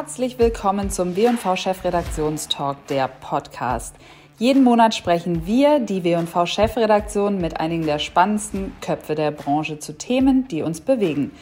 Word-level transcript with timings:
Herzlich 0.00 0.38
willkommen 0.38 0.88
zum 0.88 1.14
W&V 1.14 1.56
Chefredaktionstalk, 1.56 2.86
der 2.86 3.06
Podcast. 3.06 3.94
Jeden 4.38 4.64
Monat 4.64 4.94
sprechen 4.94 5.44
wir, 5.44 5.78
die 5.78 6.02
W&V 6.04 6.46
Chefredaktion, 6.46 7.38
mit 7.38 7.60
einigen 7.60 7.84
der 7.84 7.98
spannendsten 7.98 8.72
Köpfe 8.80 9.14
der 9.14 9.30
Branche 9.30 9.78
zu 9.78 9.98
Themen, 9.98 10.48
die 10.48 10.62
uns 10.62 10.80
bewegen. 10.80 11.32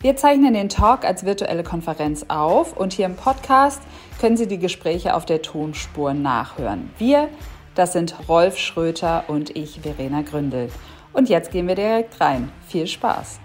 Wir 0.00 0.16
zeichnen 0.16 0.54
den 0.54 0.70
Talk 0.70 1.04
als 1.04 1.26
virtuelle 1.26 1.62
Konferenz 1.62 2.24
auf 2.28 2.74
und 2.74 2.94
hier 2.94 3.04
im 3.04 3.16
Podcast 3.16 3.82
können 4.18 4.38
Sie 4.38 4.48
die 4.48 4.58
Gespräche 4.58 5.14
auf 5.14 5.26
der 5.26 5.42
Tonspur 5.42 6.14
nachhören. 6.14 6.88
Wir, 6.96 7.28
das 7.74 7.92
sind 7.92 8.16
Rolf 8.30 8.56
Schröter 8.56 9.24
und 9.28 9.54
ich, 9.54 9.80
Verena 9.82 10.22
Gründel. 10.22 10.70
Und 11.12 11.28
jetzt 11.28 11.50
gehen 11.50 11.68
wir 11.68 11.74
direkt 11.74 12.18
rein. 12.18 12.50
Viel 12.66 12.86
Spaß! 12.86 13.40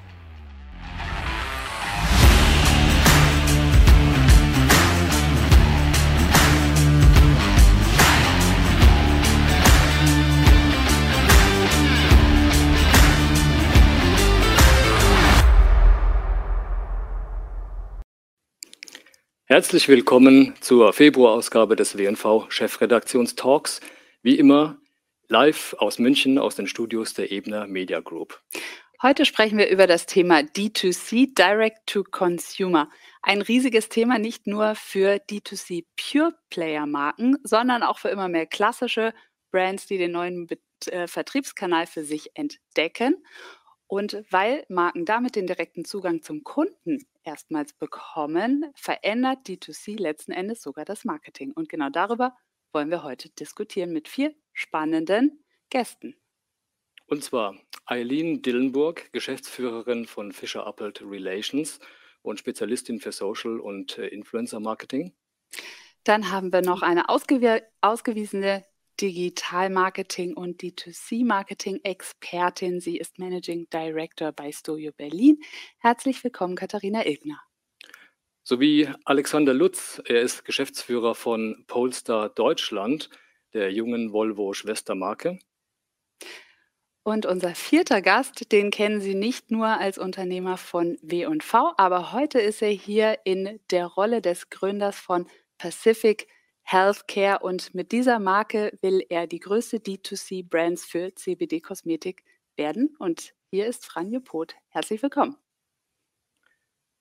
Herzlich 19.51 19.89
willkommen 19.89 20.53
zur 20.61 20.93
Februarausgabe 20.93 21.75
des 21.75 21.97
WNV 21.97 22.45
Chefredaktionstalks. 22.47 23.81
Wie 24.21 24.39
immer 24.39 24.77
live 25.27 25.75
aus 25.77 25.99
München 25.99 26.37
aus 26.37 26.55
den 26.55 26.67
Studios 26.67 27.15
der 27.15 27.33
Ebner 27.33 27.67
Media 27.67 27.99
Group. 27.99 28.41
Heute 29.01 29.25
sprechen 29.25 29.57
wir 29.57 29.67
über 29.67 29.87
das 29.87 30.05
Thema 30.05 30.39
D2C, 30.39 31.35
Direct 31.35 31.85
to 31.85 32.05
Consumer. 32.05 32.87
Ein 33.23 33.41
riesiges 33.41 33.89
Thema 33.89 34.19
nicht 34.19 34.47
nur 34.47 34.73
für 34.75 35.15
D2C 35.15 35.83
Pure 35.97 36.33
Player 36.49 36.85
Marken, 36.85 37.35
sondern 37.43 37.83
auch 37.83 37.99
für 37.99 38.07
immer 38.07 38.29
mehr 38.29 38.45
klassische 38.45 39.13
Brands, 39.51 39.85
die 39.85 39.97
den 39.97 40.13
neuen 40.13 40.47
äh, 40.85 41.07
Vertriebskanal 41.07 41.87
für 41.87 42.05
sich 42.05 42.31
entdecken. 42.35 43.21
Und 43.87 44.23
weil 44.29 44.63
Marken 44.69 45.03
damit 45.03 45.35
den 45.35 45.45
direkten 45.45 45.83
Zugang 45.83 46.21
zum 46.21 46.45
Kunden 46.45 47.05
erstmals 47.23 47.73
bekommen, 47.73 48.71
verändert 48.75 49.47
D2C 49.47 49.99
letzten 49.99 50.31
Endes 50.31 50.61
sogar 50.61 50.85
das 50.85 51.05
Marketing. 51.05 51.51
Und 51.53 51.69
genau 51.69 51.89
darüber 51.89 52.35
wollen 52.73 52.89
wir 52.89 53.03
heute 53.03 53.29
diskutieren 53.29 53.91
mit 53.93 54.07
vier 54.07 54.33
spannenden 54.53 55.43
Gästen. 55.69 56.15
Und 57.07 57.23
zwar 57.23 57.55
Eileen 57.85 58.41
Dillenburg, 58.41 59.11
Geschäftsführerin 59.11 60.05
von 60.05 60.31
Fischer 60.31 60.65
Appelt 60.65 61.01
Relations 61.01 61.79
und 62.21 62.39
Spezialistin 62.39 62.99
für 62.99 63.11
Social 63.11 63.59
und 63.59 63.97
äh, 63.97 64.07
Influencer 64.07 64.59
Marketing. 64.59 65.13
Dann 66.03 66.31
haben 66.31 66.51
wir 66.51 66.61
noch 66.61 66.81
eine 66.81 67.09
ausgew 67.09 67.59
ausgewiesene 67.81 68.65
Digital-Marketing 69.01 70.35
und 70.35 70.61
D2C-Marketing-Expertin. 70.61 72.79
Sie 72.79 72.97
ist 72.97 73.17
Managing 73.17 73.67
Director 73.71 74.31
bei 74.31 74.51
Stojo 74.51 74.91
Berlin. 74.91 75.41
Herzlich 75.79 76.23
willkommen, 76.23 76.55
Katharina 76.55 77.03
Ilgner. 77.05 77.41
Sowie 78.43 78.89
Alexander 79.05 79.55
Lutz. 79.55 79.99
Er 80.05 80.21
ist 80.21 80.45
Geschäftsführer 80.45 81.15
von 81.15 81.65
Polestar 81.67 82.29
Deutschland, 82.29 83.09
der 83.53 83.71
jungen 83.71 84.13
Volvo-Schwestermarke. 84.13 85.39
Und 87.03 87.25
unser 87.25 87.55
vierter 87.55 88.03
Gast, 88.03 88.51
den 88.51 88.69
kennen 88.69 89.01
Sie 89.01 89.15
nicht 89.15 89.49
nur 89.49 89.65
als 89.65 89.97
Unternehmer 89.97 90.57
von 90.57 90.99
W&V, 91.01 91.73
aber 91.77 92.11
heute 92.11 92.39
ist 92.39 92.61
er 92.61 92.69
hier 92.69 93.17
in 93.23 93.59
der 93.71 93.87
Rolle 93.87 94.21
des 94.21 94.51
Gründers 94.51 94.99
von 94.99 95.27
Pacific 95.57 96.27
Healthcare 96.63 97.39
und 97.39 97.73
mit 97.73 97.91
dieser 97.91 98.19
Marke 98.19 98.77
will 98.81 99.05
er 99.09 99.27
die 99.27 99.39
größte 99.39 99.77
D2C-Brands 99.77 100.85
für 100.85 101.13
CBD-Kosmetik 101.13 102.23
werden. 102.55 102.95
Und 102.99 103.33
hier 103.49 103.67
ist 103.67 103.85
Franje 103.85 104.21
Poth. 104.21 104.55
Herzlich 104.69 105.03
willkommen. 105.03 105.35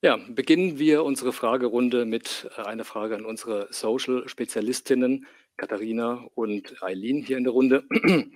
Ja, 0.02 0.16
beginnen 0.16 0.78
wir 0.78 1.04
unsere 1.04 1.32
Fragerunde 1.32 2.06
mit 2.06 2.50
äh, 2.56 2.62
einer 2.62 2.84
Frage 2.84 3.16
an 3.16 3.26
unsere 3.26 3.68
Social-Spezialistinnen, 3.70 5.26
Katharina 5.58 6.26
und 6.34 6.82
Eileen 6.82 7.22
hier 7.22 7.36
in 7.36 7.44
der 7.44 7.52
Runde. 7.52 7.84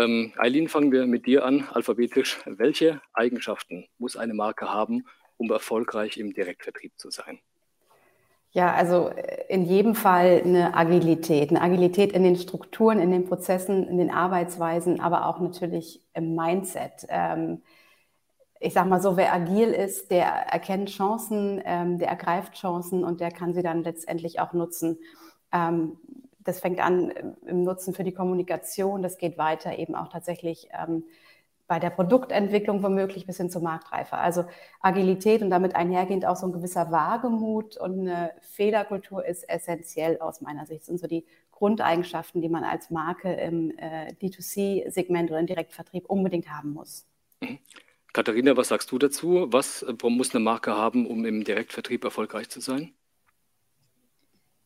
ähm, 0.00 0.32
Eileen, 0.38 0.68
fangen 0.68 0.92
wir 0.92 1.06
mit 1.06 1.26
dir 1.26 1.44
an, 1.44 1.68
alphabetisch. 1.70 2.38
Welche 2.46 3.02
Eigenschaften 3.12 3.86
muss 3.98 4.16
eine 4.16 4.32
Marke 4.32 4.72
haben, 4.72 5.04
um 5.36 5.50
erfolgreich 5.50 6.16
im 6.16 6.32
Direktvertrieb 6.32 6.92
zu 6.96 7.10
sein? 7.10 7.38
Ja, 8.54 8.72
also 8.72 9.08
äh, 9.08 9.46
in 9.48 9.64
jedem 9.64 9.94
Fall 9.96 10.40
eine 10.44 10.74
Agilität. 10.74 11.50
Eine 11.50 11.60
Agilität 11.60 12.12
in 12.12 12.22
den 12.22 12.36
Strukturen, 12.36 13.00
in 13.00 13.10
den 13.10 13.24
Prozessen, 13.26 13.88
in 13.88 13.98
den 13.98 14.10
Arbeitsweisen, 14.12 15.00
aber 15.00 15.26
auch 15.26 15.40
natürlich 15.40 16.00
im 16.14 16.36
Mindset. 16.36 17.04
Ähm, 17.08 17.62
ich 18.60 18.72
sag 18.72 18.86
mal 18.86 19.00
so, 19.02 19.16
wer 19.16 19.32
agil 19.34 19.70
ist, 19.70 20.10
der 20.12 20.26
erkennt 20.26 20.88
Chancen, 20.90 21.60
ähm, 21.64 21.98
der 21.98 22.08
ergreift 22.08 22.54
Chancen 22.54 23.04
und 23.04 23.20
der 23.20 23.30
kann 23.32 23.54
sie 23.54 23.62
dann 23.62 23.82
letztendlich 23.82 24.38
auch 24.40 24.52
nutzen. 24.52 24.98
Ähm, 25.52 25.98
das 26.38 26.60
fängt 26.60 26.78
an 26.80 27.12
im 27.46 27.64
Nutzen 27.64 27.92
für 27.92 28.04
die 28.04 28.12
Kommunikation, 28.14 29.02
das 29.02 29.18
geht 29.18 29.36
weiter 29.36 29.78
eben 29.78 29.94
auch 29.96 30.08
tatsächlich 30.08 30.68
bei 31.66 31.78
der 31.78 31.90
Produktentwicklung 31.90 32.82
womöglich 32.82 33.26
bis 33.26 33.38
hin 33.38 33.50
zur 33.50 33.62
Marktreife. 33.62 34.16
Also 34.16 34.44
Agilität 34.80 35.42
und 35.42 35.50
damit 35.50 35.74
einhergehend 35.74 36.26
auch 36.26 36.36
so 36.36 36.46
ein 36.46 36.52
gewisser 36.52 36.90
Wagemut 36.90 37.76
und 37.76 38.00
eine 38.00 38.32
Fehlerkultur 38.42 39.24
ist 39.24 39.48
essentiell 39.48 40.18
aus 40.20 40.40
meiner 40.40 40.66
Sicht. 40.66 40.80
Das 40.80 40.86
sind 40.86 41.00
so 41.00 41.06
die 41.06 41.24
Grundeigenschaften, 41.50 42.42
die 42.42 42.48
man 42.48 42.64
als 42.64 42.90
Marke 42.90 43.32
im 43.32 43.70
äh, 43.78 44.12
D2C-Segment 44.20 45.30
oder 45.30 45.40
im 45.40 45.46
Direktvertrieb 45.46 46.06
unbedingt 46.06 46.50
haben 46.50 46.72
muss. 46.72 47.06
Katharina, 48.12 48.56
was 48.56 48.68
sagst 48.68 48.92
du 48.92 48.98
dazu? 48.98 49.46
Was 49.50 49.84
muss 50.02 50.34
eine 50.34 50.44
Marke 50.44 50.76
haben, 50.76 51.06
um 51.06 51.24
im 51.24 51.44
Direktvertrieb 51.44 52.04
erfolgreich 52.04 52.48
zu 52.48 52.60
sein? 52.60 52.94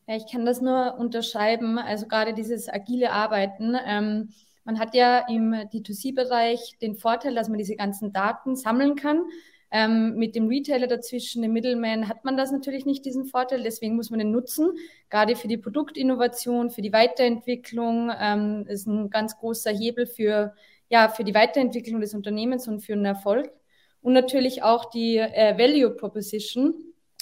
Ja, 0.07 0.17
ich 0.17 0.31
kann 0.31 0.47
das 0.47 0.61
nur 0.61 0.97
unterschreiben. 0.99 1.79
Also 1.79 2.09
gerade 2.09 2.35
dieses 2.35 2.69
agile 2.69 3.13
Arbeiten. 3.13 3.77
Ähm, 3.87 4.31
man 4.69 4.79
hat 4.79 4.95
ja 4.95 5.25
im 5.31 5.55
D2C-Bereich 5.55 6.77
den 6.83 6.95
Vorteil, 6.95 7.35
dass 7.35 7.49
man 7.49 7.57
diese 7.57 7.75
ganzen 7.75 8.13
Daten 8.13 8.55
sammeln 8.55 8.97
kann. 8.97 9.25
Ähm, 9.71 10.17
mit 10.17 10.35
dem 10.35 10.47
Retailer 10.47 10.87
dazwischen, 10.87 11.41
dem 11.41 11.55
Middleman, 11.55 12.07
hat 12.07 12.23
man 12.27 12.37
das 12.37 12.53
natürlich 12.53 12.85
nicht, 12.85 13.07
diesen 13.07 13.25
Vorteil. 13.25 13.63
Deswegen 13.63 13.97
muss 13.97 14.11
man 14.11 14.19
den 14.19 14.31
nutzen, 14.31 14.73
gerade 15.09 15.37
für 15.37 15.49
die 15.49 15.57
Produktinnovation, 15.57 16.69
für 16.69 16.83
die 16.83 16.93
Weiterentwicklung. 16.93 18.13
Ähm, 18.21 18.67
ist 18.69 18.87
ein 18.87 19.09
ganz 19.09 19.39
großer 19.39 19.71
Hebel 19.71 20.07
für, 20.07 20.55
ja, 20.91 21.09
für 21.09 21.25
die 21.25 21.35
Weiterentwicklung 21.35 22.03
des 22.03 22.13
Unternehmens 22.13 22.69
und 22.69 22.81
für 22.81 22.93
den 22.93 23.07
Erfolg. 23.07 23.51
Und 24.03 24.13
natürlich 24.13 24.63
auch 24.65 24.91
die 24.91 25.17
äh, 25.17 25.57
Value 25.57 25.97
Proposition. 25.97 26.75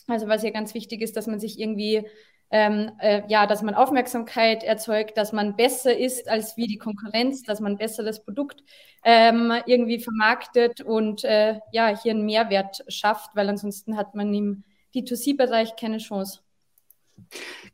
Also 0.09 0.27
was 0.27 0.43
ja 0.43 0.51
ganz 0.51 0.75
wichtig 0.75 1.01
ist, 1.01 1.17
dass 1.17 1.29
man 1.29 1.39
sich 1.39 1.61
irgendwie 1.61 2.09
ähm, 2.51 2.93
äh, 3.01 3.23
ja, 3.29 3.47
dass 3.47 3.63
man 3.63 3.75
Aufmerksamkeit 3.75 4.63
erzeugt, 4.63 5.17
dass 5.17 5.33
man 5.33 5.57
besser 5.57 5.97
ist 5.97 6.29
als 6.29 6.57
wie 6.57 6.67
die 6.67 6.79
Konkurrenz, 6.79 7.43
dass 7.43 7.61
man 7.61 7.77
besser 7.77 8.05
das 8.05 8.25
Produkt 8.25 8.63
ähm, 9.05 9.53
irgendwie 9.67 9.99
vermarktet 9.99 10.81
und 10.81 11.25
äh, 11.25 11.59
ja, 11.73 11.97
hier 12.01 12.13
einen 12.13 12.25
Mehrwert 12.25 12.85
schafft, 12.89 13.31
weil 13.35 13.49
ansonsten 13.49 13.97
hat 13.97 14.15
man 14.15 14.33
im 14.33 14.65
D2C-Bereich 14.95 15.77
keine 15.77 15.99
Chance. 15.99 16.41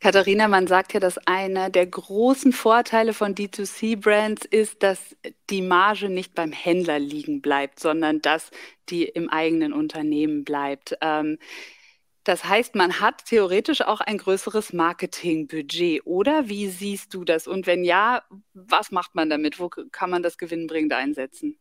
Katharina, 0.00 0.48
man 0.48 0.66
sagt 0.66 0.94
ja, 0.94 1.00
dass 1.00 1.18
einer 1.26 1.68
der 1.68 1.86
großen 1.86 2.52
Vorteile 2.52 3.12
von 3.12 3.34
D2C-Brands 3.34 4.44
ist, 4.46 4.82
dass 4.82 5.16
die 5.50 5.62
Marge 5.62 6.08
nicht 6.08 6.34
beim 6.34 6.52
Händler 6.52 6.98
liegen 6.98 7.40
bleibt, 7.40 7.80
sondern 7.80 8.20
dass 8.20 8.50
die 8.88 9.04
im 9.04 9.28
eigenen 9.28 9.72
Unternehmen 9.72 10.44
bleibt. 10.44 10.96
Ähm, 11.00 11.38
das 12.24 12.44
heißt, 12.44 12.74
man 12.74 13.00
hat 13.00 13.24
theoretisch 13.26 13.82
auch 13.82 14.00
ein 14.00 14.18
größeres 14.18 14.72
Marketingbudget, 14.72 16.06
oder? 16.06 16.48
Wie 16.48 16.68
siehst 16.68 17.14
du 17.14 17.24
das? 17.24 17.48
Und 17.48 17.66
wenn 17.66 17.82
ja, 17.84 18.22
was 18.54 18.92
macht 18.92 19.14
man 19.14 19.28
damit? 19.28 19.58
Wo 19.58 19.68
kann 19.68 20.10
man 20.10 20.22
das 20.22 20.38
gewinnbringend 20.38 20.92
einsetzen? 20.92 21.58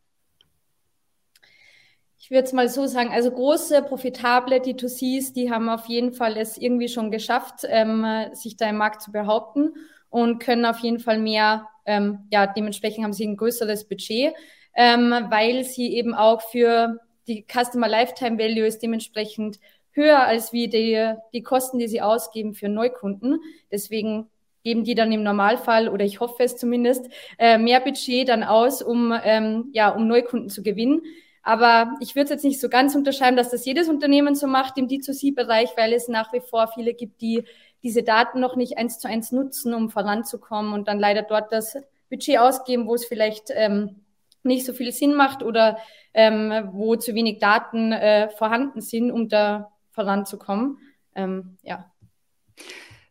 Ich 2.19 2.29
würde 2.29 2.43
es 2.43 2.53
mal 2.53 2.69
so 2.69 2.85
sagen, 2.85 3.09
also 3.09 3.31
große, 3.31 3.81
profitable 3.81 4.57
D2Cs, 4.57 5.33
die 5.33 5.49
haben 5.49 5.69
auf 5.69 5.87
jeden 5.87 6.13
Fall 6.13 6.37
es 6.37 6.59
irgendwie 6.59 6.87
schon 6.87 7.09
geschafft, 7.09 7.65
ähm, 7.67 8.05
sich 8.33 8.57
da 8.57 8.69
im 8.69 8.77
Markt 8.77 9.01
zu 9.01 9.11
behaupten 9.11 9.73
und 10.09 10.37
können 10.37 10.65
auf 10.65 10.77
jeden 10.79 10.99
Fall 10.99 11.17
mehr, 11.17 11.67
ähm, 11.87 12.27
ja, 12.31 12.45
dementsprechend 12.45 13.03
haben 13.03 13.13
sie 13.13 13.25
ein 13.25 13.37
größeres 13.37 13.87
Budget, 13.87 14.35
ähm, 14.75 15.11
weil 15.29 15.63
sie 15.63 15.95
eben 15.95 16.13
auch 16.13 16.43
für 16.51 16.99
die 17.27 17.43
Customer 17.51 17.87
Lifetime 17.87 18.37
Value 18.37 18.67
ist 18.67 18.83
dementsprechend 18.83 19.57
höher 19.91 20.19
als 20.19 20.53
wie 20.53 20.67
die, 20.67 21.13
die 21.33 21.43
Kosten, 21.43 21.79
die 21.79 21.87
sie 21.87 22.01
ausgeben 22.01 22.53
für 22.53 22.69
Neukunden. 22.69 23.39
Deswegen 23.71 24.29
geben 24.63 24.83
die 24.83 24.95
dann 24.95 25.11
im 25.11 25.23
Normalfall, 25.23 25.89
oder 25.89 26.05
ich 26.05 26.19
hoffe 26.19 26.43
es 26.43 26.57
zumindest, 26.57 27.09
äh, 27.37 27.57
mehr 27.57 27.79
Budget 27.79 28.29
dann 28.29 28.43
aus, 28.43 28.81
um, 28.81 29.13
ähm, 29.23 29.69
ja, 29.73 29.89
um 29.89 30.07
Neukunden 30.07 30.49
zu 30.49 30.63
gewinnen. 30.63 31.01
Aber 31.43 31.95
ich 31.99 32.15
würde 32.15 32.25
es 32.25 32.29
jetzt 32.29 32.43
nicht 32.43 32.59
so 32.59 32.69
ganz 32.69 32.93
unterschreiben, 32.93 33.35
dass 33.35 33.49
das 33.49 33.65
jedes 33.65 33.89
Unternehmen 33.89 34.35
so 34.35 34.45
macht 34.45 34.77
im 34.77 34.87
D2C-Bereich, 34.87 35.71
weil 35.75 35.93
es 35.93 36.07
nach 36.07 36.31
wie 36.33 36.39
vor 36.39 36.67
viele 36.67 36.93
gibt, 36.93 37.21
die 37.21 37.43
diese 37.81 38.03
Daten 38.03 38.39
noch 38.39 38.55
nicht 38.55 38.77
eins 38.77 38.99
zu 38.99 39.07
eins 39.07 39.31
nutzen, 39.31 39.73
um 39.73 39.89
voranzukommen 39.89 40.73
und 40.73 40.87
dann 40.87 40.99
leider 40.99 41.23
dort 41.23 41.51
das 41.51 41.77
Budget 42.11 42.37
ausgeben, 42.37 42.85
wo 42.85 42.93
es 42.93 43.05
vielleicht 43.05 43.49
ähm, 43.55 44.01
nicht 44.43 44.65
so 44.65 44.73
viel 44.73 44.91
Sinn 44.91 45.15
macht 45.15 45.41
oder 45.41 45.77
ähm, 46.13 46.69
wo 46.73 46.95
zu 46.95 47.15
wenig 47.15 47.39
Daten 47.39 47.91
äh, 47.91 48.29
vorhanden 48.29 48.81
sind, 48.81 49.11
um 49.11 49.27
da 49.29 49.71
voranzukommen. 49.91 50.79
Ähm, 51.15 51.57
ja. 51.61 51.91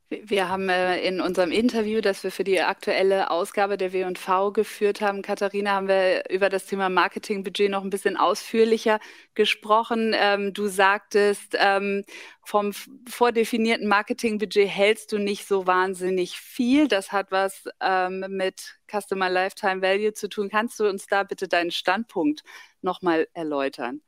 Wir 0.09 0.49
haben 0.49 0.69
äh, 0.69 1.01
in 1.07 1.21
unserem 1.21 1.53
Interview, 1.53 2.01
das 2.01 2.25
wir 2.25 2.33
für 2.33 2.43
die 2.43 2.61
aktuelle 2.61 3.31
Ausgabe 3.31 3.77
der 3.77 3.93
W&V 3.93 4.51
geführt 4.51 5.01
haben, 5.01 5.23
Katharina, 5.23 5.71
haben 5.71 5.87
wir 5.87 6.29
über 6.29 6.49
das 6.49 6.67
Thema 6.67 6.89
Marketingbudget 6.89 7.71
noch 7.71 7.85
ein 7.85 7.91
bisschen 7.91 8.17
ausführlicher 8.17 8.99
gesprochen. 9.35 10.13
Ähm, 10.19 10.53
du 10.53 10.67
sagtest, 10.67 11.55
ähm, 11.57 12.05
vom 12.43 12.73
vordefinierten 13.09 13.87
Marketingbudget 13.87 14.67
hältst 14.67 15.13
du 15.13 15.19
nicht 15.19 15.47
so 15.47 15.69
wahnsinnig 15.69 16.41
viel. 16.41 16.89
Das 16.89 17.13
hat 17.13 17.31
was 17.31 17.69
ähm, 17.81 18.25
mit 18.31 18.81
Customer 18.91 19.31
Lifetime 19.31 19.81
Value 19.81 20.13
zu 20.13 20.29
tun. 20.29 20.49
Kannst 20.49 20.81
du 20.81 20.89
uns 20.89 21.07
da 21.07 21.23
bitte 21.23 21.47
deinen 21.47 21.71
Standpunkt 21.71 22.43
nochmal 22.83 23.29
erläutern? 23.33 24.01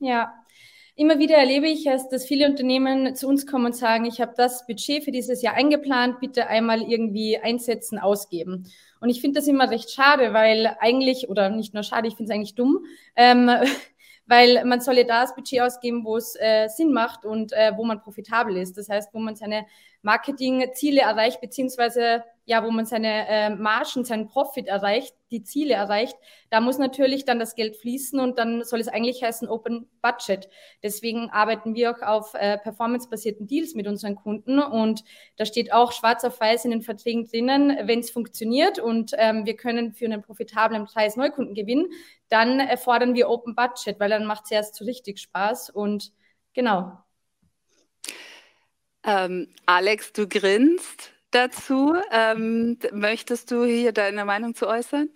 Ja, 0.00 0.34
Immer 0.96 1.18
wieder 1.18 1.34
erlebe 1.36 1.66
ich 1.66 1.86
es, 1.86 2.08
dass 2.08 2.24
viele 2.24 2.46
Unternehmen 2.46 3.16
zu 3.16 3.26
uns 3.26 3.48
kommen 3.48 3.66
und 3.66 3.74
sagen, 3.74 4.04
ich 4.04 4.20
habe 4.20 4.32
das 4.36 4.64
Budget 4.64 5.02
für 5.02 5.10
dieses 5.10 5.42
Jahr 5.42 5.54
eingeplant, 5.54 6.20
bitte 6.20 6.46
einmal 6.46 6.82
irgendwie 6.82 7.36
einsetzen, 7.36 7.98
ausgeben. 7.98 8.70
Und 9.00 9.10
ich 9.10 9.20
finde 9.20 9.40
das 9.40 9.48
immer 9.48 9.68
recht 9.68 9.90
schade, 9.90 10.32
weil 10.32 10.76
eigentlich, 10.78 11.28
oder 11.28 11.50
nicht 11.50 11.74
nur 11.74 11.82
schade, 11.82 12.06
ich 12.06 12.14
finde 12.14 12.30
es 12.30 12.36
eigentlich 12.36 12.54
dumm, 12.54 12.84
ähm, 13.16 13.50
weil 14.26 14.64
man 14.64 14.80
soll 14.80 14.96
ja 14.96 15.02
da 15.02 15.22
das 15.22 15.34
Budget 15.34 15.62
ausgeben, 15.62 16.04
wo 16.04 16.16
es 16.16 16.36
äh, 16.38 16.68
Sinn 16.68 16.92
macht 16.92 17.24
und 17.24 17.52
äh, 17.52 17.72
wo 17.76 17.84
man 17.84 18.00
profitabel 18.00 18.56
ist. 18.56 18.78
Das 18.78 18.88
heißt, 18.88 19.12
wo 19.12 19.18
man 19.18 19.34
seine 19.34 19.66
Marketingziele 20.02 21.00
erreicht, 21.00 21.40
beziehungsweise 21.40 22.22
ja, 22.46 22.62
wo 22.64 22.70
man 22.70 22.84
seine 22.84 23.26
äh, 23.28 23.50
Margen, 23.50 24.04
seinen 24.04 24.28
Profit 24.28 24.66
erreicht, 24.66 25.14
die 25.30 25.42
Ziele 25.42 25.74
erreicht, 25.74 26.16
da 26.50 26.60
muss 26.60 26.78
natürlich 26.78 27.24
dann 27.24 27.38
das 27.38 27.54
Geld 27.54 27.76
fließen 27.76 28.20
und 28.20 28.38
dann 28.38 28.62
soll 28.64 28.80
es 28.80 28.88
eigentlich 28.88 29.22
heißen 29.22 29.48
Open 29.48 29.88
Budget. 30.02 30.48
Deswegen 30.82 31.30
arbeiten 31.30 31.74
wir 31.74 31.90
auch 31.90 32.02
auf 32.02 32.34
äh, 32.34 32.58
performancebasierten 32.58 33.46
Deals 33.46 33.74
mit 33.74 33.86
unseren 33.86 34.14
Kunden 34.14 34.58
und 34.58 35.04
da 35.36 35.46
steht 35.46 35.72
auch 35.72 35.92
schwarz 35.92 36.22
auf 36.24 36.38
weiß 36.38 36.66
in 36.66 36.70
den 36.70 36.82
Verträgen 36.82 37.26
drinnen, 37.26 37.76
wenn 37.88 38.00
es 38.00 38.10
funktioniert 38.10 38.78
und 38.78 39.12
ähm, 39.16 39.46
wir 39.46 39.56
können 39.56 39.92
für 39.92 40.04
einen 40.04 40.22
profitablen 40.22 40.84
Preis 40.84 41.16
Neukunden 41.16 41.54
gewinnen, 41.54 41.86
dann 42.28 42.60
erfordern 42.60 43.14
wir 43.14 43.30
Open 43.30 43.54
Budget, 43.54 43.98
weil 43.98 44.10
dann 44.10 44.26
macht 44.26 44.44
es 44.44 44.50
erst 44.50 44.74
so 44.74 44.84
richtig 44.84 45.18
Spaß 45.18 45.70
und 45.70 46.12
genau. 46.52 46.98
Ähm, 49.02 49.48
Alex, 49.66 50.12
du 50.12 50.28
grinst 50.28 51.13
dazu. 51.34 51.94
Ähm, 52.12 52.78
möchtest 52.92 53.50
du 53.50 53.64
hier 53.64 53.92
deine 53.92 54.24
Meinung 54.24 54.54
zu 54.54 54.66
äußern? 54.66 55.08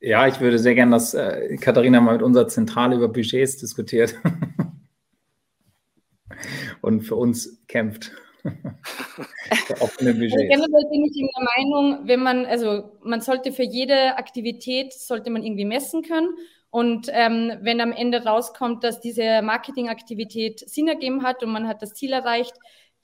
Ja, 0.00 0.26
ich 0.26 0.40
würde 0.40 0.58
sehr 0.58 0.74
gerne, 0.74 0.92
dass 0.92 1.14
äh, 1.14 1.56
Katharina 1.56 2.00
mal 2.00 2.12
mit 2.12 2.22
unserer 2.22 2.48
Zentrale 2.48 2.96
über 2.96 3.08
Budgets 3.08 3.56
diskutiert 3.56 4.14
und 6.82 7.02
für 7.02 7.16
uns 7.16 7.64
kämpft. 7.68 8.12
offene 9.80 10.12
Budgets. 10.12 10.34
Also 10.34 10.48
generell 10.48 10.90
bin 10.90 11.04
ich 11.04 11.18
in 11.18 11.28
der 11.34 11.46
Meinung, 11.56 12.06
wenn 12.06 12.20
man, 12.20 12.44
also 12.44 12.98
man 13.02 13.22
sollte 13.22 13.52
für 13.52 13.62
jede 13.62 14.18
Aktivität, 14.18 14.92
sollte 14.92 15.30
man 15.30 15.42
irgendwie 15.42 15.64
messen 15.64 16.02
können. 16.02 16.28
Und 16.68 17.08
ähm, 17.12 17.52
wenn 17.62 17.80
am 17.80 17.92
Ende 17.92 18.24
rauskommt, 18.24 18.82
dass 18.82 19.00
diese 19.00 19.40
Marketingaktivität 19.42 20.68
Sinn 20.68 20.88
ergeben 20.88 21.22
hat 21.22 21.42
und 21.42 21.52
man 21.52 21.68
hat 21.68 21.82
das 21.82 21.94
Ziel 21.94 22.12
erreicht, 22.12 22.54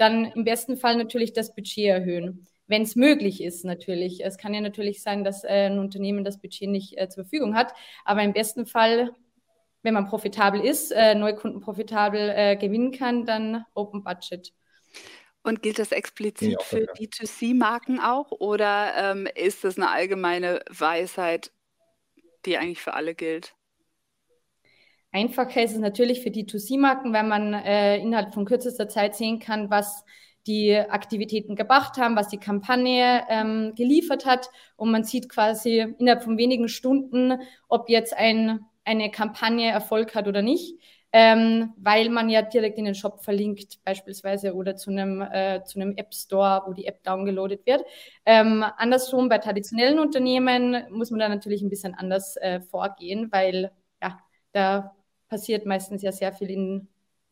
dann 0.01 0.27
im 0.33 0.45
besten 0.45 0.77
Fall 0.77 0.97
natürlich 0.97 1.33
das 1.33 1.55
Budget 1.55 1.87
erhöhen. 1.87 2.47
Wenn 2.67 2.83
es 2.83 2.97
möglich 2.97 3.43
ist, 3.43 3.65
natürlich. 3.65 4.25
Es 4.25 4.39
kann 4.39 4.55
ja 4.55 4.61
natürlich 4.61 5.03
sein, 5.03 5.25
dass 5.25 5.45
äh, 5.45 5.67
ein 5.67 5.79
Unternehmen 5.79 6.25
das 6.25 6.41
Budget 6.41 6.69
nicht 6.69 6.99
äh, 6.99 7.09
zur 7.09 7.25
Verfügung 7.25 7.55
hat. 7.55 7.73
Aber 8.05 8.23
im 8.23 8.33
besten 8.33 8.65
Fall, 8.65 9.11
wenn 9.83 9.95
man 9.95 10.07
profitabel 10.07 10.61
ist, 10.61 10.93
äh, 10.93 11.15
Neukunden 11.15 11.61
profitabel 11.61 12.33
äh, 12.35 12.57
gewinnen 12.57 12.93
kann, 12.93 13.27
dann 13.27 13.65
Open 13.75 14.05
Budget. 14.05 14.53
Und 15.43 15.63
gilt 15.63 15.79
das 15.79 15.91
explizit 15.91 16.53
ja, 16.53 16.59
für 16.61 16.85
D2C-Marken 16.93 17.99
auch 17.99 18.31
oder 18.31 18.93
ähm, 18.97 19.27
ist 19.35 19.65
das 19.65 19.77
eine 19.77 19.89
allgemeine 19.89 20.61
Weisheit, 20.69 21.51
die 22.45 22.59
eigentlich 22.59 22.83
für 22.83 22.95
alle 22.95 23.15
gilt? 23.15 23.55
Einfacher 25.13 25.63
ist 25.63 25.73
es 25.73 25.79
natürlich 25.79 26.21
für 26.23 26.31
die 26.31 26.47
2C-Marken, 26.47 27.13
wenn 27.13 27.29
man 27.29 27.53
äh, 27.55 27.99
innerhalb 27.99 28.33
von 28.33 28.45
kürzester 28.45 28.89
Zeit 28.89 29.17
sehen 29.17 29.41
kann, 29.41 29.71
was 29.71 30.05
die 30.47 30.77
Aktivitäten 30.77 31.57
gebracht 31.57 31.99
haben, 31.99 32.17
was 32.17 32.29
die 32.29 32.39
Kampagne 32.39 33.25
ähm, 33.29 33.73
geliefert 33.77 34.25
hat. 34.25 34.51
Und 34.77 34.91
man 34.91 35.05
sieht 35.05 35.29
quasi 35.29 35.95
innerhalb 35.99 36.23
von 36.23 36.39
wenigen 36.39 36.69
Stunden, 36.69 37.41
ob 37.69 37.89
jetzt 37.89 38.17
ein, 38.17 38.61
eine 38.85 39.11
Kampagne 39.11 39.71
Erfolg 39.71 40.15
hat 40.15 40.29
oder 40.29 40.43
nicht, 40.43 40.77
ähm, 41.13 41.75
weil 41.77 42.09
man 42.09 42.29
ja 42.31 42.43
direkt 42.43 42.79
in 42.79 42.85
den 42.85 42.95
Shop 42.95 43.23
verlinkt 43.23 43.81
beispielsweise 43.85 44.55
oder 44.55 44.77
zu 44.77 44.91
einem, 44.91 45.21
äh, 45.21 45.63
zu 45.65 45.81
einem 45.81 45.97
App 45.97 46.15
Store, 46.15 46.63
wo 46.67 46.73
die 46.73 46.87
App 46.87 47.03
downgeloadet 47.03 47.67
wird. 47.67 47.85
Ähm, 48.25 48.65
andersrum 48.77 49.29
bei 49.29 49.39
traditionellen 49.39 49.99
Unternehmen 49.99 50.85
muss 50.91 51.11
man 51.11 51.21
da 51.21 51.29
natürlich 51.29 51.63
ein 51.63 51.69
bisschen 51.69 51.95
anders 51.95 52.37
äh, 52.37 52.61
vorgehen, 52.61 53.29
weil 53.33 53.73
ja, 54.01 54.19
da 54.53 54.95
passiert 55.31 55.65
meistens 55.65 56.03
ja 56.03 56.13
sehr 56.13 56.35
viel 56.35 56.51
in, 56.51 56.89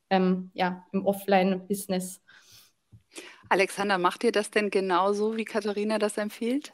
ähm, 0.08 0.50
ja, 0.54 0.86
im 0.92 1.04
Offline-Business. 1.04 2.22
Alexander, 3.50 3.98
macht 3.98 4.24
ihr 4.24 4.32
das 4.32 4.50
denn 4.50 4.70
genauso, 4.70 5.36
wie 5.36 5.44
Katharina 5.44 5.98
das 5.98 6.16
empfiehlt? 6.16 6.72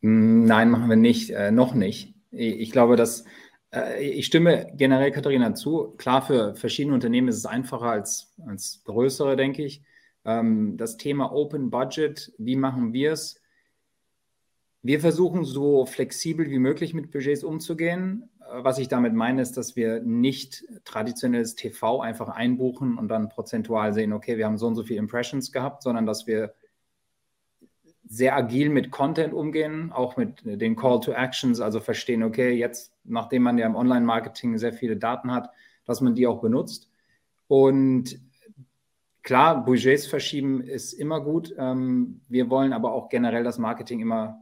Mm, 0.00 0.44
nein, 0.44 0.70
machen 0.70 0.88
wir 0.88 0.96
nicht, 0.96 1.30
äh, 1.30 1.50
noch 1.50 1.74
nicht. 1.74 2.14
Ich 2.30 2.70
glaube, 2.70 2.96
dass 2.96 3.24
äh, 3.74 4.02
ich 4.02 4.26
stimme 4.26 4.72
generell 4.74 5.10
Katharina 5.10 5.54
zu. 5.54 5.94
Klar, 5.96 6.22
für 6.22 6.54
verschiedene 6.54 6.94
Unternehmen 6.94 7.28
ist 7.28 7.38
es 7.38 7.46
einfacher 7.46 7.86
als, 7.86 8.34
als 8.46 8.82
größere, 8.84 9.36
denke 9.36 9.64
ich. 9.64 9.82
Ähm, 10.24 10.76
das 10.76 10.96
Thema 10.96 11.32
Open 11.32 11.70
Budget, 11.70 12.32
wie 12.38 12.56
machen 12.56 12.92
wir 12.92 13.12
es? 13.12 13.40
Wir 14.82 15.00
versuchen 15.00 15.44
so 15.44 15.86
flexibel 15.86 16.48
wie 16.48 16.60
möglich 16.60 16.94
mit 16.94 17.10
Budgets 17.10 17.42
umzugehen 17.42 18.28
was 18.50 18.78
ich 18.78 18.88
damit 18.88 19.14
meine, 19.14 19.42
ist, 19.42 19.56
dass 19.56 19.76
wir 19.76 20.00
nicht 20.00 20.64
traditionelles 20.84 21.54
TV 21.54 22.00
einfach 22.00 22.28
einbuchen 22.28 22.98
und 22.98 23.08
dann 23.08 23.28
prozentual 23.28 23.92
sehen, 23.92 24.12
okay, 24.12 24.38
wir 24.38 24.46
haben 24.46 24.58
so 24.58 24.66
und 24.66 24.74
so 24.74 24.84
viele 24.84 25.00
Impressions 25.00 25.52
gehabt, 25.52 25.82
sondern 25.82 26.06
dass 26.06 26.26
wir 26.26 26.54
sehr 28.08 28.36
agil 28.36 28.70
mit 28.70 28.90
Content 28.90 29.34
umgehen, 29.34 29.90
auch 29.92 30.16
mit 30.16 30.42
den 30.44 30.76
Call 30.76 31.00
to 31.00 31.12
Actions, 31.12 31.60
also 31.60 31.80
verstehen, 31.80 32.22
okay, 32.22 32.52
jetzt, 32.52 32.92
nachdem 33.04 33.42
man 33.42 33.58
ja 33.58 33.66
im 33.66 33.74
Online-Marketing 33.74 34.58
sehr 34.58 34.72
viele 34.72 34.96
Daten 34.96 35.32
hat, 35.32 35.50
dass 35.84 36.00
man 36.00 36.14
die 36.14 36.26
auch 36.26 36.40
benutzt. 36.40 36.88
Und 37.48 38.20
klar, 39.22 39.64
Budgets 39.64 40.06
verschieben 40.06 40.60
ist 40.60 40.92
immer 40.92 41.20
gut. 41.20 41.54
Ähm, 41.58 42.20
wir 42.28 42.48
wollen 42.48 42.72
aber 42.72 42.92
auch 42.92 43.08
generell 43.08 43.42
das 43.42 43.58
Marketing 43.58 44.00
immer 44.00 44.38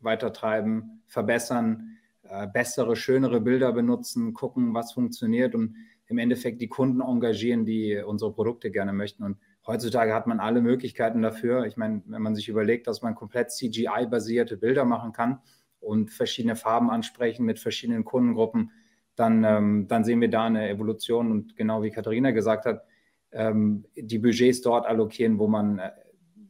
weiter 0.00 0.32
treiben, 0.32 1.02
verbessern 1.06 1.95
äh, 2.30 2.46
bessere, 2.46 2.96
schönere 2.96 3.40
Bilder 3.40 3.72
benutzen, 3.72 4.34
gucken, 4.34 4.74
was 4.74 4.92
funktioniert 4.92 5.54
und 5.54 5.76
im 6.08 6.18
Endeffekt 6.18 6.60
die 6.60 6.68
Kunden 6.68 7.00
engagieren, 7.00 7.64
die 7.64 8.00
unsere 8.04 8.32
Produkte 8.32 8.70
gerne 8.70 8.92
möchten. 8.92 9.24
Und 9.24 9.38
heutzutage 9.66 10.14
hat 10.14 10.26
man 10.26 10.40
alle 10.40 10.60
Möglichkeiten 10.60 11.22
dafür. 11.22 11.64
Ich 11.66 11.76
meine, 11.76 12.02
wenn 12.06 12.22
man 12.22 12.34
sich 12.34 12.48
überlegt, 12.48 12.86
dass 12.86 13.02
man 13.02 13.14
komplett 13.14 13.50
CGI-basierte 13.50 14.56
Bilder 14.56 14.84
machen 14.84 15.12
kann 15.12 15.40
und 15.80 16.12
verschiedene 16.12 16.56
Farben 16.56 16.90
ansprechen 16.90 17.44
mit 17.44 17.58
verschiedenen 17.58 18.04
Kundengruppen, 18.04 18.70
dann, 19.16 19.44
ähm, 19.44 19.88
dann 19.88 20.04
sehen 20.04 20.20
wir 20.20 20.30
da 20.30 20.44
eine 20.44 20.68
Evolution. 20.68 21.32
Und 21.32 21.56
genau 21.56 21.82
wie 21.82 21.90
Katharina 21.90 22.30
gesagt 22.30 22.66
hat, 22.66 22.84
ähm, 23.32 23.84
die 23.96 24.18
Budgets 24.18 24.62
dort 24.62 24.86
allokieren, 24.86 25.38
wo 25.38 25.48
man 25.48 25.78
äh, 25.78 25.90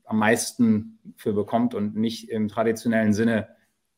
am 0.04 0.18
meisten 0.18 0.98
für 1.16 1.32
bekommt 1.32 1.74
und 1.74 1.96
nicht 1.96 2.28
im 2.28 2.48
traditionellen 2.48 3.12
Sinne 3.12 3.48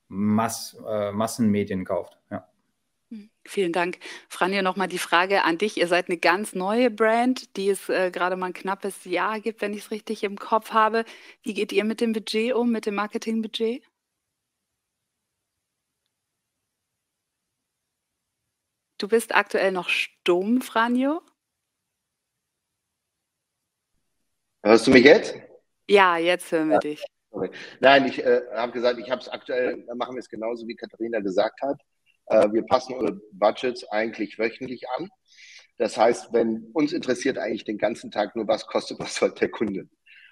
Mass, 0.09 0.77
äh, 0.87 1.13
Massenmedien 1.13 1.85
kauft. 1.85 2.19
Ja. 2.31 2.49
Hm, 3.11 3.31
vielen 3.45 3.73
Dank. 3.73 3.99
Franja, 4.29 4.63
nochmal 4.63 4.89
die 4.89 4.99
Frage 4.99 5.45
an 5.45 5.59
dich. 5.59 5.77
Ihr 5.79 5.89
seid 5.89 6.09
eine 6.09 6.19
ganz 6.19 6.55
neue 6.55 6.91
Brand, 6.91 7.57
die 7.57 7.69
es 7.71 7.89
äh, 7.89 8.11
gerade 8.11 8.37
mal 8.37 8.47
ein 8.47 8.53
knappes 8.53 9.05
Jahr 9.05 9.41
gibt, 9.41 9.61
wenn 9.61 9.73
ich 9.75 9.81
es 9.81 9.91
richtig 9.91 10.25
im 10.25 10.37
Kopf 10.37 10.73
habe. 10.73 11.05
Wie 11.43 11.55
geht 11.55 11.73
ihr 11.73 11.85
mit 11.85 12.01
dem 12.01 12.13
Budget 12.13 12.55
um, 12.55 12.71
mit 12.71 12.87
dem 12.87 12.95
Marketingbudget? 12.97 13.83
Du 18.99 19.07
bist 19.07 19.35
aktuell 19.35 19.71
noch 19.73 19.89
stumm, 19.89 20.61
Franjo. 20.61 21.23
Hörst 24.65 24.87
du 24.89 24.91
mich 24.91 25.05
jetzt? 25.05 25.37
Ja, 25.89 26.17
jetzt 26.17 26.51
hören 26.51 26.69
wir 26.69 26.75
ja. 26.75 26.81
dich. 26.81 27.05
Sorry. 27.31 27.51
Nein, 27.81 28.07
ich 28.07 28.25
äh, 28.25 28.43
habe 28.55 28.73
gesagt, 28.73 28.99
ich 28.99 29.11
habe 29.11 29.21
es 29.21 29.29
aktuell, 29.29 29.85
machen 29.97 30.15
wir 30.15 30.21
es 30.21 30.29
genauso, 30.29 30.67
wie 30.67 30.77
Katharina 30.77 31.21
gesagt 31.21 31.61
hat. 31.63 31.81
Äh, 32.27 32.53
wir 32.53 32.63
passen 32.63 32.95
unsere 32.95 33.21
Budgets 33.33 33.85
eigentlich 33.89 34.39
wöchentlich 34.39 34.89
an. 34.97 35.09
Das 35.77 35.97
heißt, 35.97 36.33
wenn 36.33 36.71
uns 36.73 36.93
interessiert 36.93 37.39
eigentlich 37.39 37.65
den 37.65 37.79
ganzen 37.79 38.11
Tag 38.11 38.35
nur, 38.35 38.49
was 38.49 38.67
kostet 38.67 38.99
was 38.99 39.21
halt 39.21 39.41
der 39.41 39.51
Kunde. 39.51 39.89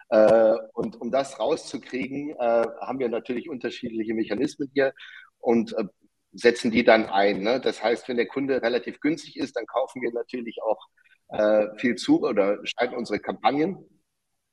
Äh, 0.09 0.55
und 0.75 1.01
um 1.01 1.11
das 1.11 1.39
rauszukriegen, 1.39 2.31
äh, 2.31 2.65
haben 2.81 2.99
wir 2.99 3.09
natürlich 3.09 3.49
unterschiedliche 3.49 4.15
Mechanismen 4.15 4.71
hier 4.73 4.93
und 5.39 5.73
äh, 5.77 5.85
setzen 6.33 6.71
die 6.71 6.85
dann 6.85 7.07
ein. 7.07 7.43
Ne? 7.43 7.61
Das 7.61 7.83
heißt, 7.83 8.09
wenn 8.09 8.17
der 8.17 8.27
Kunde 8.27 8.63
relativ 8.63 9.01
günstig 9.01 9.37
ist, 9.37 9.57
dann 9.57 9.67
kaufen 9.67 10.03
wir 10.03 10.13
natürlich 10.13 10.59
auch 10.63 10.79
äh, 11.29 11.67
viel 11.79 11.97
zu 11.97 12.23
oder 12.23 12.59
schalten 12.65 12.95
unsere 12.95 13.19
Kampagnen. 13.19 13.79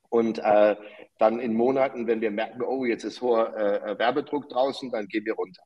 Und 0.08 0.38
äh, 0.38 0.76
dann 1.18 1.40
in 1.40 1.54
Monaten, 1.54 2.06
wenn 2.06 2.20
wir 2.20 2.30
merken, 2.30 2.62
oh, 2.62 2.84
jetzt 2.84 3.04
ist 3.04 3.20
hoher 3.20 3.56
äh, 3.56 3.98
Werbedruck 3.98 4.48
draußen, 4.48 4.90
dann 4.90 5.06
gehen 5.08 5.24
wir 5.24 5.34
runter. 5.34 5.62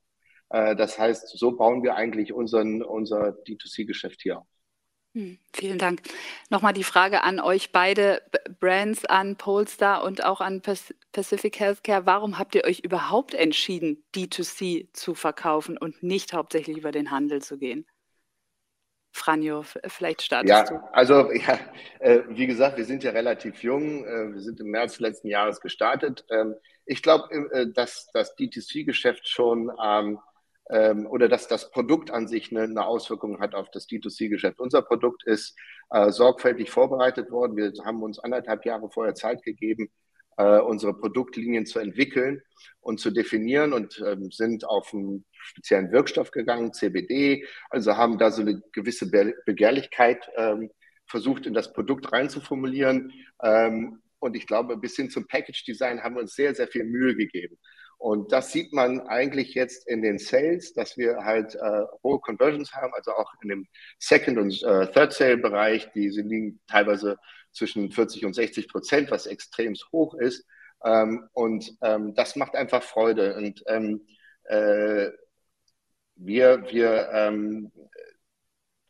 das 0.50 0.98
heißt, 0.98 1.38
so 1.38 1.56
bauen 1.56 1.82
wir 1.82 1.94
eigentlich 1.94 2.32
unseren, 2.32 2.82
unser 2.82 3.36
D2C-Geschäft 3.44 4.22
hier 4.22 4.38
auf. 4.38 4.46
Hm, 5.14 5.38
vielen 5.54 5.78
Dank. 5.78 6.02
Nochmal 6.50 6.74
die 6.74 6.84
Frage 6.84 7.24
an 7.24 7.40
euch 7.40 7.72
beide 7.72 8.22
Brands, 8.60 9.04
an 9.04 9.36
Polestar 9.36 10.04
und 10.04 10.24
auch 10.24 10.40
an 10.40 10.62
Pacific 11.12 11.58
Healthcare. 11.58 12.06
Warum 12.06 12.38
habt 12.38 12.54
ihr 12.54 12.64
euch 12.64 12.80
überhaupt 12.80 13.34
entschieden, 13.34 14.04
D2C 14.14 14.92
zu 14.92 15.14
verkaufen 15.14 15.78
und 15.78 16.02
nicht 16.02 16.34
hauptsächlich 16.34 16.76
über 16.76 16.92
den 16.92 17.10
Handel 17.10 17.42
zu 17.42 17.58
gehen? 17.58 17.86
Franjo, 19.18 19.64
vielleicht 19.86 20.22
startest 20.22 20.50
ja, 20.50 20.64
du. 20.64 20.82
Also, 20.92 21.30
ja, 21.32 21.58
äh, 22.00 22.20
wie 22.28 22.46
gesagt, 22.46 22.76
wir 22.78 22.84
sind 22.84 23.04
ja 23.04 23.10
relativ 23.10 23.62
jung. 23.62 24.04
Äh, 24.04 24.32
wir 24.32 24.40
sind 24.40 24.60
im 24.60 24.68
März 24.68 25.00
letzten 25.00 25.28
Jahres 25.28 25.60
gestartet. 25.60 26.24
Ähm, 26.30 26.54
ich 26.86 27.02
glaube, 27.02 27.28
äh, 27.52 27.66
dass 27.72 28.08
das 28.12 28.36
D2C-Geschäft 28.36 29.28
schon 29.28 29.70
ähm, 29.82 30.18
ähm, 30.70 31.06
oder 31.06 31.28
dass 31.28 31.48
das 31.48 31.70
Produkt 31.70 32.10
an 32.10 32.28
sich 32.28 32.50
eine, 32.50 32.62
eine 32.62 32.86
Auswirkung 32.86 33.40
hat 33.40 33.54
auf 33.54 33.70
das 33.70 33.88
D2C-Geschäft. 33.88 34.60
Unser 34.60 34.82
Produkt 34.82 35.24
ist 35.24 35.56
äh, 35.90 36.10
sorgfältig 36.10 36.70
vorbereitet 36.70 37.30
worden. 37.30 37.56
Wir 37.56 37.72
haben 37.84 38.02
uns 38.02 38.18
anderthalb 38.18 38.64
Jahre 38.64 38.90
vorher 38.90 39.14
Zeit 39.14 39.42
gegeben, 39.42 39.90
äh, 40.38 40.60
unsere 40.60 40.94
Produktlinien 40.94 41.66
zu 41.66 41.78
entwickeln 41.80 42.40
und 42.80 43.00
zu 43.00 43.10
definieren 43.10 43.72
und 43.72 44.02
ähm, 44.06 44.30
sind 44.30 44.64
auf 44.64 44.94
einen 44.94 45.24
speziellen 45.30 45.92
Wirkstoff 45.92 46.30
gegangen, 46.30 46.72
CBD. 46.72 47.44
Also 47.70 47.96
haben 47.96 48.18
da 48.18 48.30
so 48.30 48.42
eine 48.42 48.62
gewisse 48.72 49.10
Be 49.10 49.34
Begehrlichkeit 49.44 50.28
ähm, 50.36 50.70
versucht, 51.06 51.46
in 51.46 51.54
das 51.54 51.72
Produkt 51.72 52.12
reinzuformulieren. 52.12 53.12
Ähm, 53.42 54.00
und 54.20 54.36
ich 54.36 54.46
glaube, 54.46 54.76
bis 54.76 54.96
hin 54.96 55.10
zum 55.10 55.26
Package 55.26 55.64
Design 55.64 56.02
haben 56.02 56.14
wir 56.14 56.22
uns 56.22 56.34
sehr, 56.34 56.54
sehr 56.54 56.68
viel 56.68 56.84
Mühe 56.84 57.14
gegeben. 57.14 57.58
Und 57.98 58.32
das 58.32 58.52
sieht 58.52 58.72
man 58.72 59.00
eigentlich 59.00 59.54
jetzt 59.54 59.88
in 59.88 60.02
den 60.02 60.18
Sales, 60.18 60.72
dass 60.72 60.96
wir 60.96 61.16
halt 61.24 61.56
äh, 61.56 61.82
hohe 62.04 62.20
Conversions 62.20 62.72
haben, 62.72 62.92
also 62.94 63.10
auch 63.12 63.32
in 63.42 63.48
dem 63.48 63.66
Second- 63.98 64.38
und 64.38 64.62
äh, 64.62 64.86
Third-Sale-Bereich, 64.92 65.90
die 65.92 66.08
liegen 66.08 66.60
teilweise 66.68 67.16
zwischen 67.52 67.90
40 67.90 68.24
und 68.24 68.34
60 68.34 68.68
Prozent, 68.68 69.10
was 69.10 69.26
extrem 69.26 69.74
hoch 69.92 70.14
ist. 70.14 70.44
Ähm, 70.84 71.28
und 71.32 71.76
ähm, 71.82 72.14
das 72.14 72.36
macht 72.36 72.54
einfach 72.54 72.82
Freude. 72.82 73.36
Und 73.36 73.62
ähm, 73.66 74.06
äh, 74.44 75.08
wir, 76.16 76.64
wir 76.70 77.10
ähm, 77.12 77.72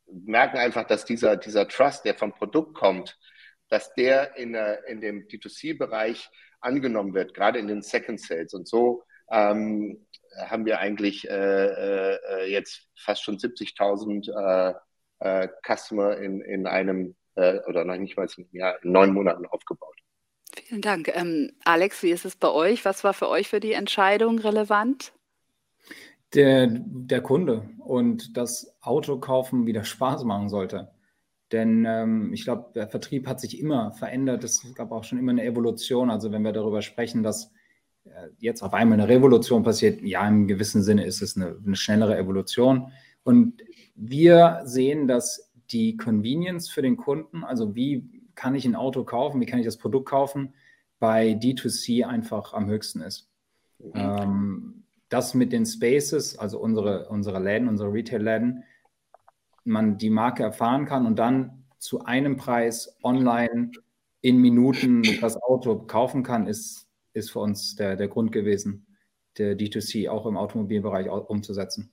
merken 0.07 0.59
einfach, 0.59 0.87
dass 0.87 1.05
dieser, 1.05 1.37
dieser 1.37 1.69
Trust, 1.69 2.05
der 2.05 2.15
vom 2.15 2.33
Produkt 2.33 2.75
kommt, 2.75 3.19
dass 3.69 3.93
der 3.95 4.37
in, 4.37 4.55
in 4.55 5.01
dem 5.01 5.29
D2C-Bereich 5.29 6.31
angenommen 6.61 7.15
wird, 7.15 7.35
gerade 7.35 7.59
in 7.59 7.69
den 7.69 7.83
Second 7.83 8.21
Sales. 8.21 8.55
Und 8.55 8.67
so 8.67 9.05
ähm, 9.31 10.07
haben 10.37 10.65
wir 10.65 10.79
eigentlich 10.79 11.29
äh, 11.29 11.67
äh, 11.67 12.51
jetzt 12.51 12.89
fast 12.97 13.23
schon 13.23 13.39
70.000 13.39 14.31
äh, 14.31 14.75
äh, 15.21 15.49
Customer 15.67 16.17
in, 16.17 16.41
in 16.41 16.67
einem 16.67 17.17
äh, 17.39 17.61
oder 17.69 17.85
noch 17.85 17.97
nicht 17.97 18.17
mal 18.17 18.27
ja, 18.53 18.73
in 18.83 18.93
neun 18.93 19.13
Monaten 19.13 19.47
aufgebaut. 19.47 19.97
Vielen 20.67 20.83
Dank. 20.83 21.09
Ähm, 21.15 21.53
Alex, 21.65 22.03
wie 22.03 22.11
ist 22.11 22.25
es 22.25 22.37
bei 22.37 22.51
euch? 22.51 22.85
Was 22.85 23.05
war 23.05 23.15
für 23.15 23.29
euch 23.29 23.49
für 23.49 23.61
die 23.61 23.73
Entscheidung 23.73 24.39
relevant? 24.39 25.13
Der, 26.35 26.67
der 26.71 27.23
Kunde 27.23 27.71
und 27.79 28.37
das 28.37 28.77
Auto 28.81 29.19
kaufen 29.19 29.67
wieder 29.67 29.85
Spaß 29.85 30.25
machen 30.25 30.49
sollte. 30.49 30.91
Denn 31.53 31.87
ähm, 31.87 32.33
ich 32.35 32.45
glaube, 32.45 32.71
der 32.75 32.89
Vertrieb 32.89 33.27
hat 33.27 33.41
sich 33.41 33.59
immer 33.59 33.93
verändert. 33.93 34.45
Es 34.45 34.63
gab 34.75 34.93
auch 34.93 35.05
schon 35.05 35.19
immer 35.19 35.33
eine 35.33 35.45
Evolution. 35.45 36.11
Also 36.11 36.31
wenn 36.33 36.43
wir 36.43 36.53
darüber 36.53 36.83
sprechen, 36.83 37.23
dass 37.23 37.51
äh, 38.05 38.29
jetzt 38.39 38.63
auf 38.63 38.75
einmal 38.75 39.01
eine 39.01 39.09
Revolution 39.09 39.63
passiert, 39.63 40.03
ja, 40.03 40.27
im 40.29 40.47
gewissen 40.47 40.83
Sinne 40.83 41.07
ist 41.07 41.23
es 41.23 41.37
eine, 41.37 41.57
eine 41.65 41.77
schnellere 41.77 42.19
Evolution. 42.19 42.93
Und 43.23 43.63
wir 43.95 44.61
sehen, 44.65 45.09
dass 45.09 45.48
die 45.71 45.97
Convenience 45.97 46.69
für 46.69 46.83
den 46.83 46.97
Kunden, 46.97 47.45
also 47.45 47.75
wie 47.75 48.09
kann 48.35 48.55
ich 48.55 48.65
ein 48.65 48.77
Auto 48.77 49.05
kaufen, 49.05 49.41
wie 49.41 49.47
kann 49.47 49.59
ich 49.59 49.65
das 49.65 49.79
Produkt 49.79 50.09
kaufen, 50.09 50.55
bei 50.99 51.33
D2C 51.33 52.05
einfach 52.05 52.55
am 52.55 52.69
höchsten 52.69 53.01
ist. 53.01 53.29
Mhm. 53.79 53.93
Ähm, 53.95 54.85
das 55.09 55.35
mit 55.35 55.53
den 55.53 55.65
Spaces, 55.65 56.39
also 56.39 56.59
unsere, 56.61 57.09
unsere 57.09 57.43
Läden, 57.43 57.69
unsere 57.69 57.93
Retail-Läden, 57.93 58.65
man 59.65 59.99
die 59.99 60.11
Marke 60.11 60.43
erfahren 60.43 60.87
kann 60.87 61.07
und 61.07 61.19
dann 61.19 61.65
zu 61.79 62.05
einem 62.05 62.37
Preis 62.37 62.97
online 63.03 63.71
in 64.21 64.39
Minuten 64.39 65.03
das 65.21 65.37
Auto 65.37 65.79
kaufen 65.87 66.23
kann, 66.23 66.47
ist, 66.47 66.89
ist 67.13 67.31
für 67.31 67.41
uns 67.41 67.77
der, 67.77 67.97
der 67.97 68.09
Grund 68.09 68.33
gewesen, 68.33 68.87
der 69.37 69.57
D2C 69.57 70.09
auch 70.09 70.27
im 70.27 70.37
Automobilbereich 70.37 71.09
umzusetzen. 71.09 71.93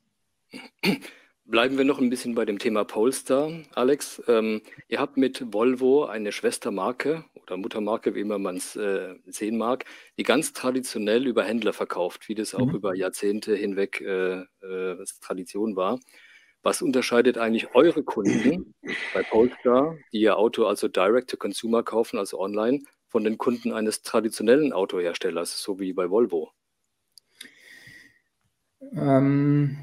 Bleiben 1.48 1.78
wir 1.78 1.86
noch 1.86 2.00
ein 2.00 2.10
bisschen 2.10 2.34
bei 2.34 2.44
dem 2.44 2.58
Thema 2.58 2.86
Polestar, 2.86 3.52
Alex. 3.76 4.20
Ähm, 4.28 4.62
ihr 4.88 5.00
habt 5.00 5.16
mit 5.16 5.54
Volvo 5.54 6.06
eine 6.06 6.32
Schwestermarke 6.32 7.24
oder 7.36 7.56
Muttermarke, 7.58 8.16
wie 8.16 8.22
immer 8.22 8.40
man 8.40 8.58
es 8.58 8.76
äh, 8.76 9.14
sehen 9.28 9.60
mag, 9.60 9.86
die 10.18 10.24
ganz 10.24 10.54
traditionell 10.54 11.28
über 11.28 11.44
Händler 11.44 11.72
verkauft, 11.72 12.30
wie 12.30 12.34
das 12.34 12.56
auch 12.56 12.66
mhm. 12.66 12.76
über 12.76 12.96
Jahrzehnte 12.96 13.56
hinweg 13.56 14.02
äh, 14.02 14.42
äh, 14.64 15.06
Tradition 15.22 15.76
war. 15.76 16.00
Was 16.64 16.82
unterscheidet 16.82 17.38
eigentlich 17.38 17.76
eure 17.76 18.02
Kunden 18.02 18.74
bei 19.14 19.22
Polestar, 19.22 20.00
die 20.12 20.22
ihr 20.22 20.38
Auto 20.38 20.66
also 20.66 20.88
direct 20.88 21.30
to 21.30 21.38
consumer 21.38 21.84
kaufen, 21.84 22.18
also 22.18 22.40
online, 22.40 22.82
von 23.08 23.24
den 23.24 23.38
Kunden 23.38 23.72
eines 23.72 24.02
traditionellen 24.02 24.74
Autoherstellers, 24.74 25.62
so 25.62 25.80
wie 25.80 25.94
bei 25.94 26.10
Volvo? 26.10 26.50
Ähm, 28.94 29.78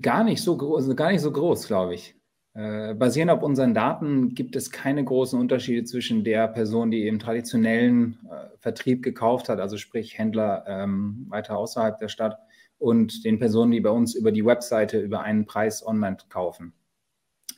gar 0.00 0.24
nicht 0.24 0.42
so 0.42 0.56
groß, 0.56 0.84
also 0.84 0.94
gar 0.94 1.12
nicht 1.12 1.20
so 1.20 1.32
groß, 1.32 1.66
glaube 1.66 1.94
ich. 1.94 2.14
Äh, 2.54 2.94
basierend 2.94 3.30
auf 3.30 3.42
unseren 3.42 3.74
Daten 3.74 4.34
gibt 4.34 4.56
es 4.56 4.70
keine 4.70 5.04
großen 5.04 5.40
Unterschiede 5.40 5.84
zwischen 5.84 6.22
der 6.22 6.48
Person, 6.48 6.90
die 6.90 7.06
im 7.06 7.18
traditionellen 7.18 8.18
äh, 8.30 8.56
Vertrieb 8.58 9.02
gekauft 9.02 9.48
hat, 9.48 9.58
also 9.58 9.78
sprich 9.78 10.18
Händler 10.18 10.64
ähm, 10.66 11.26
weiter 11.28 11.56
außerhalb 11.56 11.98
der 11.98 12.08
Stadt, 12.08 12.38
und 12.82 13.24
den 13.24 13.38
Personen, 13.38 13.70
die 13.70 13.80
bei 13.80 13.90
uns 13.90 14.16
über 14.16 14.32
die 14.32 14.44
Webseite 14.44 14.98
über 14.98 15.20
einen 15.20 15.46
Preis 15.46 15.86
online 15.86 16.16
kaufen. 16.28 16.72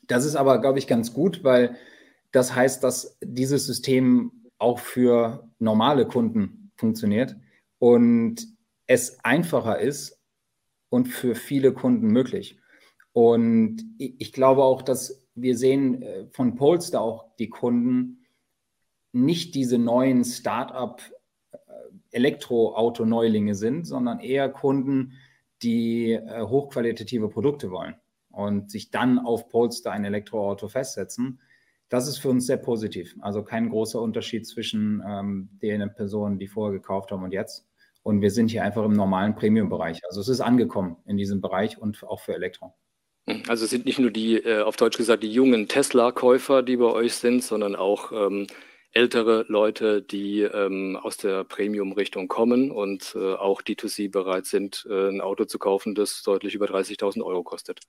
Das 0.06 0.26
ist 0.26 0.36
aber, 0.36 0.60
glaube 0.60 0.78
ich, 0.78 0.86
ganz 0.86 1.14
gut, 1.14 1.42
weil 1.42 1.76
das 2.30 2.54
heißt, 2.54 2.84
dass 2.84 3.16
dieses 3.22 3.66
System 3.66 4.32
auch 4.58 4.78
für 4.78 5.48
normale 5.58 6.06
Kunden 6.06 6.72
funktioniert 6.76 7.36
und 7.78 8.46
es 8.86 9.24
einfacher 9.24 9.78
ist 9.78 10.20
und 10.94 11.06
für 11.06 11.34
viele 11.34 11.72
Kunden 11.72 12.06
möglich. 12.06 12.58
Und 13.12 13.82
ich 13.98 14.32
glaube 14.32 14.62
auch, 14.62 14.82
dass 14.82 15.26
wir 15.34 15.56
sehen 15.56 16.02
äh, 16.02 16.26
von 16.30 16.54
Polestar 16.54 17.02
auch 17.02 17.34
die 17.38 17.48
Kunden 17.48 18.24
nicht 19.12 19.54
diese 19.54 19.78
neuen 19.78 20.24
Start-up 20.24 21.02
Elektroauto-Neulinge 22.14 23.54
sind, 23.54 23.86
sondern 23.86 24.20
eher 24.20 24.48
Kunden, 24.48 25.14
die 25.62 26.12
äh, 26.12 26.42
hochqualitative 26.42 27.28
Produkte 27.28 27.70
wollen 27.70 27.96
und 28.30 28.70
sich 28.70 28.90
dann 28.90 29.18
auf 29.18 29.48
Polestar 29.48 29.94
ein 29.94 30.04
Elektroauto 30.04 30.68
festsetzen. 30.68 31.40
Das 31.88 32.06
ist 32.08 32.18
für 32.18 32.30
uns 32.30 32.46
sehr 32.46 32.56
positiv. 32.56 33.16
Also 33.20 33.42
kein 33.42 33.68
großer 33.68 34.00
Unterschied 34.00 34.46
zwischen 34.46 35.02
ähm, 35.06 35.48
den 35.60 35.92
Personen, 35.94 36.38
die 36.38 36.46
vorher 36.46 36.78
gekauft 36.78 37.10
haben 37.10 37.24
und 37.24 37.32
jetzt. 37.32 37.66
Und 38.04 38.20
wir 38.20 38.30
sind 38.30 38.50
hier 38.50 38.62
einfach 38.62 38.84
im 38.84 38.92
normalen 38.92 39.34
Premium-Bereich. 39.34 40.02
Also 40.06 40.20
es 40.20 40.28
ist 40.28 40.40
angekommen 40.40 40.96
in 41.06 41.16
diesem 41.16 41.40
Bereich 41.40 41.78
und 41.78 42.04
auch 42.04 42.20
für 42.20 42.34
Elektro. 42.34 42.74
Also 43.48 43.64
es 43.64 43.70
sind 43.70 43.86
nicht 43.86 43.98
nur 43.98 44.10
die, 44.10 44.36
äh, 44.36 44.60
auf 44.60 44.76
Deutsch 44.76 44.98
gesagt, 44.98 45.22
die 45.22 45.32
jungen 45.32 45.66
Tesla-Käufer, 45.66 46.62
die 46.62 46.76
bei 46.76 46.84
euch 46.84 47.14
sind, 47.14 47.42
sondern 47.42 47.74
auch 47.74 48.12
ähm, 48.12 48.46
ältere 48.92 49.46
Leute, 49.48 50.02
die 50.02 50.42
ähm, 50.42 50.98
aus 51.02 51.16
der 51.16 51.44
Premium-Richtung 51.44 52.28
kommen 52.28 52.70
und 52.70 53.16
äh, 53.16 53.34
auch 53.34 53.62
D2C 53.62 54.10
bereit 54.10 54.44
sind, 54.44 54.86
äh, 54.90 55.08
ein 55.08 55.22
Auto 55.22 55.46
zu 55.46 55.58
kaufen, 55.58 55.94
das 55.94 56.22
deutlich 56.22 56.54
über 56.54 56.66
30.000 56.66 57.24
Euro 57.24 57.42
kostet. 57.42 57.80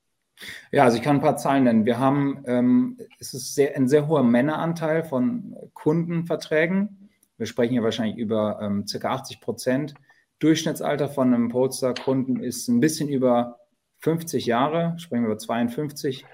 Ja, 0.72 0.84
also 0.86 0.98
ich 0.98 1.04
kann 1.04 1.18
ein 1.18 1.22
paar 1.22 1.38
Zahlen 1.38 1.66
nennen. 1.66 1.86
Wir 1.86 2.00
haben, 2.00 2.44
ähm, 2.48 2.98
es 3.20 3.34
ist 3.34 3.54
sehr, 3.54 3.76
ein 3.76 3.90
sehr 3.90 4.08
hoher 4.08 4.24
Männeranteil 4.24 5.04
von 5.04 5.56
Kundenverträgen. 5.74 7.05
Wir 7.38 7.46
sprechen 7.46 7.74
hier 7.74 7.84
wahrscheinlich 7.84 8.18
über 8.18 8.60
ähm, 8.62 8.88
circa 8.88 9.14
80 9.14 9.42
Prozent. 9.42 9.94
Durchschnittsalter 10.40 11.10
von 11.10 11.34
einem 11.34 11.50
Polestar-Kunden 11.50 12.42
ist 12.42 12.68
ein 12.68 12.80
bisschen 12.80 13.10
über 13.10 13.60
50 14.00 14.46
Jahre, 14.46 14.96
sprechen 14.98 15.24
wir 15.24 15.32
über 15.32 15.38
52. 15.38 16.26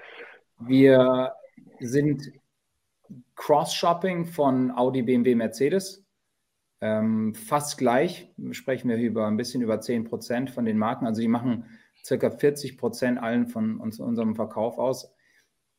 Wir 0.60 1.34
sind 1.79 2.31
Cross-Shopping 3.36 4.25
von 4.25 4.72
Audi, 4.72 5.01
BMW, 5.01 5.36
Mercedes. 5.36 6.03
Ähm, 6.81 7.34
fast 7.34 7.77
gleich 7.77 8.31
sprechen 8.51 8.89
wir 8.89 8.98
über 8.98 9.27
ein 9.27 9.38
bisschen 9.38 9.62
über 9.62 9.79
10 9.81 10.03
Prozent 10.03 10.50
von 10.51 10.65
den 10.65 10.77
Marken. 10.77 11.05
Also 11.05 11.22
die 11.22 11.27
machen 11.27 11.65
circa 12.03 12.29
40 12.29 12.77
Prozent 12.77 13.20
allen 13.20 13.48
von 13.48 13.79
uns, 13.79 14.00
unserem 14.00 14.36
Verkauf 14.36 14.77
aus. 14.77 15.12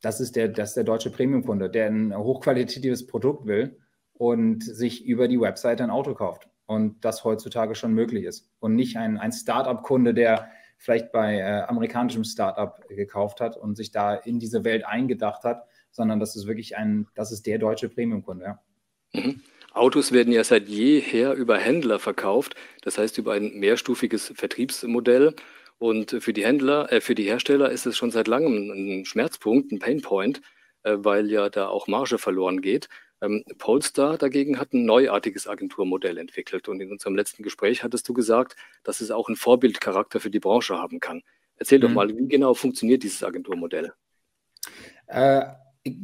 Das 0.00 0.20
ist 0.20 0.34
der, 0.34 0.48
das 0.48 0.70
ist 0.70 0.76
der 0.76 0.84
deutsche 0.84 1.10
Premium-Kunde, 1.10 1.70
der 1.70 1.86
ein 1.86 2.16
hochqualitatives 2.16 3.06
Produkt 3.06 3.46
will 3.46 3.81
und 4.22 4.62
sich 4.62 5.04
über 5.04 5.26
die 5.26 5.40
Webseite 5.40 5.82
ein 5.82 5.90
Auto 5.90 6.14
kauft. 6.14 6.48
Und 6.66 7.04
das 7.04 7.24
heutzutage 7.24 7.74
schon 7.74 7.92
möglich 7.92 8.24
ist. 8.24 8.48
Und 8.60 8.76
nicht 8.76 8.96
ein, 8.96 9.18
ein 9.18 9.32
Start-up-Kunde, 9.32 10.14
der 10.14 10.48
vielleicht 10.78 11.10
bei 11.10 11.38
äh, 11.38 11.62
amerikanischem 11.62 12.22
Start-up 12.22 12.86
gekauft 12.88 13.40
hat 13.40 13.56
und 13.56 13.74
sich 13.74 13.90
da 13.90 14.14
in 14.14 14.38
diese 14.38 14.62
Welt 14.62 14.86
eingedacht 14.86 15.42
hat, 15.42 15.66
sondern 15.90 16.20
das 16.20 16.36
ist 16.36 16.46
wirklich 16.46 16.76
ein, 16.76 17.08
das 17.16 17.32
ist 17.32 17.46
der 17.46 17.58
deutsche 17.58 17.88
Premium-Kunde. 17.88 18.44
Ja. 18.44 18.62
Mhm. 19.12 19.40
Autos 19.72 20.12
werden 20.12 20.32
ja 20.32 20.44
seit 20.44 20.68
jeher 20.68 21.32
über 21.34 21.58
Händler 21.58 21.98
verkauft, 21.98 22.54
das 22.82 22.98
heißt 22.98 23.18
über 23.18 23.32
ein 23.32 23.58
mehrstufiges 23.58 24.32
Vertriebsmodell. 24.36 25.34
Und 25.78 26.12
für 26.20 26.32
die 26.32 26.44
Händler, 26.44 26.92
äh, 26.92 27.00
für 27.00 27.16
die 27.16 27.24
Hersteller 27.24 27.72
ist 27.72 27.86
es 27.86 27.96
schon 27.96 28.12
seit 28.12 28.28
langem 28.28 28.70
ein 28.70 29.04
Schmerzpunkt, 29.04 29.72
ein 29.72 29.80
Painpoint, 29.80 30.42
äh, 30.84 30.94
weil 30.98 31.28
ja 31.28 31.48
da 31.48 31.66
auch 31.66 31.88
Marge 31.88 32.18
verloren 32.18 32.60
geht. 32.60 32.88
Ähm, 33.22 33.44
Polestar 33.56 34.18
dagegen 34.18 34.58
hat 34.58 34.74
ein 34.74 34.84
neuartiges 34.84 35.48
Agenturmodell 35.48 36.18
entwickelt. 36.18 36.68
Und 36.68 36.80
in 36.80 36.92
unserem 36.92 37.16
letzten 37.16 37.42
Gespräch 37.42 37.82
hattest 37.82 38.06
du 38.08 38.12
gesagt, 38.12 38.56
dass 38.82 39.00
es 39.00 39.10
auch 39.10 39.28
einen 39.28 39.36
Vorbildcharakter 39.36 40.20
für 40.20 40.30
die 40.30 40.40
Branche 40.40 40.76
haben 40.76 41.00
kann. 41.00 41.22
Erzähl 41.56 41.78
mhm. 41.78 41.82
doch 41.82 41.90
mal, 41.90 42.08
wie 42.08 42.28
genau 42.28 42.52
funktioniert 42.52 43.02
dieses 43.02 43.22
Agenturmodell? 43.22 43.92
Äh, 45.06 45.44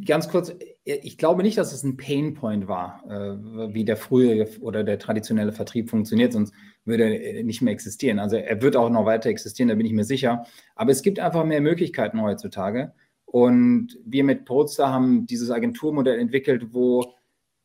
Ganz 0.05 0.29
kurz, 0.29 0.53
ich 0.83 1.19
glaube 1.19 1.45
nicht, 1.45 1.57
dass 1.57 1.73
es 1.73 1.85
ein 1.85 1.97
Painpoint 1.97 2.67
war, 2.67 3.01
äh, 3.09 3.73
wie 3.73 3.85
der 3.85 3.97
frühere 3.97 4.49
oder 4.61 4.83
der 4.83 4.99
traditionelle 4.99 5.53
Vertrieb 5.53 5.89
funktioniert, 5.89 6.33
sonst 6.33 6.53
würde 6.85 7.05
er 7.05 7.45
nicht 7.45 7.63
mehr 7.63 7.73
existieren. 7.75 8.19
Also 8.19 8.35
er 8.35 8.61
wird 8.61 8.75
auch 8.75 8.91
noch 8.91 9.05
weiter 9.05 9.31
existieren, 9.31 9.69
da 9.69 9.77
bin 9.77 9.87
ich 9.87 9.93
mir 9.93 10.03
sicher. 10.03 10.47
Aber 10.75 10.91
es 10.91 11.03
gibt 11.03 11.21
einfach 11.21 11.45
mehr 11.45 11.61
Möglichkeiten 11.61 12.21
heutzutage. 12.21 12.93
Und 13.31 13.99
wir 14.07 14.25
mit 14.25 14.47
Polestar 14.47 14.91
haben 14.91 15.27
dieses 15.27 15.51
Agenturmodell 15.51 16.19
entwickelt, 16.19 16.73
wo 16.73 17.13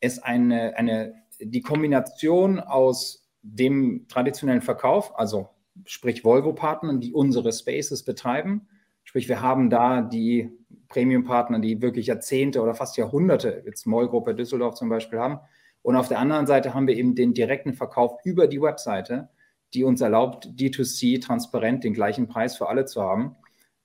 es 0.02 0.20
eine, 0.20 0.76
eine, 0.76 1.14
die 1.40 1.62
Kombination 1.62 2.60
aus 2.60 3.30
dem 3.42 4.06
traditionellen 4.10 4.62
Verkauf, 4.62 5.18
also 5.18 5.48
sprich 5.86 6.26
Volvo-Partnern, 6.26 7.00
die 7.00 7.14
unsere 7.14 7.54
Spaces 7.54 8.04
betreiben, 8.04 8.68
sprich 9.06 9.30
wir 9.30 9.42
haben 9.42 9.70
da 9.70 10.02
die 10.02 10.52
Premium-Partner, 10.90 11.60
die 11.60 11.82
wirklich 11.82 12.08
Jahrzehnte 12.08 12.62
oder 12.62 12.76
fast 12.76 12.98
Jahrhunderte, 12.98 13.64
jetzt 13.66 13.88
Mollgruppe 13.88 14.36
Düsseldorf 14.36 14.76
zum 14.76 14.90
Beispiel 14.90 15.20
haben. 15.20 15.40
Und 15.82 15.96
auf 15.96 16.10
der 16.10 16.20
anderen 16.20 16.46
Seite 16.46 16.74
haben 16.74 16.88
wir 16.88 16.96
eben 16.96 17.16
den 17.16 17.34
direkten 17.34 17.74
Verkauf 17.74 18.20
über 18.26 18.48
die 18.48 18.62
Webseite, 18.62 19.30
die 19.74 19.86
uns 19.86 20.02
erlaubt, 20.02 20.48
D2C 20.48 21.22
transparent 21.22 21.86
den 21.86 21.94
gleichen 21.94 22.28
Preis 22.28 22.58
für 22.58 22.68
alle 22.68 22.86
zu 22.86 23.02
haben. 23.02 23.36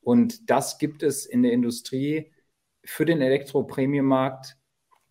Und 0.08 0.48
das 0.48 0.78
gibt 0.78 1.02
es 1.02 1.26
in 1.26 1.42
der 1.42 1.52
Industrie 1.52 2.32
für 2.82 3.04
den 3.04 3.20
Elektro-Premium-Markt 3.20 4.56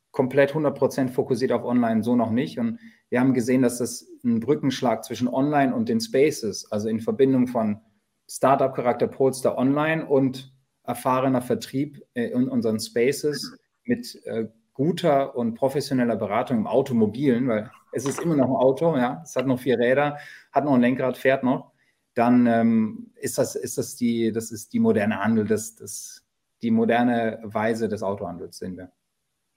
komplett 0.09 0.55
100% 0.55 1.09
fokussiert 1.09 1.51
auf 1.51 1.65
Online 1.65 2.01
so 2.01 2.15
noch 2.15 2.31
nicht. 2.31 2.57
Und 2.57 2.79
wir 3.09 3.19
haben 3.19 3.35
gesehen, 3.35 3.61
dass 3.61 3.77
das 3.77 4.07
ein 4.25 4.39
Brückenschlag 4.39 5.05
zwischen 5.05 5.27
Online 5.27 5.75
und 5.75 5.87
den 5.87 6.01
Spaces, 6.01 6.71
also 6.71 6.89
in 6.89 6.99
Verbindung 6.99 7.45
von 7.45 7.79
Startup-Charakter 8.27 9.05
Polestar 9.07 9.55
Online 9.59 10.03
und 10.03 10.51
erfahrener 10.81 11.43
Vertrieb 11.43 12.01
äh, 12.15 12.29
in 12.29 12.49
unseren 12.49 12.79
Spaces 12.79 13.55
mit 13.83 14.19
äh, 14.25 14.47
guter 14.73 15.35
und 15.35 15.53
professioneller 15.53 16.15
Beratung 16.15 16.57
im 16.57 16.65
Automobilen, 16.65 17.47
weil 17.47 17.69
es 17.91 18.07
ist 18.07 18.19
immer 18.19 18.35
noch 18.35 18.47
ein 18.47 18.55
Auto, 18.55 18.97
ja, 18.97 19.21
es 19.23 19.35
hat 19.35 19.45
noch 19.45 19.59
vier 19.59 19.77
Räder, 19.77 20.17
hat 20.51 20.65
noch 20.65 20.73
ein 20.73 20.81
Lenkrad, 20.81 21.19
fährt 21.19 21.43
noch, 21.43 21.71
dann 22.17 22.47
ähm, 22.47 23.11
ist 23.15 23.37
das, 23.37 23.55
ist 23.55 23.77
das 23.77 23.95
die, 23.95 24.31
das 24.31 24.51
ist 24.51 24.73
die 24.73 24.79
moderne 24.79 25.23
Handel, 25.23 25.45
das, 25.45 25.75
das, 25.75 26.25
die 26.61 26.71
moderne 26.71 27.39
Weise 27.43 27.87
des 27.87 28.03
Autohandels, 28.03 28.57
sehen 28.57 28.77
wir. 28.77 28.91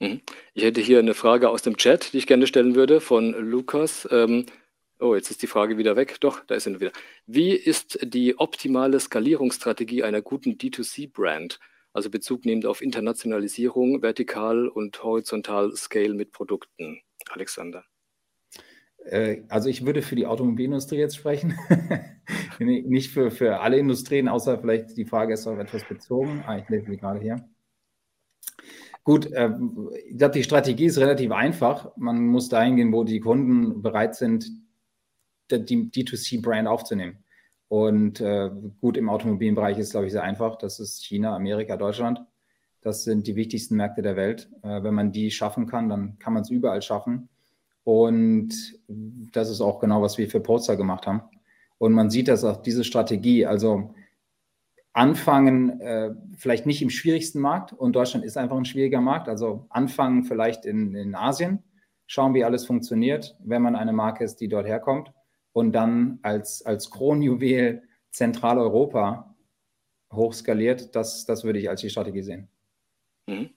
Mhm. 0.01 0.21
Ich 0.55 0.65
hätte 0.65 0.81
hier 0.81 0.99
eine 0.99 1.15
Frage 1.15 1.49
aus 1.49 1.63
dem 1.63 1.77
Chat, 1.77 2.13
die 2.13 2.19
ich 2.19 2.27
gerne 2.27 2.47
stellen 2.47 2.75
würde 2.75 3.01
von 3.01 3.33
Lukas. 3.33 4.09
Ähm, 4.11 4.47
Oh, 5.03 5.15
jetzt 5.15 5.31
ist 5.31 5.41
die 5.41 5.47
Frage 5.47 5.79
wieder 5.79 5.97
weg. 5.97 6.21
Doch, 6.21 6.45
da 6.45 6.55
ist 6.55 6.65
sie 6.65 6.79
wieder. 6.79 6.93
Wie 7.25 7.53
ist 7.53 7.99
die 8.03 8.39
optimale 8.39 9.01
Skalierungsstrategie 9.01 10.03
einer 10.03 10.21
guten 10.21 10.59
D2C-Brand? 10.59 11.59
Also 11.95 12.11
Bezug 12.11 12.45
nehmend 12.45 12.67
auf 12.67 12.83
Internationalisierung, 12.83 14.03
vertikal 14.03 14.69
und 14.69 15.03
horizontal 15.03 15.75
Scale 15.75 16.13
mit 16.13 16.33
Produkten. 16.33 17.01
Alexander. 17.31 17.85
Äh, 19.05 19.43
also 19.49 19.69
ich 19.69 19.85
würde 19.85 20.03
für 20.03 20.17
die 20.17 20.27
Automobilindustrie 20.27 20.99
jetzt 20.99 21.17
sprechen, 21.17 21.55
nicht 22.59 23.11
für, 23.11 23.31
für 23.31 23.61
alle 23.61 23.79
Industrien, 23.79 24.29
außer 24.29 24.59
vielleicht 24.59 24.97
die 24.97 25.05
Frage 25.07 25.35
ist 25.35 25.47
auf 25.47 25.59
etwas 25.59 25.87
bezogen. 25.89 26.43
Ah, 26.47 26.59
ich 26.59 26.65
sie 26.69 26.97
gerade 26.97 27.21
hier. 27.21 27.49
Gut, 29.05 29.33
äh, 29.33 29.51
ich 30.09 30.19
glaube, 30.19 30.35
die 30.35 30.45
Strategie 30.45 30.87
ist 30.87 30.99
relativ 30.99 31.33
einfach. 31.33 31.91
Man 31.97 32.27
muss 32.27 32.49
dahin 32.49 32.77
gehen, 32.77 32.93
wo 32.93 33.05
die 33.05 33.21
Kunden 33.21 33.83
bereit 33.83 34.15
sind, 34.15 34.51
die 35.51 35.91
D2C-Brand 35.91 36.69
aufzunehmen. 36.69 37.25
Und 37.69 38.21
äh, 38.21 38.51
gut, 38.81 38.97
im 38.97 39.09
Automobilbereich 39.09 39.79
ist, 39.79 39.93
glaube 39.93 40.07
ich, 40.07 40.13
sehr 40.13 40.23
einfach. 40.23 40.57
Das 40.57 40.81
ist 40.81 41.05
China, 41.05 41.35
Amerika, 41.35 41.77
Deutschland. 41.77 42.21
Das 42.83 43.05
sind 43.05 43.27
die 43.27 43.37
wichtigsten 43.37 43.77
Märkte 43.77 44.03
der 44.03 44.17
Welt. 44.17 44.51
Äh, 44.63 44.83
wenn 44.83 44.95
man 44.95 45.13
die 45.13 45.31
schaffen 45.31 45.67
kann, 45.67 45.89
dann 45.89 46.19
kann 46.19 46.33
man 46.33 46.43
es 46.43 46.51
überall 46.51 46.83
schaffen. 46.83 47.29
Und 47.91 48.79
das 49.33 49.51
ist 49.51 49.61
auch 49.61 49.81
genau, 49.81 50.01
was 50.01 50.17
wir 50.17 50.31
für 50.31 50.39
Poster 50.39 50.77
gemacht 50.77 51.09
haben. 51.09 51.23
Und 51.77 51.93
man 51.93 52.09
sieht 52.09 52.29
dass 52.29 52.45
auch 52.45 52.63
diese 52.63 52.85
Strategie, 52.85 53.47
also 53.47 53.97
anfangen, 54.93 55.81
äh, 55.81 56.15
vielleicht 56.37 56.67
nicht 56.67 56.83
im 56.83 56.91
schwierigsten 56.91 57.41
Markt, 57.41 57.73
und 57.73 57.97
Deutschland 57.97 58.25
ist 58.25 58.37
einfach 58.37 58.57
ein 58.57 58.65
schwieriger 58.65 59.01
Markt, 59.01 59.29
also 59.29 59.67
anfangen 59.71 60.23
vielleicht 60.23 60.67
in, 60.67 60.95
in 60.95 61.17
Asien, 61.17 61.65
schauen, 62.07 62.33
wie 62.33 62.45
alles 62.45 62.65
funktioniert, 62.65 63.37
wenn 63.41 63.61
man 63.61 63.75
eine 63.75 63.93
Marke 63.93 64.23
ist, 64.23 64.37
die 64.37 64.47
dort 64.47 64.69
herkommt 64.69 65.13
und 65.53 65.73
dann 65.73 66.21
als, 66.23 66.65
als 66.65 66.93
Kronjuwel 66.93 67.83
Zentraleuropa 68.13 69.35
hochskaliert, 70.13 70.95
das, 70.95 71.25
das 71.25 71.43
würde 71.43 71.59
ich 71.59 71.69
als 71.69 71.81
die 71.81 71.91
Strategie 71.91 72.23
sehen. 72.23 72.49
Mhm. 73.27 73.51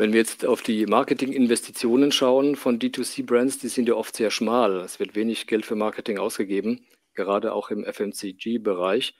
Wenn 0.00 0.14
wir 0.14 0.20
jetzt 0.20 0.46
auf 0.46 0.62
die 0.62 0.86
Marketinginvestitionen 0.86 2.10
schauen 2.10 2.56
von 2.56 2.78
D2C-Brands, 2.78 3.58
die 3.58 3.68
sind 3.68 3.86
ja 3.86 3.96
oft 3.96 4.16
sehr 4.16 4.30
schmal. 4.30 4.80
Es 4.80 4.98
wird 4.98 5.14
wenig 5.14 5.46
Geld 5.46 5.66
für 5.66 5.74
Marketing 5.74 6.16
ausgegeben, 6.16 6.86
gerade 7.12 7.52
auch 7.52 7.68
im 7.68 7.84
FMCG-Bereich. 7.84 9.14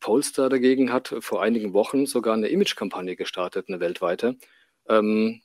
Polestar 0.00 0.48
dagegen 0.48 0.90
hat 0.90 1.14
vor 1.20 1.42
einigen 1.42 1.74
Wochen 1.74 2.06
sogar 2.06 2.32
eine 2.32 2.48
Image-Kampagne 2.48 3.14
gestartet, 3.14 3.66
eine 3.68 3.78
weltweite. 3.80 4.38
Ähm, 4.88 5.42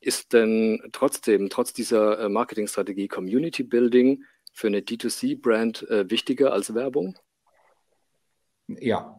ist 0.00 0.32
denn 0.32 0.88
trotzdem, 0.92 1.50
trotz 1.50 1.72
dieser 1.72 2.20
äh, 2.20 2.28
Marketingstrategie 2.28 3.08
Community 3.08 3.64
Building 3.64 4.22
für 4.52 4.68
eine 4.68 4.82
D2C-Brand 4.82 5.90
äh, 5.90 6.08
wichtiger 6.12 6.52
als 6.52 6.76
Werbung? 6.76 7.18
Ja, 8.68 9.18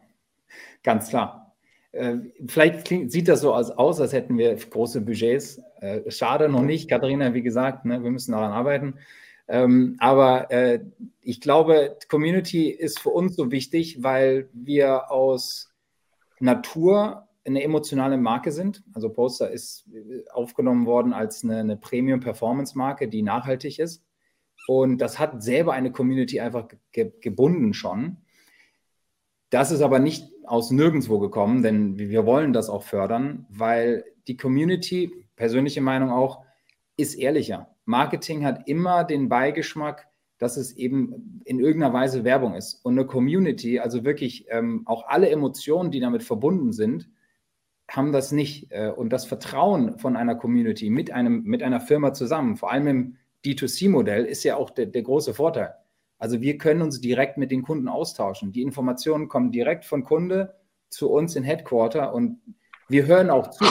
ganz 0.82 1.10
klar. 1.10 1.49
Äh, 1.92 2.18
vielleicht 2.46 2.84
klingt, 2.84 3.10
sieht 3.10 3.28
das 3.28 3.40
so 3.40 3.54
aus, 3.54 3.70
aus, 3.70 4.00
als 4.00 4.12
hätten 4.12 4.38
wir 4.38 4.54
große 4.54 5.00
Budgets. 5.00 5.60
Äh, 5.80 6.10
schade 6.10 6.48
noch 6.48 6.62
nicht, 6.62 6.88
Katharina, 6.88 7.34
wie 7.34 7.42
gesagt, 7.42 7.84
ne, 7.84 8.02
wir 8.02 8.10
müssen 8.10 8.32
daran 8.32 8.52
arbeiten. 8.52 8.94
Ähm, 9.48 9.96
aber 9.98 10.50
äh, 10.52 10.80
ich 11.20 11.40
glaube, 11.40 11.96
Community 12.08 12.70
ist 12.70 13.00
für 13.00 13.10
uns 13.10 13.34
so 13.34 13.50
wichtig, 13.50 14.02
weil 14.02 14.48
wir 14.52 15.10
aus 15.10 15.72
Natur 16.38 17.26
eine 17.44 17.62
emotionale 17.62 18.16
Marke 18.16 18.52
sind. 18.52 18.84
Also 18.92 19.08
Poster 19.10 19.50
ist 19.50 19.86
äh, 19.92 20.22
aufgenommen 20.30 20.86
worden 20.86 21.12
als 21.12 21.42
eine, 21.42 21.58
eine 21.58 21.76
Premium-Performance-Marke, 21.76 23.08
die 23.08 23.22
nachhaltig 23.22 23.80
ist. 23.80 24.04
Und 24.68 24.98
das 24.98 25.18
hat 25.18 25.42
selber 25.42 25.72
eine 25.72 25.90
Community 25.90 26.38
einfach 26.40 26.68
ge 26.92 27.12
gebunden 27.20 27.74
schon. 27.74 28.18
Das 29.48 29.72
ist 29.72 29.80
aber 29.80 29.98
nicht 29.98 30.30
aus 30.50 30.70
nirgendwo 30.70 31.18
gekommen, 31.20 31.62
denn 31.62 31.96
wir 31.96 32.26
wollen 32.26 32.52
das 32.52 32.68
auch 32.68 32.82
fördern, 32.82 33.46
weil 33.48 34.04
die 34.26 34.36
Community, 34.36 35.12
persönliche 35.36 35.80
Meinung 35.80 36.10
auch, 36.10 36.44
ist 36.96 37.14
ehrlicher. 37.14 37.74
Marketing 37.84 38.44
hat 38.44 38.68
immer 38.68 39.04
den 39.04 39.28
Beigeschmack, 39.28 40.08
dass 40.38 40.56
es 40.56 40.76
eben 40.76 41.40
in 41.44 41.60
irgendeiner 41.60 41.94
Weise 41.94 42.24
Werbung 42.24 42.54
ist. 42.54 42.84
Und 42.84 42.98
eine 42.98 43.06
Community, 43.06 43.78
also 43.78 44.04
wirklich 44.04 44.46
ähm, 44.48 44.82
auch 44.86 45.06
alle 45.06 45.30
Emotionen, 45.30 45.92
die 45.92 46.00
damit 46.00 46.22
verbunden 46.22 46.72
sind, 46.72 47.08
haben 47.88 48.10
das 48.10 48.32
nicht. 48.32 48.72
Äh, 48.72 48.90
und 48.90 49.10
das 49.10 49.26
Vertrauen 49.26 49.98
von 49.98 50.16
einer 50.16 50.34
Community 50.34 50.90
mit, 50.90 51.12
einem, 51.12 51.44
mit 51.44 51.62
einer 51.62 51.80
Firma 51.80 52.12
zusammen, 52.12 52.56
vor 52.56 52.72
allem 52.72 52.86
im 52.88 53.16
D2C-Modell 53.44 54.24
ist 54.24 54.42
ja 54.42 54.56
auch 54.56 54.70
der, 54.70 54.86
der, 54.86 55.02
große 55.02 55.32
Vorteil. 55.32 55.74
Also 56.20 56.42
wir 56.42 56.58
können 56.58 56.82
uns 56.82 57.00
direkt 57.00 57.38
mit 57.38 57.50
den 57.50 57.62
Kunden 57.62 57.88
austauschen. 57.88 58.52
Die 58.52 58.60
Informationen 58.60 59.28
kommen 59.28 59.50
direkt 59.50 59.86
von 59.86 60.04
Kunde 60.04 60.54
zu 60.90 61.10
uns 61.10 61.34
in 61.34 61.42
Headquarter 61.42 62.12
und 62.14 62.38
wir 62.88 63.06
hören 63.06 63.30
auch 63.30 63.48
zu. 63.48 63.64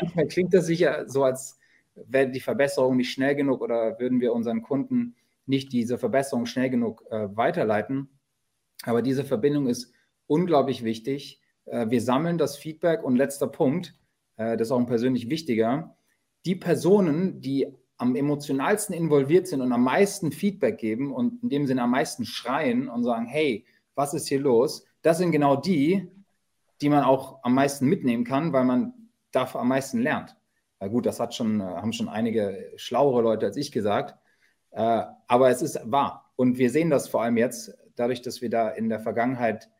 Manchmal 0.00 0.26
klingt 0.26 0.54
das 0.54 0.66
sicher 0.66 1.06
so, 1.06 1.22
als 1.22 1.58
wäre 1.94 2.30
die 2.30 2.40
Verbesserung 2.40 2.96
nicht 2.96 3.12
schnell 3.12 3.34
genug 3.34 3.60
oder 3.60 4.00
würden 4.00 4.20
wir 4.20 4.32
unseren 4.32 4.62
Kunden 4.62 5.16
nicht 5.44 5.70
diese 5.72 5.98
Verbesserung 5.98 6.46
schnell 6.46 6.70
genug 6.70 7.04
äh, 7.10 7.28
weiterleiten. 7.36 8.08
Aber 8.84 9.02
diese 9.02 9.24
Verbindung 9.24 9.66
ist 9.66 9.92
unglaublich 10.26 10.82
wichtig. 10.82 11.42
Äh, 11.66 11.90
wir 11.90 12.00
sammeln 12.00 12.38
das 12.38 12.56
Feedback 12.56 13.04
und 13.04 13.16
letzter 13.16 13.48
Punkt, 13.48 13.94
äh, 14.36 14.56
das 14.56 14.68
ist 14.68 14.72
auch 14.72 14.78
ein 14.78 14.86
persönlich 14.86 15.28
wichtiger, 15.28 15.94
die 16.46 16.56
Personen, 16.56 17.42
die 17.42 17.66
am 17.98 18.14
emotionalsten 18.14 18.94
involviert 18.94 19.46
sind 19.46 19.60
und 19.60 19.72
am 19.72 19.82
meisten 19.82 20.32
Feedback 20.32 20.78
geben 20.78 21.14
und 21.14 21.42
in 21.42 21.48
dem 21.48 21.66
Sinne 21.66 21.82
am 21.82 21.90
meisten 21.90 22.24
schreien 22.24 22.88
und 22.88 23.04
sagen, 23.04 23.26
hey, 23.26 23.64
was 23.94 24.12
ist 24.14 24.28
hier 24.28 24.40
los? 24.40 24.84
Das 25.02 25.18
sind 25.18 25.32
genau 25.32 25.56
die, 25.56 26.10
die 26.80 26.88
man 26.88 27.04
auch 27.04 27.38
am 27.42 27.54
meisten 27.54 27.86
mitnehmen 27.86 28.24
kann, 28.24 28.52
weil 28.52 28.64
man 28.64 28.92
dafür 29.30 29.60
am 29.60 29.68
meisten 29.68 30.00
lernt. 30.00 30.36
Na 30.78 30.88
gut, 30.88 31.06
das 31.06 31.20
hat 31.20 31.34
schon, 31.34 31.62
haben 31.62 31.92
schon 31.92 32.08
einige 32.08 32.72
schlauere 32.76 33.22
Leute 33.22 33.46
als 33.46 33.56
ich 33.56 33.72
gesagt, 33.72 34.14
äh, 34.72 35.04
aber 35.26 35.48
es 35.48 35.62
ist 35.62 35.80
wahr. 35.84 36.30
Und 36.36 36.58
wir 36.58 36.70
sehen 36.70 36.90
das 36.90 37.08
vor 37.08 37.22
allem 37.22 37.38
jetzt, 37.38 37.74
dadurch, 37.96 38.20
dass 38.20 38.42
wir 38.42 38.50
da 38.50 38.68
in 38.68 38.90
der 38.90 39.00
Vergangenheit 39.00 39.70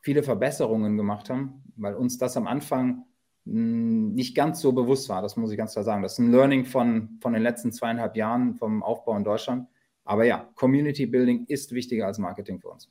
viele 0.00 0.22
Verbesserungen 0.22 0.96
gemacht 0.96 1.28
haben, 1.28 1.62
weil 1.76 1.94
uns 1.94 2.16
das 2.16 2.38
am 2.38 2.46
Anfang 2.46 3.04
nicht 3.44 4.34
ganz 4.34 4.60
so 4.60 4.72
bewusst 4.72 5.08
war, 5.08 5.22
das 5.22 5.36
muss 5.36 5.50
ich 5.50 5.58
ganz 5.58 5.72
klar 5.72 5.84
sagen. 5.84 6.02
Das 6.02 6.12
ist 6.12 6.18
ein 6.18 6.30
Learning 6.30 6.64
von, 6.64 7.18
von 7.20 7.32
den 7.32 7.42
letzten 7.42 7.72
zweieinhalb 7.72 8.16
Jahren 8.16 8.54
vom 8.54 8.82
Aufbau 8.82 9.16
in 9.16 9.24
Deutschland. 9.24 9.66
Aber 10.04 10.24
ja, 10.24 10.48
Community 10.54 11.06
Building 11.06 11.46
ist 11.46 11.72
wichtiger 11.72 12.06
als 12.06 12.18
Marketing 12.18 12.60
für 12.60 12.68
uns. 12.68 12.88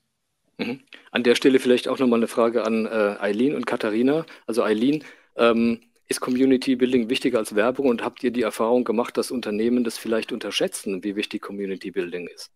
Mhm. 0.57 0.81
An 1.12 1.23
der 1.23 1.35
Stelle 1.35 1.59
vielleicht 1.59 1.88
auch 1.88 1.99
nochmal 1.99 2.19
eine 2.19 2.27
Frage 2.27 2.65
an 2.65 2.85
äh, 2.85 3.15
Eileen 3.19 3.55
und 3.55 3.65
Katharina. 3.65 4.25
Also 4.47 4.63
Eileen, 4.63 5.03
ähm, 5.35 5.79
ist 6.09 6.21
Community 6.21 6.75
Building 6.75 7.07
wichtiger 7.07 7.38
als 7.38 7.55
Werbung 7.55 7.88
und 7.88 8.03
habt 8.03 8.23
ihr 8.23 8.31
die 8.31 8.41
Erfahrung 8.41 8.83
gemacht, 8.83 9.15
dass 9.15 9.29
Unternehmen 9.29 9.83
das 9.83 9.97
vielleicht 9.97 10.31
unterschätzen, 10.31 11.03
wie 11.03 11.15
wichtig 11.15 11.41
Community 11.41 11.91
Building 11.91 12.27
ist? 12.27 12.51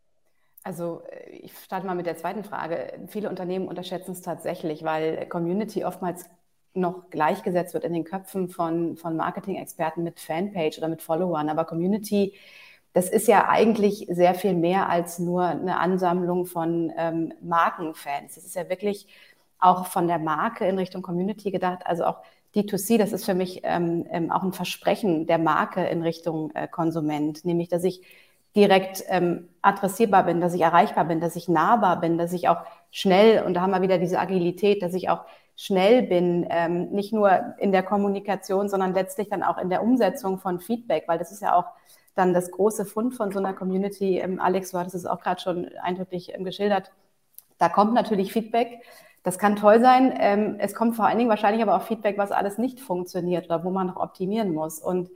Also 0.64 1.04
ich 1.30 1.54
starte 1.60 1.86
mal 1.86 1.94
mit 1.94 2.08
der 2.08 2.18
zweiten 2.18 2.44
Frage. 2.44 2.94
Viele 3.08 3.30
Unternehmen 3.30 3.68
unterschätzen 3.68 4.12
es 4.12 4.22
tatsächlich, 4.22 4.84
weil 4.84 5.28
Community 5.28 5.86
oftmals 5.86 6.26
noch 6.74 7.10
gleichgesetzt 7.10 7.74
wird 7.74 7.84
in 7.84 7.94
den 7.94 8.04
Köpfen 8.04 8.50
von, 8.50 8.98
von 8.98 9.16
Marketing-Experten 9.16 10.04
mit 10.04 10.20
Fanpage 10.20 10.78
oder 10.78 10.88
mit 10.88 11.02
Followern. 11.02 11.50
Aber 11.50 11.66
Community, 11.66 12.34
das 12.94 13.10
ist 13.10 13.28
ja 13.28 13.48
eigentlich 13.48 14.08
sehr 14.10 14.36
viel 14.36 14.54
mehr 14.54 14.90
als 14.90 15.20
nur 15.20 15.44
eine 15.44 15.80
Ansammlung 15.80 16.46
von 16.46 16.92
ähm, 16.98 17.34
Markenfans. 17.42 18.36
Das 18.36 18.44
ist 18.44 18.56
ja 18.56 18.70
wirklich 18.70 19.08
auch 19.60 19.88
von 19.88 20.08
der 20.08 20.20
Marke 20.20 20.66
in 20.68 20.78
Richtung 20.78 21.02
Community 21.02 21.52
gedacht. 21.52 21.86
Also 21.86 22.06
auch 22.06 22.18
D2C, 22.56 22.98
das 22.98 23.14
ist 23.14 23.26
für 23.26 23.34
mich 23.34 23.62
ähm, 23.64 24.06
ähm, 24.12 24.32
auch 24.32 24.44
ein 24.44 24.54
Versprechen 24.54 25.26
der 25.26 25.40
Marke 25.40 25.86
in 25.86 26.04
Richtung 26.04 26.52
äh, 26.54 26.68
Konsument, 26.68 27.46
nämlich 27.46 27.70
dass 27.70 27.84
ich 27.84 28.02
direkt 28.56 29.04
ähm, 29.08 29.50
adressierbar 29.64 30.26
bin, 30.26 30.40
dass 30.40 30.54
ich 30.54 30.62
erreichbar 30.62 31.06
bin, 31.06 31.20
dass 31.20 31.36
ich 31.36 31.48
nahbar 31.48 32.00
bin, 32.00 32.20
dass 32.20 32.34
ich 32.34 32.50
auch 32.50 32.62
schnell, 32.92 33.44
und 33.44 33.56
da 33.56 33.62
haben 33.62 33.72
wir 33.72 33.82
wieder 33.82 33.98
diese 33.98 34.20
Agilität, 34.20 34.84
dass 34.84 34.94
ich 34.94 35.10
auch 35.10 35.26
schnell 35.56 36.04
bin, 36.04 36.46
ähm, 36.50 36.90
nicht 36.90 37.14
nur 37.14 37.56
in 37.58 37.72
der 37.72 37.84
Kommunikation, 37.84 38.70
sondern 38.70 38.94
letztlich 38.94 39.30
dann 39.30 39.44
auch 39.44 39.58
in 39.58 39.70
der 39.70 39.84
Umsetzung 39.84 40.40
von 40.40 40.60
Feedback, 40.60 41.04
weil 41.08 41.20
das 41.20 41.32
ist 41.32 41.42
ja 41.42 41.56
auch 41.56 41.66
dann 42.16 42.34
das 42.34 42.52
große 42.52 42.86
Fund 42.86 43.16
von 43.16 43.32
so 43.32 43.40
einer 43.40 43.54
Community. 43.54 44.20
Ähm, 44.20 44.40
Alex, 44.40 44.72
du 44.72 44.78
hattest 44.78 44.96
es 44.96 45.06
auch 45.06 45.20
gerade 45.20 45.42
schon 45.42 45.70
eindrücklich 45.82 46.34
ähm, 46.34 46.44
geschildert. 46.44 46.92
Da 47.58 47.70
kommt 47.70 47.94
natürlich 47.94 48.34
Feedback. 48.34 48.84
Das 49.24 49.40
kann 49.40 49.56
toll 49.56 49.80
sein. 49.80 50.14
Ähm, 50.20 50.56
es 50.60 50.76
kommt 50.76 50.96
vor 50.96 51.06
allen 51.06 51.18
Dingen 51.18 51.30
wahrscheinlich 51.30 51.64
aber 51.64 51.76
auch 51.76 51.84
Feedback, 51.84 52.18
was 52.18 52.32
alles 52.32 52.58
nicht 52.58 52.80
funktioniert 52.80 53.46
oder 53.46 53.64
wo 53.64 53.70
man 53.70 53.88
noch 53.88 53.98
optimieren 53.98 54.54
muss. 54.54 54.80
Und 54.80 55.10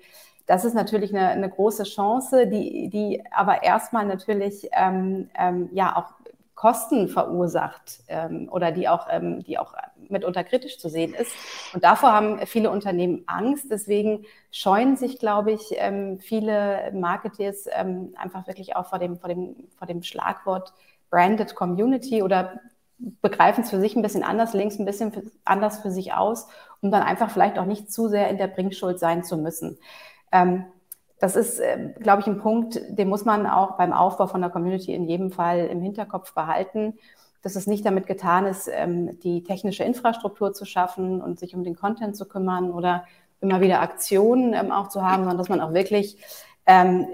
das 0.45 0.63
ist 0.63 0.73
natürlich 0.73 1.13
eine, 1.13 1.27
eine 1.27 1.49
große 1.49 1.83
Chance, 1.83 2.47
die, 2.47 2.89
die 2.89 3.21
aber 3.31 3.63
erstmal 3.63 4.05
natürlich 4.05 4.69
ähm, 4.71 5.29
ähm, 5.37 5.69
ja 5.73 5.97
auch 5.97 6.13
Kosten 6.57 7.07
verursacht 7.07 7.99
ähm, 8.07 8.49
oder 8.51 8.71
die 8.71 8.89
auch, 8.89 9.05
ähm, 9.11 9.43
die 9.43 9.59
auch 9.59 9.75
mitunter 10.09 10.43
kritisch 10.43 10.79
zu 10.79 10.89
sehen 10.89 11.13
ist. 11.13 11.31
Und 11.71 11.83
davor 11.83 12.11
haben 12.11 12.39
viele 12.47 12.71
Unternehmen 12.71 13.23
Angst. 13.27 13.67
Deswegen 13.69 14.25
scheuen 14.49 14.97
sich, 14.97 15.19
glaube 15.19 15.51
ich, 15.51 15.75
ähm, 15.75 16.17
viele 16.17 16.91
Marketeers 16.93 17.67
ähm, 17.71 18.15
einfach 18.17 18.47
wirklich 18.47 18.75
auch 18.75 18.87
vor 18.87 18.97
dem, 18.97 19.19
vor, 19.19 19.29
dem, 19.29 19.67
vor 19.77 19.85
dem 19.85 20.01
Schlagwort 20.01 20.73
Branded 21.11 21.53
Community 21.53 22.23
oder 22.23 22.59
begreifen 22.97 23.63
es 23.63 23.69
für 23.69 23.79
sich 23.79 23.95
ein 23.95 24.01
bisschen 24.01 24.23
anders, 24.23 24.53
links 24.53 24.79
ein 24.79 24.85
bisschen 24.85 25.31
anders 25.45 25.77
für 25.77 25.91
sich 25.91 26.15
aus, 26.15 26.47
um 26.81 26.89
dann 26.89 27.03
einfach 27.03 27.29
vielleicht 27.29 27.59
auch 27.59 27.65
nicht 27.65 27.91
zu 27.91 28.07
sehr 28.07 28.29
in 28.29 28.39
der 28.39 28.47
Bringschuld 28.47 28.97
sein 28.97 29.23
zu 29.23 29.37
müssen. 29.37 29.77
Ähm, 30.31 30.65
das 31.19 31.35
ist, 31.35 31.59
äh, 31.59 31.93
glaube 31.99 32.21
ich, 32.21 32.27
ein 32.27 32.39
Punkt, 32.39 32.79
den 32.89 33.09
muss 33.09 33.25
man 33.25 33.47
auch 33.47 33.77
beim 33.77 33.93
Aufbau 33.93 34.27
von 34.27 34.41
der 34.41 34.49
Community 34.49 34.93
in 34.93 35.07
jedem 35.07 35.31
Fall 35.31 35.67
im 35.67 35.81
Hinterkopf 35.81 36.33
behalten, 36.33 36.97
dass 37.41 37.55
es 37.55 37.67
nicht 37.67 37.85
damit 37.85 38.07
getan 38.07 38.45
ist, 38.45 38.69
ähm, 38.71 39.19
die 39.19 39.43
technische 39.43 39.83
Infrastruktur 39.83 40.53
zu 40.53 40.65
schaffen 40.65 41.21
und 41.21 41.39
sich 41.39 41.55
um 41.55 41.63
den 41.63 41.75
Content 41.75 42.15
zu 42.15 42.27
kümmern 42.27 42.71
oder 42.71 43.05
immer 43.41 43.61
wieder 43.61 43.81
Aktionen 43.81 44.53
ähm, 44.53 44.71
auch 44.71 44.89
zu 44.89 45.01
haben, 45.01 45.23
sondern 45.23 45.37
dass 45.37 45.49
man 45.49 45.61
auch 45.61 45.73
wirklich 45.73 46.17
ähm, 46.65 47.07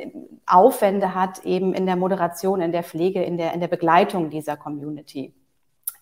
Aufwände 0.46 1.13
hat 1.13 1.46
eben 1.46 1.74
in 1.74 1.86
der 1.86 1.96
Moderation, 1.96 2.62
in 2.62 2.72
der 2.72 2.84
Pflege, 2.84 3.24
in 3.24 3.38
der, 3.38 3.54
in 3.54 3.60
der 3.60 3.68
Begleitung 3.68 4.30
dieser 4.30 4.58
Community. 4.58 5.34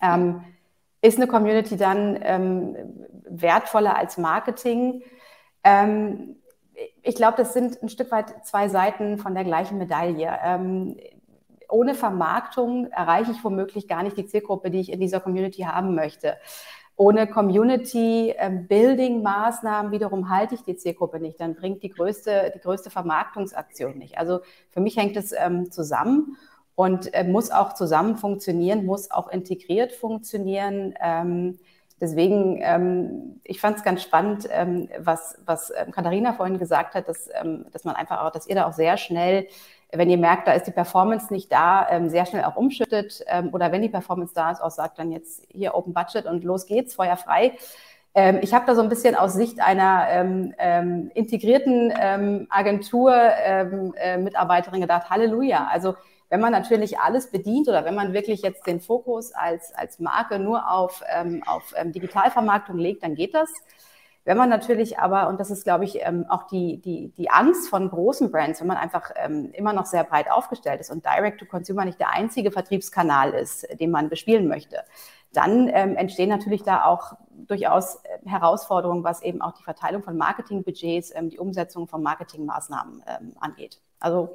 Ähm, 0.00 0.42
ist 1.02 1.18
eine 1.18 1.26
Community 1.26 1.76
dann 1.76 2.18
ähm, 2.22 2.76
wertvoller 3.28 3.96
als 3.96 4.18
Marketing? 4.18 5.02
Ähm, 5.64 6.36
ich 7.02 7.16
glaube, 7.16 7.36
das 7.36 7.52
sind 7.52 7.82
ein 7.82 7.88
Stück 7.88 8.10
weit 8.10 8.46
zwei 8.46 8.68
Seiten 8.68 9.18
von 9.18 9.34
der 9.34 9.44
gleichen 9.44 9.78
Medaille. 9.78 10.30
Ähm, 10.44 10.96
ohne 11.68 11.94
Vermarktung 11.94 12.90
erreiche 12.90 13.32
ich 13.32 13.42
womöglich 13.42 13.88
gar 13.88 14.02
nicht 14.02 14.16
die 14.16 14.26
Zielgruppe, 14.26 14.70
die 14.70 14.80
ich 14.80 14.92
in 14.92 15.00
dieser 15.00 15.20
Community 15.20 15.62
haben 15.62 15.94
möchte. 15.94 16.36
Ohne 16.96 17.26
Community-Building-Maßnahmen 17.26 19.86
ähm, 19.86 19.92
wiederum 19.92 20.28
halte 20.28 20.54
ich 20.54 20.62
die 20.62 20.76
Zielgruppe 20.76 21.18
nicht. 21.18 21.40
Dann 21.40 21.54
bringt 21.54 21.82
die 21.82 21.88
größte, 21.88 22.52
die 22.54 22.60
größte 22.60 22.90
Vermarktungsaktion 22.90 23.96
nicht. 23.98 24.18
Also 24.18 24.40
für 24.70 24.80
mich 24.80 24.98
hängt 24.98 25.16
es 25.16 25.32
ähm, 25.32 25.72
zusammen 25.72 26.36
und 26.74 27.14
äh, 27.14 27.24
muss 27.24 27.50
auch 27.50 27.72
zusammen 27.72 28.16
funktionieren, 28.16 28.84
muss 28.84 29.10
auch 29.10 29.28
integriert 29.28 29.92
funktionieren. 29.92 30.92
Ähm, 31.00 31.58
deswegen, 32.02 32.60
ähm, 32.60 33.40
ich 33.44 33.60
fand 33.60 33.78
es 33.78 33.84
ganz 33.84 34.02
spannend, 34.02 34.48
ähm, 34.50 34.88
was, 34.98 35.38
was 35.46 35.72
ähm, 35.74 35.92
Katharina 35.92 36.34
vorhin 36.34 36.58
gesagt 36.58 36.94
hat, 36.94 37.08
dass, 37.08 37.30
ähm, 37.40 37.64
dass 37.72 37.84
man 37.84 37.94
einfach 37.94 38.22
auch, 38.22 38.32
dass 38.32 38.48
ihr 38.48 38.56
da 38.56 38.66
auch 38.66 38.72
sehr 38.72 38.96
schnell, 38.98 39.46
wenn 39.92 40.10
ihr 40.10 40.18
merkt, 40.18 40.48
da 40.48 40.52
ist 40.52 40.66
die 40.66 40.72
Performance 40.72 41.32
nicht 41.32 41.52
da, 41.52 41.86
ähm, 41.90 42.08
sehr 42.08 42.26
schnell 42.26 42.42
auch 42.44 42.56
umschüttet 42.56 43.24
oder 43.52 43.70
wenn 43.72 43.82
die 43.82 43.90
Performance 43.90 44.32
da 44.34 44.50
ist, 44.50 44.62
auch 44.62 44.70
sagt 44.70 44.98
dann 44.98 45.12
jetzt 45.12 45.46
hier 45.50 45.74
Open 45.74 45.92
Budget 45.94 46.26
und 46.26 46.44
los 46.44 46.66
geht's, 46.66 46.94
Feuer 46.94 47.18
frei. 47.18 47.52
ich 48.40 48.54
habe 48.54 48.64
da 48.66 48.74
so 48.74 48.82
ein 48.82 48.88
bisschen 48.88 49.14
aus 49.14 49.34
Sicht 49.34 49.60
einer 49.60 50.06
ähm, 50.08 50.54
ähm, 50.58 51.10
integrierten 51.14 51.92
ähm, 51.98 52.46
Agentur-Mitarbeiterin 52.48 54.80
gedacht, 54.80 55.10
Halleluja. 55.10 55.68
Also 55.70 55.94
wenn 56.32 56.40
man 56.40 56.50
natürlich 56.50 56.98
alles 56.98 57.30
bedient 57.30 57.68
oder 57.68 57.84
wenn 57.84 57.94
man 57.94 58.14
wirklich 58.14 58.40
jetzt 58.40 58.66
den 58.66 58.80
Fokus 58.80 59.34
als, 59.34 59.74
als 59.74 59.98
Marke 59.98 60.38
nur 60.38 60.66
auf, 60.66 61.04
ähm, 61.14 61.42
auf 61.46 61.74
ähm, 61.76 61.92
Digitalvermarktung 61.92 62.78
legt, 62.78 63.02
dann 63.02 63.14
geht 63.14 63.34
das. 63.34 63.52
Wenn 64.24 64.38
man 64.38 64.48
natürlich 64.48 64.98
aber, 64.98 65.28
und 65.28 65.38
das 65.40 65.50
ist, 65.50 65.64
glaube 65.64 65.84
ich, 65.84 65.98
ähm, 66.00 66.24
auch 66.30 66.44
die, 66.44 66.80
die, 66.80 67.10
die 67.10 67.28
Angst 67.28 67.68
von 67.68 67.90
großen 67.90 68.32
Brands, 68.32 68.62
wenn 68.62 68.66
man 68.66 68.78
einfach 68.78 69.10
ähm, 69.16 69.50
immer 69.52 69.74
noch 69.74 69.84
sehr 69.84 70.04
breit 70.04 70.30
aufgestellt 70.30 70.80
ist 70.80 70.90
und 70.90 71.04
Direct-to-Consumer 71.04 71.84
nicht 71.84 72.00
der 72.00 72.08
einzige 72.08 72.50
Vertriebskanal 72.50 73.34
ist, 73.34 73.66
den 73.78 73.90
man 73.90 74.08
bespielen 74.08 74.48
möchte, 74.48 74.84
dann 75.34 75.68
ähm, 75.68 75.96
entstehen 75.96 76.30
natürlich 76.30 76.62
da 76.62 76.86
auch 76.86 77.12
durchaus 77.46 77.96
äh, 77.96 78.26
Herausforderungen, 78.26 79.04
was 79.04 79.20
eben 79.20 79.42
auch 79.42 79.52
die 79.52 79.64
Verteilung 79.64 80.02
von 80.02 80.16
Marketingbudgets, 80.16 81.14
ähm, 81.14 81.28
die 81.28 81.38
Umsetzung 81.38 81.88
von 81.88 82.02
Marketingmaßnahmen 82.02 83.04
ähm, 83.06 83.34
angeht. 83.38 83.82
Also 84.00 84.32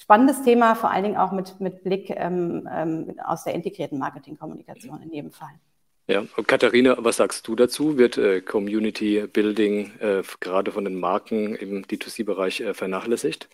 spannendes 0.00 0.42
Thema, 0.42 0.74
vor 0.74 0.90
allen 0.90 1.04
Dingen 1.04 1.16
auch 1.16 1.30
mit, 1.30 1.60
mit 1.60 1.84
Blick 1.84 2.10
ähm, 2.10 2.68
ähm, 2.72 3.14
aus 3.24 3.44
der 3.44 3.54
integrierten 3.54 3.98
Marketingkommunikation 3.98 5.02
in 5.02 5.12
jedem 5.12 5.30
Fall. 5.30 5.60
Ja, 6.08 6.24
und 6.36 6.48
Katharina, 6.48 6.96
was 6.98 7.18
sagst 7.18 7.46
du 7.46 7.54
dazu? 7.54 7.96
Wird 7.98 8.18
äh, 8.18 8.40
Community 8.40 9.26
Building 9.32 9.92
äh, 10.00 10.22
gerade 10.40 10.72
von 10.72 10.84
den 10.84 10.98
Marken 10.98 11.54
im 11.54 11.84
D2C-Bereich 11.84 12.62
äh, 12.62 12.74
vernachlässigt? 12.74 13.48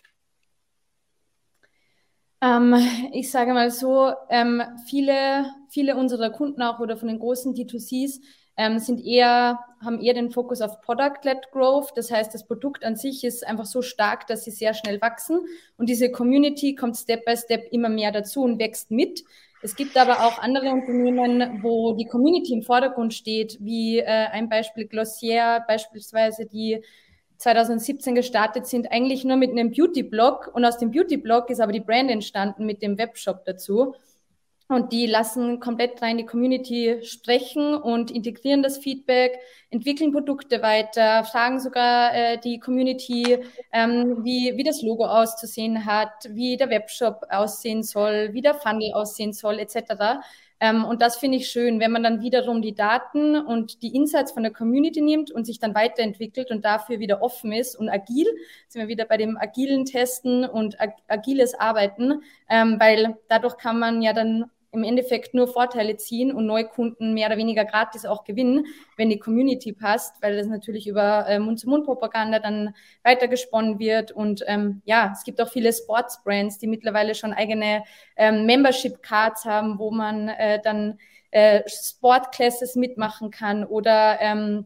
Ähm, 2.41 2.75
ich 3.13 3.29
sage 3.29 3.53
mal 3.53 3.69
so, 3.69 4.11
ähm, 4.29 4.63
viele, 4.87 5.51
viele 5.69 5.95
unserer 5.97 6.29
Kunden 6.31 6.61
auch 6.61 6.79
oder 6.79 6.97
von 6.97 7.09
den 7.09 7.19
großen 7.19 7.53
D2Cs 7.53 8.21
ähm, 8.57 8.79
sind 8.79 9.05
eher, 9.05 9.59
haben 9.83 10.01
eher 10.01 10.15
den 10.15 10.31
Fokus 10.31 10.61
auf 10.61 10.81
Product-led 10.81 11.51
Growth. 11.51 11.91
Das 11.95 12.11
heißt, 12.11 12.33
das 12.33 12.45
Produkt 12.45 12.83
an 12.83 12.95
sich 12.95 13.23
ist 13.23 13.45
einfach 13.45 13.65
so 13.65 13.83
stark, 13.83 14.25
dass 14.27 14.43
sie 14.43 14.51
sehr 14.51 14.73
schnell 14.73 14.99
wachsen. 14.99 15.41
Und 15.77 15.89
diese 15.89 16.11
Community 16.11 16.73
kommt 16.75 16.97
Step 16.97 17.23
by 17.25 17.37
Step 17.37 17.71
immer 17.71 17.89
mehr 17.89 18.11
dazu 18.11 18.43
und 18.43 18.59
wächst 18.59 18.89
mit. 18.89 19.23
Es 19.61 19.75
gibt 19.75 19.95
aber 19.97 20.25
auch 20.25 20.39
andere 20.39 20.71
Unternehmen, 20.71 21.61
wo 21.63 21.93
die 21.93 22.05
Community 22.05 22.53
im 22.53 22.63
Vordergrund 22.63 23.13
steht, 23.13 23.57
wie 23.59 23.99
äh, 23.99 24.05
ein 24.05 24.49
Beispiel 24.49 24.87
Glossier, 24.87 25.63
beispielsweise, 25.67 26.45
die 26.45 26.83
2017 27.37 28.15
gestartet 28.15 28.65
sind, 28.65 28.91
eigentlich 28.91 29.23
nur 29.23 29.37
mit 29.37 29.51
einem 29.51 29.71
Beauty-Blog. 29.71 30.51
Und 30.53 30.65
aus 30.65 30.77
dem 30.77 30.91
Beauty-Blog 30.91 31.49
ist 31.51 31.59
aber 31.59 31.71
die 31.71 31.79
Brand 31.79 32.09
entstanden 32.09 32.65
mit 32.65 32.81
dem 32.81 32.97
Webshop 32.97 33.45
dazu. 33.45 33.93
Und 34.69 34.91
die 34.91 35.05
lassen 35.05 35.61
komplett 35.61 36.01
rein 36.01 36.17
die 36.17 36.25
Community 36.25 36.99
sprechen 37.01 37.73
und 37.73 38.11
integrieren 38.11 38.61
das 38.61 38.77
Feedback, 38.77 39.39
entwickeln 39.69 40.11
Produkte 40.11 40.61
weiter, 40.61 41.23
fragen 41.23 41.61
sogar 41.61 42.13
äh, 42.13 42.37
die 42.37 42.59
Community, 42.59 43.37
ähm, 43.71 44.25
wie, 44.25 44.57
wie 44.57 44.63
das 44.63 44.81
Logo 44.81 45.05
auszusehen 45.05 45.85
hat, 45.85 46.27
wie 46.29 46.57
der 46.57 46.69
Webshop 46.69 47.21
aussehen 47.29 47.81
soll, 47.81 48.33
wie 48.33 48.41
der 48.41 48.55
Funnel 48.55 48.91
aussehen 48.93 49.31
soll, 49.31 49.59
etc. 49.59 50.19
Ähm, 50.59 50.83
und 50.83 51.01
das 51.01 51.17
finde 51.17 51.37
ich 51.37 51.49
schön, 51.49 51.79
wenn 51.79 51.91
man 51.91 52.03
dann 52.03 52.21
wiederum 52.21 52.61
die 52.61 52.75
Daten 52.75 53.37
und 53.37 53.81
die 53.83 53.95
Insights 53.95 54.31
von 54.31 54.43
der 54.43 54.51
Community 54.51 55.01
nimmt 55.01 55.31
und 55.31 55.45
sich 55.45 55.59
dann 55.59 55.75
weiterentwickelt 55.75 56.51
und 56.51 56.65
dafür 56.65 56.99
wieder 56.99 57.21
offen 57.21 57.53
ist 57.53 57.77
und 57.77 57.89
agil, 57.89 58.25
sind 58.67 58.81
wir 58.81 58.87
wieder 58.89 59.05
bei 59.05 59.17
dem 59.17 59.37
agilen 59.37 59.85
Testen 59.85 60.43
und 60.43 60.79
ag 60.81 60.93
agiles 61.07 61.53
Arbeiten, 61.53 62.21
ähm, 62.49 62.77
weil 62.79 63.17
dadurch 63.29 63.57
kann 63.57 63.79
man 63.79 64.01
ja 64.01 64.13
dann 64.13 64.51
im 64.71 64.83
Endeffekt 64.83 65.33
nur 65.33 65.47
Vorteile 65.47 65.97
ziehen 65.97 66.31
und 66.31 66.45
Neukunden 66.45 67.13
mehr 67.13 67.27
oder 67.27 67.37
weniger 67.37 67.65
gratis 67.65 68.05
auch 68.05 68.23
gewinnen, 68.23 68.65
wenn 68.97 69.09
die 69.09 69.19
Community 69.19 69.73
passt, 69.73 70.21
weil 70.21 70.37
das 70.37 70.47
natürlich 70.47 70.87
über 70.87 71.27
äh, 71.27 71.39
Mund-zu-Mund-Propaganda 71.39 72.39
dann 72.39 72.75
weitergesponnen 73.03 73.79
wird. 73.79 74.11
Und 74.11 74.43
ähm, 74.47 74.81
ja, 74.85 75.11
es 75.13 75.23
gibt 75.23 75.41
auch 75.41 75.49
viele 75.49 75.71
Sports-Brands, 75.71 76.59
die 76.59 76.67
mittlerweile 76.67 77.15
schon 77.15 77.33
eigene 77.33 77.83
ähm, 78.15 78.45
Membership-Cards 78.45 79.45
haben, 79.45 79.79
wo 79.79 79.91
man 79.91 80.29
äh, 80.29 80.61
dann 80.61 80.97
äh, 81.31 81.61
Sport-Classes 81.67 82.75
mitmachen 82.75 83.31
kann 83.31 83.63
oder 83.63 84.17
ähm, 84.21 84.65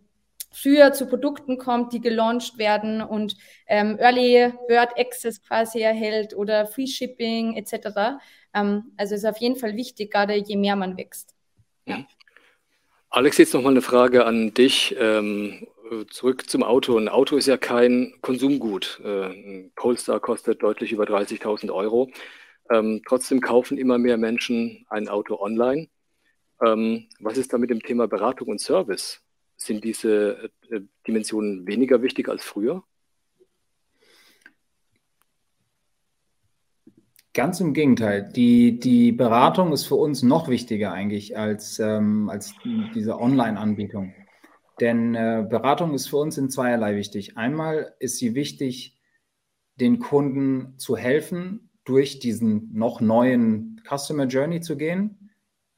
früher 0.52 0.94
zu 0.94 1.08
Produkten 1.08 1.58
kommt, 1.58 1.94
die 1.94 2.02
gelauncht 2.02 2.58
werden 2.58 3.02
und 3.02 3.36
ähm, 3.68 3.98
Early 4.00 4.54
Bird 4.68 4.98
Access 4.98 5.42
quasi 5.42 5.82
erhält 5.82 6.36
oder 6.36 6.68
Free 6.68 6.88
Shipping 6.88 7.56
etc. 7.56 8.20
Ähm, 8.54 8.92
also 8.98 9.16
ist 9.16 9.26
auf 9.26 9.38
jeden 9.38 9.56
Fall 9.56 9.76
wichtig, 9.76 10.12
gerade 10.12 10.36
je 10.36 10.58
mehr 10.58 10.76
man 10.76 10.98
wächst. 10.98 11.36
Ja. 11.86 12.06
Alex, 13.10 13.38
jetzt 13.38 13.54
noch 13.54 13.62
mal 13.62 13.72
eine 13.72 13.82
Frage 13.82 14.26
an 14.26 14.54
dich. 14.54 14.96
Ähm, 14.98 15.68
zurück 16.10 16.50
zum 16.50 16.64
Auto. 16.64 16.98
Ein 16.98 17.10
Auto 17.10 17.36
ist 17.36 17.48
ja 17.48 17.58
kein 17.58 18.14
Konsumgut. 18.22 19.02
Äh, 19.04 19.26
ein 19.26 19.72
Polestar 19.76 20.20
kostet 20.20 20.64
deutlich 20.64 20.92
über 20.92 21.04
30.000 21.04 21.74
Euro. 21.74 22.10
Ähm, 22.70 23.02
trotzdem 23.06 23.42
kaufen 23.42 23.78
immer 23.78 23.98
mehr 23.98 24.18
Menschen 24.18 24.86
ein 24.90 25.10
Auto 25.10 25.40
online. 25.42 25.90
Ähm, 26.62 27.08
was 27.20 27.38
ist 27.38 27.52
da 27.52 27.58
mit 27.58 27.70
dem 27.70 27.82
Thema 27.82 28.08
Beratung 28.08 28.48
und 28.48 28.62
Service? 28.62 29.22
Sind 29.58 29.84
diese 29.84 30.50
äh, 30.70 30.82
Dimensionen 31.06 31.68
weniger 31.68 32.02
wichtig 32.02 32.30
als 32.30 32.46
früher? 32.46 32.84
Ganz 37.34 37.62
im 37.62 37.74
Gegenteil. 37.74 38.30
Die, 38.36 38.78
die 38.78 39.14
Beratung 39.14 39.72
ist 39.72 39.86
für 39.86 39.96
uns 39.96 40.22
noch 40.22 40.50
wichtiger 40.50 40.92
eigentlich 40.92 41.38
als, 41.38 41.80
ähm, 41.80 42.30
als 42.30 42.54
diese 42.94 43.20
Online-Anbietung. 43.20 44.14
Denn 44.82 45.16
äh, 45.16 45.46
Beratung 45.50 45.94
ist 45.94 46.08
für 46.08 46.18
uns 46.18 46.38
in 46.38 46.50
zweierlei 46.50 46.98
wichtig. 46.98 47.38
Einmal 47.38 47.96
ist 48.00 48.18
sie 48.18 48.36
wichtig, 48.36 49.00
den 49.76 50.00
Kunden 50.00 50.78
zu 50.78 50.98
helfen, 50.98 51.70
durch 51.86 52.20
diesen 52.20 52.70
noch 52.74 53.00
neuen 53.00 53.82
Customer 53.88 54.26
Journey 54.26 54.60
zu 54.60 54.76
gehen. 54.76 55.32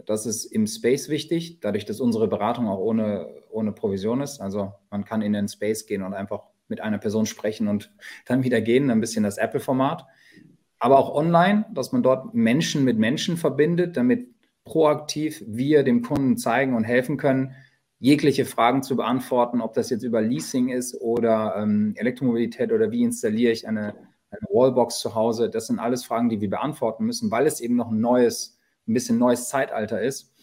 Das 0.05 0.25
ist 0.25 0.45
im 0.45 0.65
Space 0.65 1.07
wichtig, 1.07 1.59
dadurch, 1.59 1.85
dass 1.85 2.01
unsere 2.01 2.27
Beratung 2.27 2.67
auch 2.67 2.79
ohne, 2.79 3.27
ohne 3.51 3.73
Provision 3.73 4.21
ist. 4.21 4.41
Also 4.41 4.73
man 4.89 5.05
kann 5.05 5.21
in 5.21 5.33
den 5.33 5.47
Space 5.47 5.85
gehen 5.85 6.01
und 6.01 6.15
einfach 6.15 6.45
mit 6.67 6.81
einer 6.81 6.97
Person 6.97 7.27
sprechen 7.27 7.67
und 7.67 7.91
dann 8.25 8.43
wieder 8.43 8.59
gehen, 8.59 8.89
ein 8.89 9.01
bisschen 9.01 9.23
das 9.23 9.37
Apple-Format 9.37 10.07
aber 10.83 10.99
auch 10.99 11.15
online, 11.15 11.65
dass 11.73 11.93
man 11.93 12.03
dort 12.03 12.33
Menschen 12.33 12.83
mit 12.83 12.97
Menschen 12.97 13.37
verbindet, 13.37 13.95
damit 13.95 14.27
proaktiv 14.65 15.41
wir 15.47 15.83
dem 15.83 16.01
Kunden 16.01 16.35
zeigen 16.35 16.75
und 16.75 16.83
helfen 16.83 17.15
können, 17.15 17.55
jegliche 17.99 18.43
Fragen 18.43 18.83
zu 18.83 18.97
beantworten, 18.97 19.61
ob 19.61 19.73
das 19.75 19.89
jetzt 19.89 20.03
über 20.03 20.21
Leasing 20.21 20.67
ist 20.67 20.99
oder 20.99 21.55
ähm, 21.55 21.93
Elektromobilität 21.95 22.73
oder 22.73 22.91
wie 22.91 23.01
installiere 23.01 23.53
ich 23.53 23.65
eine, 23.65 23.95
eine 24.29 24.41
Wallbox 24.51 24.99
zu 24.99 25.15
Hause. 25.15 25.49
Das 25.49 25.67
sind 25.67 25.79
alles 25.79 26.03
Fragen, 26.03 26.27
die 26.27 26.41
wir 26.41 26.49
beantworten 26.49 27.05
müssen, 27.05 27.31
weil 27.31 27.47
es 27.47 27.61
eben 27.61 27.77
noch 27.77 27.89
ein 27.89 28.01
neues, 28.01 28.59
ein 28.85 28.93
bisschen 28.93 29.17
neues 29.17 29.47
Zeitalter 29.47 30.01
ist. 30.01 30.33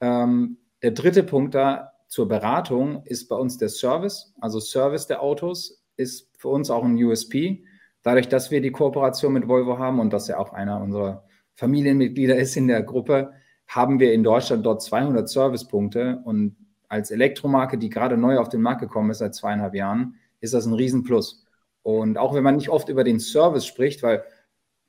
Ähm, 0.00 0.58
der 0.82 0.90
dritte 0.90 1.22
Punkt 1.22 1.54
da 1.54 1.92
zur 2.08 2.26
Beratung 2.26 3.04
ist 3.04 3.28
bei 3.28 3.36
uns 3.36 3.56
der 3.56 3.68
Service. 3.68 4.34
Also 4.40 4.58
Service 4.58 5.06
der 5.06 5.22
Autos 5.22 5.84
ist 5.96 6.28
für 6.36 6.48
uns 6.48 6.70
auch 6.70 6.82
ein 6.82 6.96
USP 6.96 7.65
dadurch, 8.06 8.28
dass 8.28 8.52
wir 8.52 8.60
die 8.60 8.70
Kooperation 8.70 9.32
mit 9.32 9.48
Volvo 9.48 9.78
haben 9.78 9.98
und 9.98 10.12
dass 10.12 10.28
er 10.28 10.38
auch 10.38 10.52
einer 10.52 10.80
unserer 10.80 11.24
Familienmitglieder 11.56 12.36
ist 12.36 12.56
in 12.56 12.68
der 12.68 12.82
Gruppe, 12.82 13.32
haben 13.66 13.98
wir 13.98 14.12
in 14.12 14.22
Deutschland 14.22 14.64
dort 14.64 14.80
200 14.80 15.28
Servicepunkte 15.28 16.20
und 16.24 16.54
als 16.88 17.10
Elektromarke, 17.10 17.78
die 17.78 17.90
gerade 17.90 18.16
neu 18.16 18.38
auf 18.38 18.48
den 18.48 18.62
Markt 18.62 18.80
gekommen 18.80 19.10
ist 19.10 19.18
seit 19.18 19.34
zweieinhalb 19.34 19.74
Jahren, 19.74 20.14
ist 20.38 20.54
das 20.54 20.66
ein 20.66 20.74
Riesenplus. 20.74 21.44
Und 21.82 22.16
auch 22.16 22.32
wenn 22.32 22.44
man 22.44 22.54
nicht 22.54 22.68
oft 22.68 22.88
über 22.88 23.02
den 23.02 23.18
Service 23.18 23.66
spricht, 23.66 24.04
weil, 24.04 24.22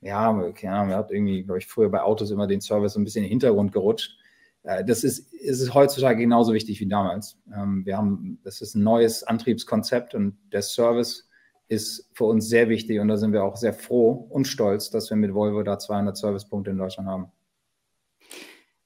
ja, 0.01 0.31
keine 0.51 0.75
Ahnung, 0.75 0.89
man 0.89 0.97
hat 0.97 1.09
irgendwie, 1.09 1.41
glaube 1.41 1.57
ich, 1.57 1.65
früher 1.65 1.89
bei 1.89 2.03
Autos 2.03 2.29
immer 2.29 2.45
den 2.45 2.61
Service 2.61 2.95
ein 2.95 3.03
bisschen 3.03 3.23
in 3.23 3.29
den 3.29 3.31
Hintergrund 3.31 3.71
gerutscht. 3.71 4.15
Äh, 4.61 4.85
das 4.85 5.03
ist, 5.03 5.33
ist 5.33 5.73
heutzutage 5.73 6.19
genauso 6.21 6.53
wichtig 6.53 6.79
wie 6.81 6.87
damals. 6.87 7.39
Ähm, 7.51 7.83
wir 7.83 7.97
haben, 7.97 8.39
das 8.43 8.61
ist 8.61 8.75
ein 8.75 8.83
neues 8.83 9.23
Antriebskonzept 9.23 10.13
und 10.13 10.37
der 10.51 10.61
Service 10.61 11.26
ist 11.67 12.09
für 12.13 12.25
uns 12.25 12.47
sehr 12.47 12.69
wichtig 12.69 12.99
und 12.99 13.07
da 13.07 13.17
sind 13.17 13.33
wir 13.33 13.43
auch 13.43 13.57
sehr 13.57 13.73
froh 13.73 14.27
und 14.29 14.47
stolz, 14.47 14.89
dass 14.89 15.09
wir 15.09 15.17
mit 15.17 15.33
Volvo 15.33 15.63
da 15.63 15.77
200 15.77 16.15
Servicepunkte 16.15 16.71
in 16.71 16.77
Deutschland 16.77 17.09
haben. 17.09 17.31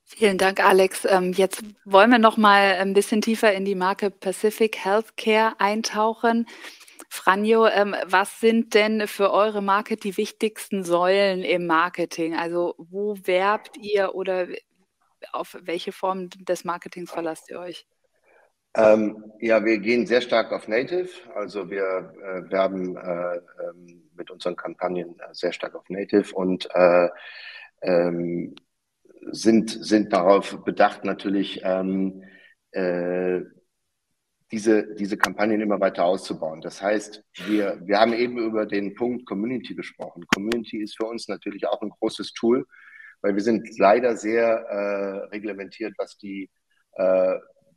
Vielen 0.03 0.37
Dank, 0.37 0.63
Alex. 0.63 1.05
Ähm, 1.05 1.31
jetzt 1.33 1.63
wollen 1.85 2.11
wir 2.11 2.19
noch 2.19 2.37
mal 2.37 2.75
ein 2.75 2.93
bisschen 2.93 3.21
tiefer 3.21 3.53
in 3.53 3.65
die 3.65 3.75
Marke 3.75 4.11
Pacific 4.11 4.77
Healthcare 4.77 5.53
eintauchen. 5.59 6.47
Franjo, 7.09 7.67
ähm, 7.67 7.95
was 8.05 8.39
sind 8.39 8.73
denn 8.73 9.07
für 9.07 9.31
eure 9.31 9.61
Marke 9.61 9.97
die 9.97 10.17
wichtigsten 10.17 10.83
Säulen 10.83 11.43
im 11.43 11.65
Marketing? 11.65 12.35
Also 12.35 12.75
wo 12.77 13.17
werbt 13.23 13.77
ihr 13.77 14.15
oder 14.15 14.47
auf 15.33 15.57
welche 15.61 15.91
Form 15.91 16.29
des 16.29 16.63
Marketings 16.65 17.11
verlasst 17.11 17.49
ihr 17.49 17.59
euch? 17.59 17.85
Ähm, 18.73 19.31
ja, 19.39 19.65
wir 19.65 19.79
gehen 19.79 20.05
sehr 20.05 20.21
stark 20.21 20.51
auf 20.51 20.67
Native. 20.67 21.09
Also 21.35 21.69
wir 21.69 22.13
äh, 22.23 22.51
werben 22.51 22.95
äh, 22.95 23.35
ähm, 23.35 24.09
mit 24.15 24.31
unseren 24.31 24.55
Kampagnen 24.55 25.19
äh, 25.19 25.33
sehr 25.33 25.51
stark 25.51 25.75
auf 25.75 25.89
Native 25.89 26.33
und 26.33 26.69
äh, 26.73 27.09
ähm, 27.81 28.55
sind, 29.31 29.69
sind 29.69 30.13
darauf 30.13 30.63
bedacht, 30.63 31.03
natürlich 31.03 31.61
ähm, 31.63 32.23
äh, 32.71 33.41
diese, 34.51 34.95
diese 34.95 35.17
Kampagnen 35.17 35.61
immer 35.61 35.79
weiter 35.79 36.05
auszubauen. 36.05 36.61
Das 36.61 36.81
heißt, 36.81 37.23
wir, 37.47 37.79
wir 37.83 37.99
haben 37.99 38.13
eben 38.13 38.37
über 38.37 38.65
den 38.65 38.95
Punkt 38.95 39.25
Community 39.25 39.75
gesprochen. 39.75 40.25
Community 40.33 40.81
ist 40.81 40.97
für 40.97 41.05
uns 41.05 41.27
natürlich 41.27 41.67
auch 41.67 41.81
ein 41.81 41.89
großes 41.89 42.33
Tool, 42.33 42.65
weil 43.21 43.35
wir 43.35 43.41
sind 43.41 43.77
leider 43.77 44.17
sehr 44.17 44.47
äh, 44.47 45.27
reglementiert, 45.29 45.93
was 45.97 46.17
die 46.17 46.49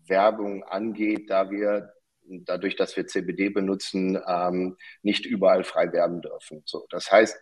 Werbung 0.07 0.65
angeht, 0.65 1.31
da 1.31 1.51
wir 1.51 1.93
dadurch, 2.27 2.77
dass 2.77 2.97
wir 2.97 3.07
CBD 3.07 3.51
benutzen, 3.51 4.19
ähm, 4.27 4.77
nicht 5.03 5.27
überall 5.27 5.65
frei 5.65 5.93
werben 5.93 6.23
dürfen. 6.23 6.63
So, 6.65 6.87
das 6.91 7.11
heißt, 7.11 7.39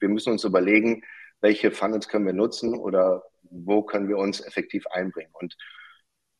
wir 0.00 0.08
müssen 0.08 0.32
uns 0.32 0.44
überlegen, 0.44 1.02
welche 1.40 1.70
Funnels 1.70 2.08
können 2.08 2.26
wir 2.26 2.32
nutzen 2.32 2.74
oder 2.74 3.22
wo 3.42 3.82
können 3.82 4.08
wir 4.08 4.18
uns 4.18 4.40
effektiv 4.40 4.86
einbringen. 4.88 5.30
Und 5.34 5.56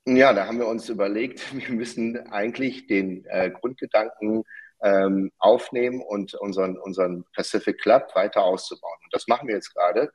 ja, 0.07 0.33
da 0.33 0.47
haben 0.47 0.59
wir 0.59 0.67
uns 0.67 0.89
überlegt, 0.89 1.55
wir 1.69 1.75
müssen 1.75 2.17
eigentlich 2.31 2.87
den 2.87 3.25
äh, 3.27 3.51
Grundgedanken 3.51 4.45
ähm, 4.83 5.31
aufnehmen 5.39 6.03
und 6.03 6.35
unseren, 6.35 6.79
unseren 6.79 7.25
Pacific 7.35 7.81
Club 7.81 8.15
weiter 8.15 8.45
auszubauen. 8.45 8.99
Und 9.05 9.13
das 9.13 9.27
machen 9.27 9.49
wir 9.49 9.55
jetzt 9.55 9.75
gerade 9.75 10.11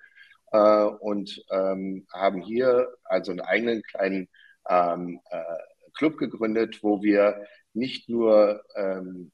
äh, 0.52 0.84
und 0.84 1.44
ähm, 1.52 2.08
haben 2.14 2.42
hier 2.42 2.94
also 3.04 3.32
einen 3.32 3.42
eigenen 3.42 3.84
kleinen 3.84 4.30
ähm, 4.70 5.20
äh, 5.30 5.44
Club 5.94 6.18
gegründet, 6.18 6.80
wo 6.82 7.02
wir 7.02 7.46
nicht 7.74 8.10
nur 8.10 8.64
ähm, 8.76 9.32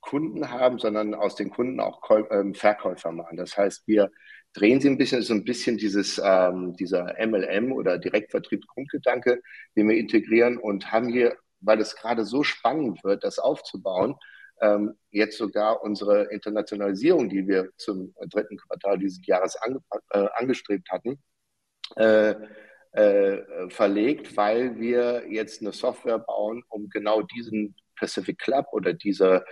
Kunden 0.00 0.50
haben, 0.50 0.78
sondern 0.78 1.14
aus 1.14 1.34
den 1.34 1.50
Kunden 1.50 1.80
auch 1.80 2.00
Käu 2.00 2.24
ähm, 2.30 2.54
Verkäufer 2.54 3.12
machen. 3.12 3.36
Das 3.36 3.56
heißt, 3.56 3.86
wir 3.86 4.10
drehen 4.52 4.80
sie 4.80 4.88
ein 4.88 4.98
bisschen, 4.98 5.22
so 5.22 5.34
ein 5.34 5.44
bisschen 5.44 5.78
dieses, 5.78 6.20
ähm, 6.22 6.74
dieser 6.76 7.14
MLM 7.24 7.72
oder 7.72 7.98
Direktvertrieb-Grundgedanke, 7.98 9.40
den 9.76 9.88
wir 9.88 9.96
integrieren 9.96 10.58
und 10.58 10.90
haben 10.92 11.08
hier, 11.08 11.36
weil 11.60 11.80
es 11.80 11.96
gerade 11.96 12.24
so 12.24 12.42
spannend 12.42 13.02
wird, 13.04 13.24
das 13.24 13.38
aufzubauen, 13.38 14.16
ähm, 14.60 14.94
jetzt 15.10 15.38
sogar 15.38 15.82
unsere 15.82 16.24
Internationalisierung, 16.24 17.28
die 17.28 17.46
wir 17.46 17.70
zum 17.76 18.14
dritten 18.28 18.58
Quartal 18.58 18.98
dieses 18.98 19.24
Jahres 19.26 19.56
ange 19.56 19.80
äh, 20.10 20.26
angestrebt 20.34 20.90
hatten, 20.90 21.18
äh, 21.96 22.34
äh, 22.92 23.68
verlegt, 23.68 24.36
weil 24.36 24.78
wir 24.78 25.24
jetzt 25.30 25.60
eine 25.60 25.72
Software 25.72 26.18
bauen, 26.18 26.62
um 26.68 26.88
genau 26.88 27.22
diesen 27.22 27.76
Pacific 27.96 28.38
Club 28.38 28.66
oder 28.72 28.92
diese, 28.92 29.44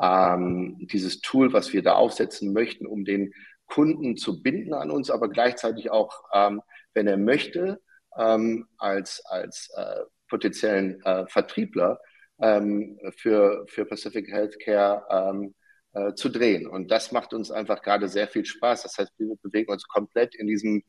ähm, 0.00 0.76
dieses 0.90 1.20
Tool, 1.20 1.52
was 1.52 1.72
wir 1.72 1.82
da 1.82 1.94
aufsetzen 1.94 2.52
möchten, 2.52 2.86
um 2.86 3.04
den 3.04 3.32
Kunden 3.66 4.16
zu 4.16 4.42
binden 4.42 4.72
an 4.74 4.90
uns, 4.90 5.10
aber 5.10 5.28
gleichzeitig 5.28 5.90
auch, 5.90 6.22
ähm, 6.32 6.62
wenn 6.94 7.06
er 7.06 7.16
möchte, 7.16 7.80
ähm, 8.16 8.66
als, 8.78 9.22
als 9.26 9.70
äh, 9.76 10.02
potenziellen 10.28 11.02
äh, 11.02 11.26
Vertriebler 11.26 12.00
ähm, 12.40 12.98
für, 13.16 13.64
für 13.68 13.84
Pacific 13.84 14.28
Healthcare 14.30 15.04
ähm, 15.10 15.54
äh, 15.92 16.14
zu 16.14 16.28
drehen. 16.28 16.66
Und 16.66 16.90
das 16.90 17.12
macht 17.12 17.34
uns 17.34 17.50
einfach 17.50 17.82
gerade 17.82 18.08
sehr 18.08 18.28
viel 18.28 18.44
Spaß. 18.44 18.82
Das 18.82 18.98
heißt, 18.98 19.12
wir 19.18 19.34
bewegen 19.42 19.72
uns 19.72 19.86
komplett 19.86 20.34
in 20.34 20.46
diesem 20.46 20.82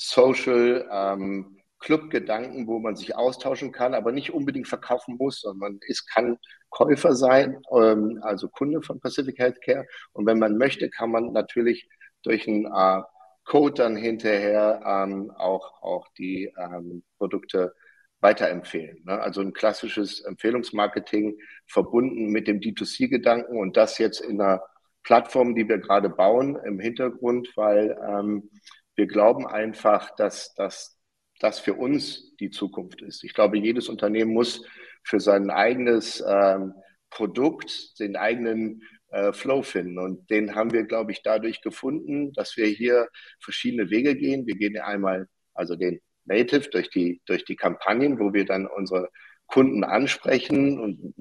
Social 0.00 0.88
ähm, 0.92 1.58
Club-Gedanken, 1.80 2.68
wo 2.68 2.78
man 2.78 2.94
sich 2.94 3.16
austauschen 3.16 3.72
kann, 3.72 3.94
aber 3.94 4.12
nicht 4.12 4.32
unbedingt 4.32 4.68
verkaufen 4.68 5.16
muss, 5.18 5.40
sondern 5.40 5.72
man 5.72 5.80
ist, 5.86 6.08
kann 6.08 6.38
Käufer 6.70 7.14
sein, 7.14 7.60
ähm, 7.72 8.20
also 8.22 8.48
Kunde 8.48 8.80
von 8.80 9.00
Pacific 9.00 9.38
Healthcare. 9.38 9.86
Und 10.12 10.26
wenn 10.26 10.38
man 10.38 10.56
möchte, 10.56 10.88
kann 10.88 11.10
man 11.10 11.32
natürlich 11.32 11.88
durch 12.22 12.46
einen 12.46 12.66
äh, 12.66 13.02
Code 13.44 13.74
dann 13.74 13.96
hinterher 13.96 14.80
ähm, 14.84 15.32
auch, 15.36 15.82
auch 15.82 16.06
die 16.16 16.52
ähm, 16.56 17.02
Produkte 17.18 17.74
weiterempfehlen. 18.20 19.02
Ne? 19.04 19.20
Also 19.20 19.40
ein 19.40 19.52
klassisches 19.52 20.20
Empfehlungsmarketing 20.20 21.38
verbunden 21.66 22.30
mit 22.30 22.46
dem 22.46 22.60
D2C-Gedanken 22.60 23.56
und 23.56 23.76
das 23.76 23.98
jetzt 23.98 24.20
in 24.20 24.40
einer 24.40 24.62
Plattform, 25.02 25.54
die 25.54 25.68
wir 25.68 25.78
gerade 25.78 26.08
bauen 26.08 26.56
im 26.64 26.78
Hintergrund, 26.78 27.48
weil 27.56 27.98
ähm, 28.06 28.50
wir 28.98 29.06
glauben 29.06 29.46
einfach, 29.46 30.14
dass, 30.16 30.54
dass 30.54 30.98
das 31.38 31.60
für 31.60 31.74
uns 31.74 32.36
die 32.38 32.50
Zukunft 32.50 33.00
ist. 33.00 33.22
Ich 33.22 33.32
glaube, 33.32 33.56
jedes 33.56 33.88
Unternehmen 33.88 34.32
muss 34.32 34.66
für 35.04 35.20
sein 35.20 35.50
eigenes 35.50 36.22
ähm, 36.28 36.74
Produkt 37.08 37.98
den 38.00 38.16
eigenen 38.16 38.82
äh, 39.10 39.32
Flow 39.32 39.62
finden. 39.62 40.00
Und 40.00 40.28
den 40.30 40.56
haben 40.56 40.72
wir, 40.72 40.82
glaube 40.82 41.12
ich, 41.12 41.22
dadurch 41.22 41.62
gefunden, 41.62 42.32
dass 42.32 42.56
wir 42.56 42.66
hier 42.66 43.08
verschiedene 43.40 43.88
Wege 43.88 44.16
gehen. 44.16 44.48
Wir 44.48 44.56
gehen 44.56 44.76
einmal 44.78 45.28
also 45.54 45.76
den 45.76 46.00
Native 46.24 46.68
durch 46.70 46.90
die, 46.90 47.22
durch 47.24 47.44
die 47.44 47.56
Kampagnen, 47.56 48.18
wo 48.18 48.32
wir 48.32 48.46
dann 48.46 48.66
unsere 48.66 49.10
Kunden 49.46 49.84
ansprechen 49.84 50.80
und 50.80 51.14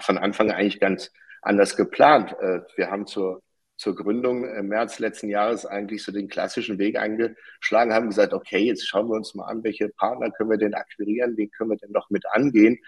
von 0.00 0.16
Anfang 0.16 0.50
an 0.50 0.56
eigentlich 0.56 0.80
ganz 0.80 1.12
anders 1.42 1.76
geplant. 1.76 2.34
Äh, 2.40 2.60
wir 2.76 2.90
haben 2.90 3.06
zur, 3.06 3.42
zur 3.80 3.96
Gründung 3.96 4.44
im 4.44 4.68
März 4.68 4.98
letzten 4.98 5.30
Jahres 5.30 5.64
eigentlich 5.64 6.02
so 6.02 6.12
den 6.12 6.28
klassischen 6.28 6.78
Weg 6.78 6.98
eingeschlagen, 6.98 7.94
haben 7.94 8.08
gesagt, 8.08 8.34
okay, 8.34 8.58
jetzt 8.58 8.86
schauen 8.86 9.08
wir 9.08 9.14
uns 9.14 9.34
mal 9.34 9.46
an, 9.46 9.64
welche 9.64 9.88
Partner 9.88 10.30
können 10.30 10.50
wir 10.50 10.58
denn 10.58 10.74
akquirieren, 10.74 11.34
wen 11.38 11.50
können 11.50 11.70
wir 11.70 11.78
denn 11.78 11.90
noch 11.90 12.10
mit 12.10 12.24
angehen. 12.30 12.78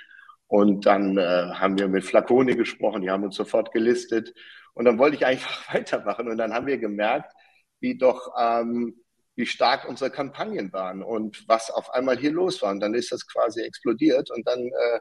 Und 0.49 0.85
dann 0.85 1.17
äh, 1.17 1.23
haben 1.55 1.79
wir 1.79 1.89
mit 1.89 2.05
Flaconi 2.05 2.57
gesprochen, 2.57 3.01
die 3.01 3.11
haben 3.11 3.25
uns 3.25 3.37
sofort 3.37 3.73
gelistet. 3.73 4.35
Und 4.75 4.85
dann 4.85 4.99
wollte 4.99 5.17
ich 5.17 5.25
einfach 5.25 5.67
weitermachen. 5.75 6.29
Und 6.29 6.37
dann 6.37 6.53
haben 6.53 6.67
wir 6.67 6.77
gemerkt, 6.77 7.33
wie 7.81 7.97
doch 7.97 8.35
ähm, 8.39 8.95
wie 9.35 9.47
stark 9.47 9.89
unsere 9.89 10.11
Kampagnen 10.11 10.75
waren 10.75 11.03
und 11.03 11.49
was 11.49 11.71
auf 11.71 11.89
einmal 11.95 12.19
hier 12.19 12.33
los 12.33 12.61
war. 12.61 12.71
Und 12.71 12.81
dann 12.81 12.93
ist 12.93 13.13
das 13.13 13.27
quasi 13.27 13.63
explodiert 13.63 14.31
und 14.31 14.47
dann 14.47 14.61
äh, 14.61 15.01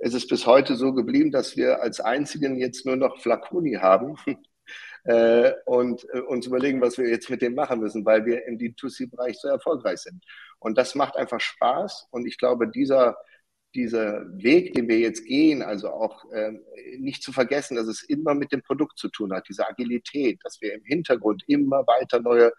ist 0.00 0.12
es 0.12 0.28
bis 0.28 0.46
heute 0.46 0.76
so 0.76 0.92
geblieben, 0.92 1.30
dass 1.30 1.56
wir 1.56 1.80
als 1.80 1.98
einzigen 2.00 2.58
jetzt 2.58 2.84
nur 2.84 2.96
noch 2.96 3.22
Flaconi 3.22 3.78
haben 3.80 4.16
äh, 5.04 5.52
und 5.66 6.06
äh, 6.12 6.20
uns 6.20 6.46
überlegen, 6.46 6.80
was 6.80 6.98
wir 6.98 7.08
jetzt 7.08 7.30
mit 7.30 7.42
dem 7.42 7.54
machen 7.54 7.80
müssen, 7.80 8.04
weil 8.04 8.24
wir 8.26 8.46
im 8.46 8.58
D2C-Bereich 8.58 9.38
so 9.38 9.48
erfolgreich 9.48 10.00
sind. 10.00 10.24
Und 10.58 10.78
das 10.78 10.94
macht 10.94 11.16
einfach 11.16 11.40
Spaß 11.40 12.08
und 12.10 12.26
ich 12.26 12.38
glaube, 12.38 12.68
dieser 12.68 13.16
dieser 13.74 14.26
Weg, 14.36 14.74
den 14.74 14.88
wir 14.88 14.98
jetzt 14.98 15.24
gehen, 15.24 15.62
also 15.62 15.90
auch 15.90 16.24
ähm, 16.34 16.60
nicht 16.98 17.22
zu 17.22 17.32
vergessen, 17.32 17.76
dass 17.76 17.86
es 17.86 18.02
immer 18.02 18.34
mit 18.34 18.52
dem 18.52 18.62
Produkt 18.62 18.98
zu 18.98 19.08
tun 19.08 19.32
hat, 19.32 19.48
diese 19.48 19.68
Agilität, 19.68 20.40
dass 20.42 20.60
wir 20.60 20.74
im 20.74 20.82
Hintergrund 20.84 21.44
immer 21.46 21.86
weiter 21.86 22.20
neue 22.20 22.52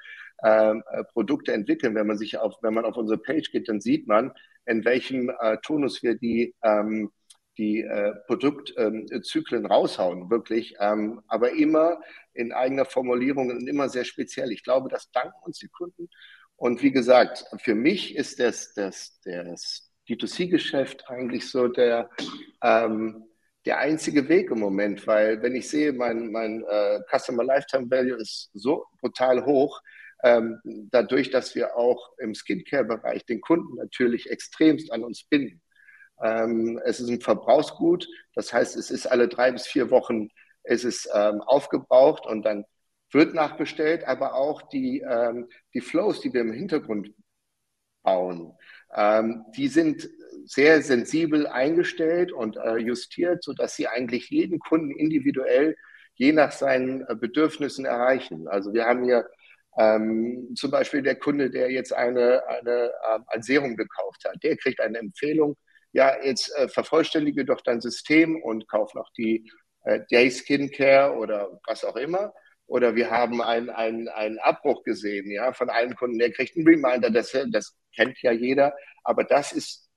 ähm, 0.43 0.83
äh, 0.89 1.03
Produkte 1.03 1.53
entwickeln. 1.53 1.95
Wenn 1.95 2.07
man 2.07 2.17
sich 2.17 2.37
auf, 2.37 2.55
wenn 2.61 2.73
man 2.73 2.85
auf 2.85 2.95
unsere 2.95 3.19
Page 3.19 3.51
geht, 3.51 3.67
dann 3.67 3.81
sieht 3.81 4.07
man, 4.07 4.31
in 4.65 4.85
welchem 4.85 5.29
äh, 5.41 5.57
Tonus 5.63 6.01
wir 6.01 6.15
die 6.15 6.55
ähm, 6.63 7.11
die 7.57 7.81
äh, 7.81 8.13
Produktzyklen 8.27 9.65
ähm, 9.65 9.65
raushauen, 9.65 10.29
wirklich, 10.29 10.75
ähm, 10.79 11.21
aber 11.27 11.51
immer 11.51 11.99
in 12.33 12.53
eigener 12.53 12.85
Formulierung 12.85 13.49
und 13.49 13.67
immer 13.67 13.89
sehr 13.89 14.05
speziell. 14.05 14.51
Ich 14.51 14.63
glaube, 14.63 14.89
das 14.89 15.11
danken 15.11 15.35
uns 15.43 15.59
die 15.59 15.67
Kunden. 15.67 16.09
Und 16.55 16.81
wie 16.81 16.91
gesagt, 16.91 17.45
für 17.57 17.75
mich 17.75 18.15
ist 18.15 18.39
das, 18.39 18.73
das, 18.73 19.19
das 19.23 19.91
D2C-Geschäft 20.07 21.09
eigentlich 21.09 21.49
so 21.49 21.67
der, 21.67 22.09
ähm, 22.63 23.25
der 23.65 23.79
einzige 23.79 24.27
Weg 24.29 24.51
im 24.51 24.59
Moment, 24.59 25.05
weil 25.05 25.41
wenn 25.41 25.55
ich 25.55 25.69
sehe, 25.69 25.93
mein, 25.93 26.31
mein 26.31 26.63
äh, 26.67 26.99
Customer 27.09 27.43
Lifetime 27.43 27.89
Value 27.89 28.17
ist 28.17 28.49
so 28.53 28.85
brutal 28.99 29.45
hoch, 29.45 29.81
ähm, 30.23 30.59
dadurch, 30.91 31.31
dass 31.31 31.55
wir 31.55 31.75
auch 31.75 32.13
im 32.19 32.35
Skincare-Bereich 32.35 33.25
den 33.25 33.41
Kunden 33.41 33.75
natürlich 33.75 34.29
extremst 34.29 34.91
an 34.91 35.03
uns 35.03 35.23
binden. 35.23 35.61
Ähm, 36.23 36.79
es 36.85 36.99
ist 36.99 37.09
ein 37.09 37.21
Verbrauchsgut, 37.21 38.07
das 38.35 38.53
heißt, 38.53 38.75
es 38.77 38.91
ist 38.91 39.07
alle 39.07 39.27
drei 39.27 39.51
bis 39.51 39.67
vier 39.67 39.89
Wochen 39.91 40.29
es 40.63 40.83
ist 40.83 41.09
ähm, 41.13 41.41
aufgebraucht 41.41 42.25
und 42.25 42.43
dann 42.43 42.65
wird 43.11 43.33
nachbestellt, 43.33 44.05
aber 44.05 44.35
auch 44.35 44.61
die, 44.61 45.01
ähm, 45.01 45.49
die 45.73 45.81
Flows, 45.81 46.21
die 46.21 46.33
wir 46.33 46.41
im 46.41 46.53
Hintergrund 46.53 47.13
bauen, 48.03 48.53
ähm, 48.95 49.45
die 49.55 49.67
sind 49.67 50.09
sehr 50.45 50.81
sensibel 50.81 51.47
eingestellt 51.47 52.31
und 52.31 52.57
äh, 52.57 52.77
justiert, 52.77 53.43
sodass 53.43 53.75
sie 53.75 53.87
eigentlich 53.87 54.29
jeden 54.29 54.59
Kunden 54.59 54.91
individuell 54.91 55.75
je 56.15 56.31
nach 56.31 56.51
seinen 56.51 57.05
äh, 57.07 57.15
Bedürfnissen 57.15 57.85
erreichen. 57.85 58.47
Also 58.47 58.73
wir 58.73 58.85
haben 58.85 59.03
hier 59.03 59.27
ähm, 59.77 60.53
zum 60.55 60.71
Beispiel 60.71 61.01
der 61.01 61.15
Kunde, 61.15 61.49
der 61.49 61.71
jetzt 61.71 61.93
eine, 61.93 62.43
eine, 62.47 62.85
äh, 62.87 63.19
ein 63.27 63.43
Serum 63.43 63.75
gekauft 63.75 64.25
hat, 64.25 64.43
der 64.43 64.57
kriegt 64.57 64.81
eine 64.81 64.99
Empfehlung, 64.99 65.57
ja, 65.93 66.15
jetzt 66.23 66.53
äh, 66.57 66.67
vervollständige 66.67 67.45
doch 67.45 67.61
dein 67.61 67.81
System 67.81 68.41
und 68.41 68.67
kauf 68.67 68.93
noch 68.93 69.09
die 69.17 69.51
äh, 69.83 70.01
Day 70.11 70.31
Skincare 70.31 71.15
oder 71.17 71.59
was 71.67 71.83
auch 71.83 71.95
immer. 71.95 72.33
Oder 72.67 72.95
wir 72.95 73.11
haben 73.11 73.41
einen 73.41 74.07
ein 74.07 74.39
Abbruch 74.39 74.83
gesehen, 74.83 75.29
ja, 75.29 75.51
von 75.51 75.69
einem 75.69 75.95
Kunden, 75.95 76.19
der 76.19 76.31
kriegt 76.31 76.55
einen 76.55 76.67
Reminder, 76.67 77.09
das, 77.09 77.35
das 77.49 77.75
kennt 77.93 78.21
ja 78.21 78.31
jeder. 78.31 78.73
Aber 79.03 79.25
das 79.25 79.51
ist 79.51 79.89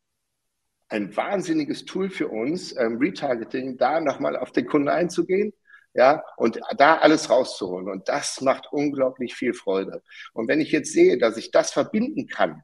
ein 0.88 1.16
wahnsinniges 1.16 1.84
Tool 1.84 2.10
für 2.10 2.28
uns, 2.28 2.76
ähm, 2.76 2.98
Retargeting, 2.98 3.76
da 3.76 4.00
nochmal 4.00 4.36
auf 4.36 4.52
den 4.52 4.66
Kunden 4.66 4.88
einzugehen, 4.88 5.52
ja, 5.94 6.24
und 6.36 6.60
da 6.76 6.96
alles 6.98 7.30
rauszuholen. 7.30 7.88
Und 7.88 8.08
das 8.08 8.40
macht 8.40 8.66
unglaublich 8.72 9.34
viel 9.34 9.54
Freude. 9.54 10.02
Und 10.32 10.48
wenn 10.48 10.60
ich 10.60 10.72
jetzt 10.72 10.92
sehe, 10.92 11.18
dass 11.18 11.36
ich 11.36 11.52
das 11.52 11.72
verbinden 11.72 12.26
kann 12.26 12.62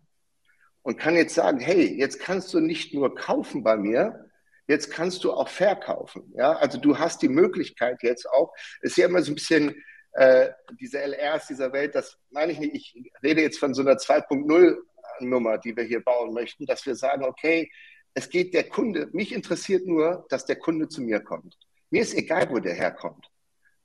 und 0.82 0.98
kann 0.98 1.16
jetzt 1.16 1.34
sagen, 1.34 1.60
hey, 1.60 1.94
jetzt 1.98 2.20
kannst 2.20 2.52
du 2.54 2.60
nicht 2.60 2.94
nur 2.94 3.14
kaufen 3.14 3.62
bei 3.62 3.76
mir, 3.76 4.30
jetzt 4.66 4.90
kannst 4.90 5.24
du 5.24 5.32
auch 5.32 5.48
verkaufen. 5.48 6.32
Ja, 6.36 6.52
also 6.52 6.78
du 6.78 6.98
hast 6.98 7.22
die 7.22 7.28
Möglichkeit 7.28 8.02
jetzt 8.02 8.28
auch, 8.30 8.52
ist 8.80 8.96
ja 8.96 9.06
immer 9.06 9.22
so 9.22 9.32
ein 9.32 9.34
bisschen 9.34 9.74
äh, 10.12 10.48
diese 10.80 10.98
LRs 10.98 11.48
dieser 11.48 11.72
Welt, 11.72 11.94
das 11.94 12.18
meine 12.30 12.52
ich 12.52 12.60
nicht, 12.60 12.74
ich 12.74 13.12
rede 13.22 13.42
jetzt 13.42 13.58
von 13.58 13.74
so 13.74 13.82
einer 13.82 13.94
2.0 13.94 14.76
Nummer, 15.20 15.58
die 15.58 15.76
wir 15.76 15.84
hier 15.84 16.02
bauen 16.02 16.32
möchten, 16.32 16.66
dass 16.66 16.86
wir 16.86 16.94
sagen, 16.94 17.24
okay, 17.24 17.70
es 18.14 18.28
geht 18.28 18.54
der 18.54 18.68
Kunde, 18.68 19.08
mich 19.12 19.32
interessiert 19.32 19.86
nur, 19.86 20.26
dass 20.30 20.46
der 20.46 20.56
Kunde 20.56 20.88
zu 20.88 21.02
mir 21.02 21.20
kommt. 21.20 21.56
Mir 21.90 22.02
ist 22.02 22.14
egal, 22.14 22.48
wo 22.50 22.58
der 22.58 22.74
herkommt. 22.74 23.26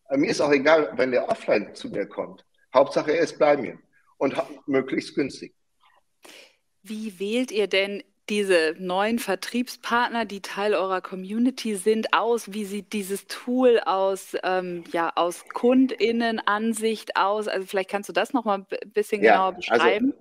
Äh, 0.09 0.17
mir 0.17 0.29
ist 0.29 0.41
auch 0.41 0.51
egal, 0.51 0.93
wenn 0.95 1.11
der 1.11 1.29
offline 1.29 1.73
zu 1.75 1.89
mir 1.89 2.07
kommt. 2.07 2.45
Hauptsache, 2.73 3.11
er 3.11 3.21
ist 3.21 3.39
bei 3.39 3.57
mir 3.57 3.79
und 4.17 4.35
möglichst 4.67 5.15
günstig. 5.15 5.55
Wie 6.87 7.19
wählt 7.19 7.51
ihr 7.51 7.67
denn 7.67 8.03
diese 8.29 8.75
neuen 8.79 9.19
Vertriebspartner, 9.19 10.25
die 10.25 10.41
Teil 10.41 10.73
eurer 10.73 11.01
Community 11.01 11.75
sind, 11.75 12.13
aus? 12.13 12.53
Wie 12.53 12.65
sieht 12.65 12.93
dieses 12.93 13.27
Tool 13.27 13.79
aus, 13.85 14.35
ähm, 14.43 14.83
ja, 14.91 15.11
aus 15.15 15.45
KundInnen-Ansicht 15.53 17.15
aus? 17.15 17.47
Also 17.47 17.67
vielleicht 17.67 17.89
kannst 17.89 18.09
du 18.09 18.13
das 18.13 18.33
nochmal 18.33 18.59
ein 18.59 18.91
bisschen 18.91 19.23
ja, 19.23 19.33
genauer 19.33 19.55
also 19.55 19.57
beschreiben. 19.57 20.13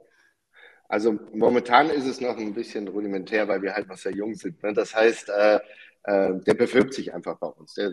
Also, 0.89 1.11
also, 1.11 1.21
momentan 1.33 1.91
ist 1.91 2.07
es 2.07 2.21
noch 2.21 2.37
ein 2.37 2.55
bisschen 2.55 2.89
rudimentär, 2.89 3.49
weil 3.49 3.63
wir 3.63 3.75
halt 3.75 3.89
noch 3.89 3.97
sehr 3.97 4.13
jung 4.13 4.35
sind. 4.35 4.63
Ne? 4.63 4.73
Das 4.75 4.95
heißt, 4.95 5.31
äh, 5.31 5.57
äh, 6.05 6.41
der 6.41 6.55
bewirbt 6.55 6.95
sich 6.95 7.13
einfach 7.13 7.39
bei 7.39 7.47
uns. 7.49 7.75
Der, 7.75 7.91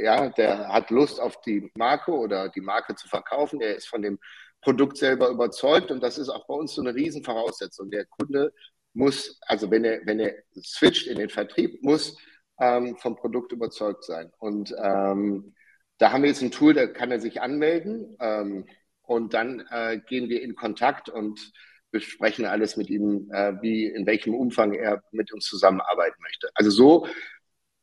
ja, 0.00 0.28
der 0.28 0.68
hat 0.68 0.90
Lust 0.90 1.20
auf 1.20 1.40
die 1.40 1.70
Marke 1.76 2.12
oder 2.12 2.48
die 2.48 2.60
Marke 2.60 2.94
zu 2.94 3.08
verkaufen. 3.08 3.60
Er 3.60 3.76
ist 3.76 3.88
von 3.88 4.02
dem 4.02 4.18
Produkt 4.60 4.96
selber 4.96 5.28
überzeugt. 5.28 5.90
Und 5.90 6.02
das 6.02 6.18
ist 6.18 6.28
auch 6.28 6.46
bei 6.46 6.54
uns 6.54 6.74
so 6.74 6.82
eine 6.82 6.94
Riesenvoraussetzung. 6.94 7.90
Der 7.90 8.06
Kunde 8.06 8.52
muss, 8.94 9.38
also 9.42 9.70
wenn 9.70 9.84
er, 9.84 10.00
wenn 10.04 10.20
er 10.20 10.34
switcht 10.60 11.06
in 11.06 11.18
den 11.18 11.28
Vertrieb, 11.28 11.82
muss 11.82 12.16
ähm, 12.60 12.96
vom 12.96 13.16
Produkt 13.16 13.52
überzeugt 13.52 14.04
sein. 14.04 14.30
Und 14.38 14.74
ähm, 14.82 15.54
da 15.98 16.12
haben 16.12 16.22
wir 16.22 16.30
jetzt 16.30 16.42
ein 16.42 16.50
Tool, 16.50 16.74
da 16.74 16.86
kann 16.86 17.10
er 17.10 17.20
sich 17.20 17.40
anmelden 17.40 18.16
ähm, 18.20 18.66
und 19.02 19.34
dann 19.34 19.66
äh, 19.70 20.00
gehen 20.06 20.28
wir 20.28 20.42
in 20.42 20.54
Kontakt 20.54 21.08
und 21.08 21.52
besprechen 21.90 22.44
alles 22.44 22.76
mit 22.76 22.90
ihm, 22.90 23.30
äh, 23.32 23.54
wie 23.62 23.86
in 23.86 24.06
welchem 24.06 24.34
Umfang 24.34 24.74
er 24.74 25.02
mit 25.10 25.32
uns 25.32 25.46
zusammenarbeiten 25.46 26.20
möchte. 26.22 26.50
Also 26.54 26.70
so, 26.70 27.06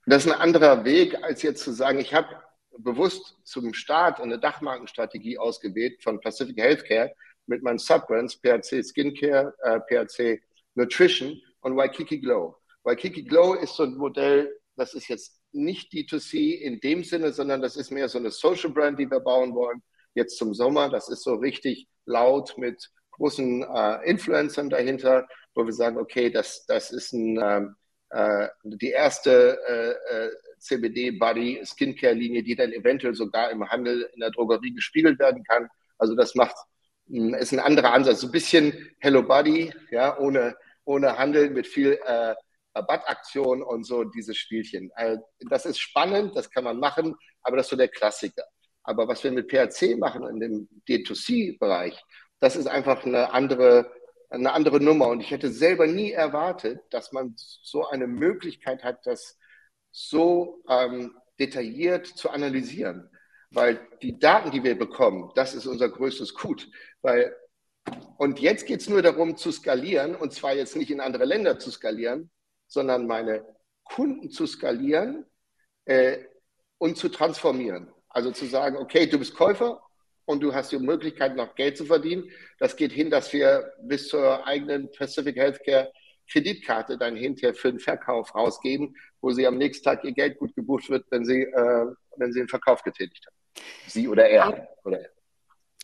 das 0.05 0.25
ist 0.25 0.31
ein 0.31 0.39
anderer 0.39 0.85
Weg, 0.85 1.23
als 1.23 1.41
jetzt 1.41 1.63
zu 1.63 1.71
sagen, 1.71 1.99
ich 1.99 2.13
habe 2.13 2.27
bewusst 2.77 3.37
zum 3.43 3.73
Start 3.73 4.19
eine 4.19 4.39
Dachmarkenstrategie 4.39 5.37
ausgewählt 5.37 6.01
von 6.03 6.19
Pacific 6.19 6.57
Healthcare 6.57 7.13
mit 7.47 7.63
meinen 7.63 7.79
Subbrands 7.79 8.35
PHC 8.35 8.83
Skincare, 8.83 9.53
äh, 9.63 9.79
PHC 9.87 10.41
Nutrition 10.75 11.41
und 11.61 11.75
Waikiki 11.75 12.19
Glow. 12.19 12.55
Waikiki 12.83 13.23
Glow 13.23 13.53
ist 13.53 13.75
so 13.75 13.83
ein 13.83 13.95
Modell, 13.95 14.51
das 14.75 14.93
ist 14.93 15.07
jetzt 15.07 15.39
nicht 15.51 15.91
D2C 15.91 16.59
in 16.59 16.79
dem 16.81 17.03
Sinne, 17.03 17.31
sondern 17.31 17.61
das 17.61 17.77
ist 17.77 17.91
mehr 17.91 18.09
so 18.09 18.17
eine 18.17 18.31
Social 18.31 18.71
Brand, 18.71 18.99
die 18.99 19.09
wir 19.09 19.21
bauen 19.21 19.55
wollen. 19.55 19.81
Jetzt 20.13 20.37
zum 20.37 20.53
Sommer, 20.53 20.89
das 20.89 21.09
ist 21.09 21.23
so 21.23 21.35
richtig 21.35 21.87
laut 22.05 22.57
mit 22.57 22.89
großen 23.11 23.63
äh, 23.63 24.09
Influencern 24.09 24.69
dahinter, 24.69 25.27
wo 25.53 25.65
wir 25.65 25.73
sagen, 25.73 25.97
okay, 25.97 26.29
das, 26.29 26.65
das 26.65 26.91
ist 26.91 27.13
ein, 27.13 27.39
ähm, 27.41 27.75
äh, 28.09 28.49
die 28.63 28.89
erste 28.89 29.57
äh, 30.55 30.59
äh 30.59 30.59
CBD-Body 30.59 31.61
Skincare-Linie, 31.63 32.43
die 32.43 32.55
dann 32.55 32.71
eventuell 32.71 33.15
sogar 33.15 33.51
im 33.51 33.67
Handel 33.69 34.09
in 34.13 34.19
der 34.19 34.31
Drogerie 34.31 34.73
gespiegelt 34.73 35.19
werden 35.19 35.43
kann. 35.43 35.67
Also 35.97 36.15
das 36.15 36.35
macht, 36.35 36.55
hm, 37.07 37.33
ist 37.33 37.53
ein 37.53 37.59
anderer 37.59 37.93
Ansatz. 37.93 38.21
So 38.21 38.27
ein 38.27 38.31
bisschen 38.31 38.73
Hello 38.99 39.23
Body, 39.23 39.73
ja, 39.91 40.17
ohne, 40.17 40.55
ohne 40.83 41.17
Handel, 41.17 41.49
mit 41.49 41.67
viel 41.67 41.99
äh, 42.05 42.35
Rabattaktion 42.75 43.63
und 43.63 43.85
so 43.85 44.03
dieses 44.03 44.37
Spielchen. 44.37 44.91
Also 44.95 45.23
das 45.49 45.65
ist 45.65 45.79
spannend, 45.79 46.35
das 46.35 46.49
kann 46.49 46.63
man 46.63 46.79
machen, 46.79 47.15
aber 47.41 47.57
das 47.57 47.67
ist 47.67 47.71
so 47.71 47.77
der 47.77 47.87
Klassiker. 47.87 48.43
Aber 48.83 49.07
was 49.07 49.23
wir 49.23 49.31
mit 49.31 49.49
PHC 49.49 49.97
machen 49.97 50.27
in 50.27 50.39
dem 50.39 50.69
D2C-Bereich, 50.87 51.99
das 52.39 52.55
ist 52.55 52.67
einfach 52.67 53.05
eine 53.05 53.33
andere, 53.33 53.91
eine 54.29 54.53
andere 54.53 54.79
Nummer. 54.79 55.07
Und 55.07 55.21
ich 55.21 55.31
hätte 55.31 55.49
selber 55.49 55.87
nie 55.87 56.11
erwartet, 56.11 56.81
dass 56.91 57.11
man 57.11 57.33
so 57.35 57.87
eine 57.87 58.07
Möglichkeit 58.07 58.83
hat, 58.83 59.05
das 59.05 59.37
so 59.95 60.61
ähm, 60.67 61.15
detailliert 61.39 62.05
zu 62.05 62.29
analysieren. 62.29 63.09
Weil 63.49 63.79
die 64.01 64.19
Daten, 64.19 64.51
die 64.51 64.61
wir 64.61 64.77
bekommen, 64.77 65.31
das 65.35 65.55
ist 65.55 65.65
unser 65.65 65.87
größtes 65.87 66.33
Gut. 66.33 66.69
Weil, 67.01 67.33
und 68.17 68.39
jetzt 68.41 68.65
geht 68.65 68.81
es 68.81 68.89
nur 68.89 69.01
darum 69.01 69.37
zu 69.37 69.53
skalieren, 69.53 70.13
und 70.13 70.33
zwar 70.33 70.53
jetzt 70.53 70.75
nicht 70.75 70.91
in 70.91 70.99
andere 70.99 71.23
Länder 71.23 71.59
zu 71.59 71.71
skalieren, 71.71 72.29
sondern 72.67 73.07
meine 73.07 73.45
Kunden 73.85 74.29
zu 74.29 74.45
skalieren 74.47 75.25
äh, 75.85 76.17
und 76.77 76.97
zu 76.97 77.07
transformieren. 77.07 77.89
Also 78.09 78.31
zu 78.31 78.47
sagen, 78.47 78.75
okay, 78.75 79.07
du 79.07 79.17
bist 79.17 79.33
Käufer 79.33 79.81
und 80.25 80.41
du 80.43 80.53
hast 80.53 80.73
die 80.73 80.79
Möglichkeit, 80.79 81.37
noch 81.37 81.55
Geld 81.55 81.77
zu 81.77 81.85
verdienen. 81.85 82.29
Das 82.59 82.75
geht 82.75 82.91
hin, 82.91 83.09
dass 83.09 83.31
wir 83.31 83.71
bis 83.81 84.09
zur 84.09 84.45
eigenen 84.45 84.91
Pacific 84.91 85.37
Healthcare 85.37 85.89
Kreditkarte 86.29 86.97
dann 86.97 87.15
hinterher 87.15 87.53
für 87.53 87.71
den 87.71 87.79
Verkauf 87.79 88.33
rausgeben, 88.35 88.95
wo 89.25 89.31
sie 89.31 89.47
am 89.47 89.57
nächsten 89.57 89.83
Tag 89.83 90.03
ihr 90.03 90.11
Geld 90.11 90.37
gut 90.37 90.55
gebucht 90.55 90.87
wird, 90.89 91.07
wenn 91.09 91.25
sie, 91.25 91.41
äh, 91.41 91.87
wenn 92.17 92.31
sie 92.31 92.41
den 92.41 92.47
Verkauf 92.47 92.83
getätigt 92.83 93.25
haben. 93.25 93.65
Sie 93.87 94.07
oder 94.07 94.29
er. 94.29 94.45
Hab, 94.45 94.85
oder 94.85 95.01
er. 95.01 95.09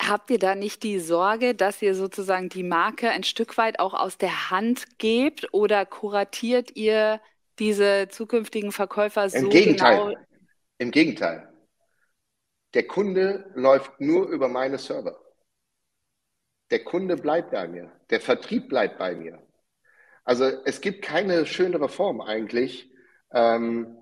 Habt 0.07 0.29
ihr 0.29 0.37
da 0.37 0.53
nicht 0.53 0.83
die 0.83 0.99
Sorge, 0.99 1.55
dass 1.55 1.81
ihr 1.81 1.95
sozusagen 1.95 2.49
die 2.49 2.63
Marke 2.63 3.09
ein 3.09 3.23
Stück 3.23 3.57
weit 3.57 3.79
auch 3.79 3.95
aus 3.95 4.19
der 4.19 4.51
Hand 4.51 4.99
gebt 4.99 5.53
oder 5.53 5.87
kuratiert 5.87 6.75
ihr 6.75 7.19
diese 7.57 8.09
zukünftigen 8.09 8.71
Verkäufer 8.71 9.27
so 9.27 9.37
Im 9.37 9.49
Gegenteil. 9.49 9.97
genau? 9.97 10.19
Im 10.77 10.91
Gegenteil. 10.91 11.51
Der 12.75 12.85
Kunde 12.85 13.51
läuft 13.55 13.99
nur 13.99 14.29
über 14.29 14.49
meine 14.49 14.77
Server. 14.77 15.19
Der 16.69 16.83
Kunde 16.83 17.15
bleibt 17.15 17.51
bei 17.51 17.67
mir. 17.67 17.91
Der 18.11 18.21
Vertrieb 18.21 18.69
bleibt 18.69 18.99
bei 18.99 19.15
mir. 19.15 19.41
Also 20.23 20.45
es 20.45 20.79
gibt 20.79 21.03
keine 21.03 21.47
schönere 21.47 21.89
Form 21.89 22.21
eigentlich. 22.21 22.90
Ähm, 23.33 23.97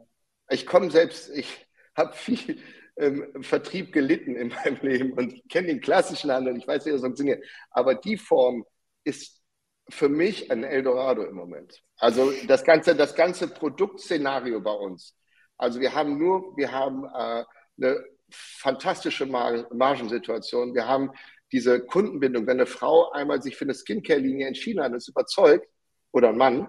ich 0.49 0.65
komme 0.65 0.89
selbst, 0.91 1.29
ich 1.29 1.67
habe 1.95 2.13
viel 2.15 2.61
im 2.95 3.43
Vertrieb 3.43 3.93
gelitten 3.93 4.35
in 4.35 4.49
meinem 4.49 4.77
Leben 4.81 5.13
und 5.13 5.49
kenne 5.49 5.67
den 5.67 5.81
klassischen 5.81 6.31
Handel, 6.31 6.57
ich 6.57 6.67
weiß, 6.67 6.85
wie 6.85 6.91
das 6.91 7.01
funktioniert. 7.01 7.43
Aber 7.71 7.95
die 7.95 8.17
Form 8.17 8.65
ist 9.03 9.41
für 9.89 10.09
mich 10.09 10.51
ein 10.51 10.63
Eldorado 10.63 11.23
im 11.23 11.35
Moment. 11.35 11.81
Also 11.97 12.31
das 12.47 12.63
ganze, 12.63 12.95
das 12.95 13.15
ganze 13.15 13.47
Produktszenario 13.47 14.61
bei 14.61 14.71
uns. 14.71 15.15
Also 15.57 15.79
wir 15.79 15.93
haben 15.93 16.17
nur, 16.17 16.55
wir 16.57 16.71
haben 16.71 17.05
äh, 17.05 17.43
eine 17.77 18.03
fantastische 18.29 19.25
Mar 19.25 19.67
Margensituation. 19.73 20.75
Wir 20.75 20.87
haben 20.87 21.11
diese 21.51 21.79
Kundenbindung. 21.79 22.45
Wenn 22.45 22.57
eine 22.57 22.65
Frau 22.65 23.11
einmal 23.11 23.41
sich 23.41 23.57
für 23.57 23.65
eine 23.65 23.73
Skincare-Linie 23.73 24.47
entschieden 24.47 24.81
hat 24.81 24.91
und 24.91 24.97
ist 24.97 25.09
überzeugt, 25.09 25.67
oder 26.11 26.29
ein 26.29 26.37
Mann, 26.37 26.67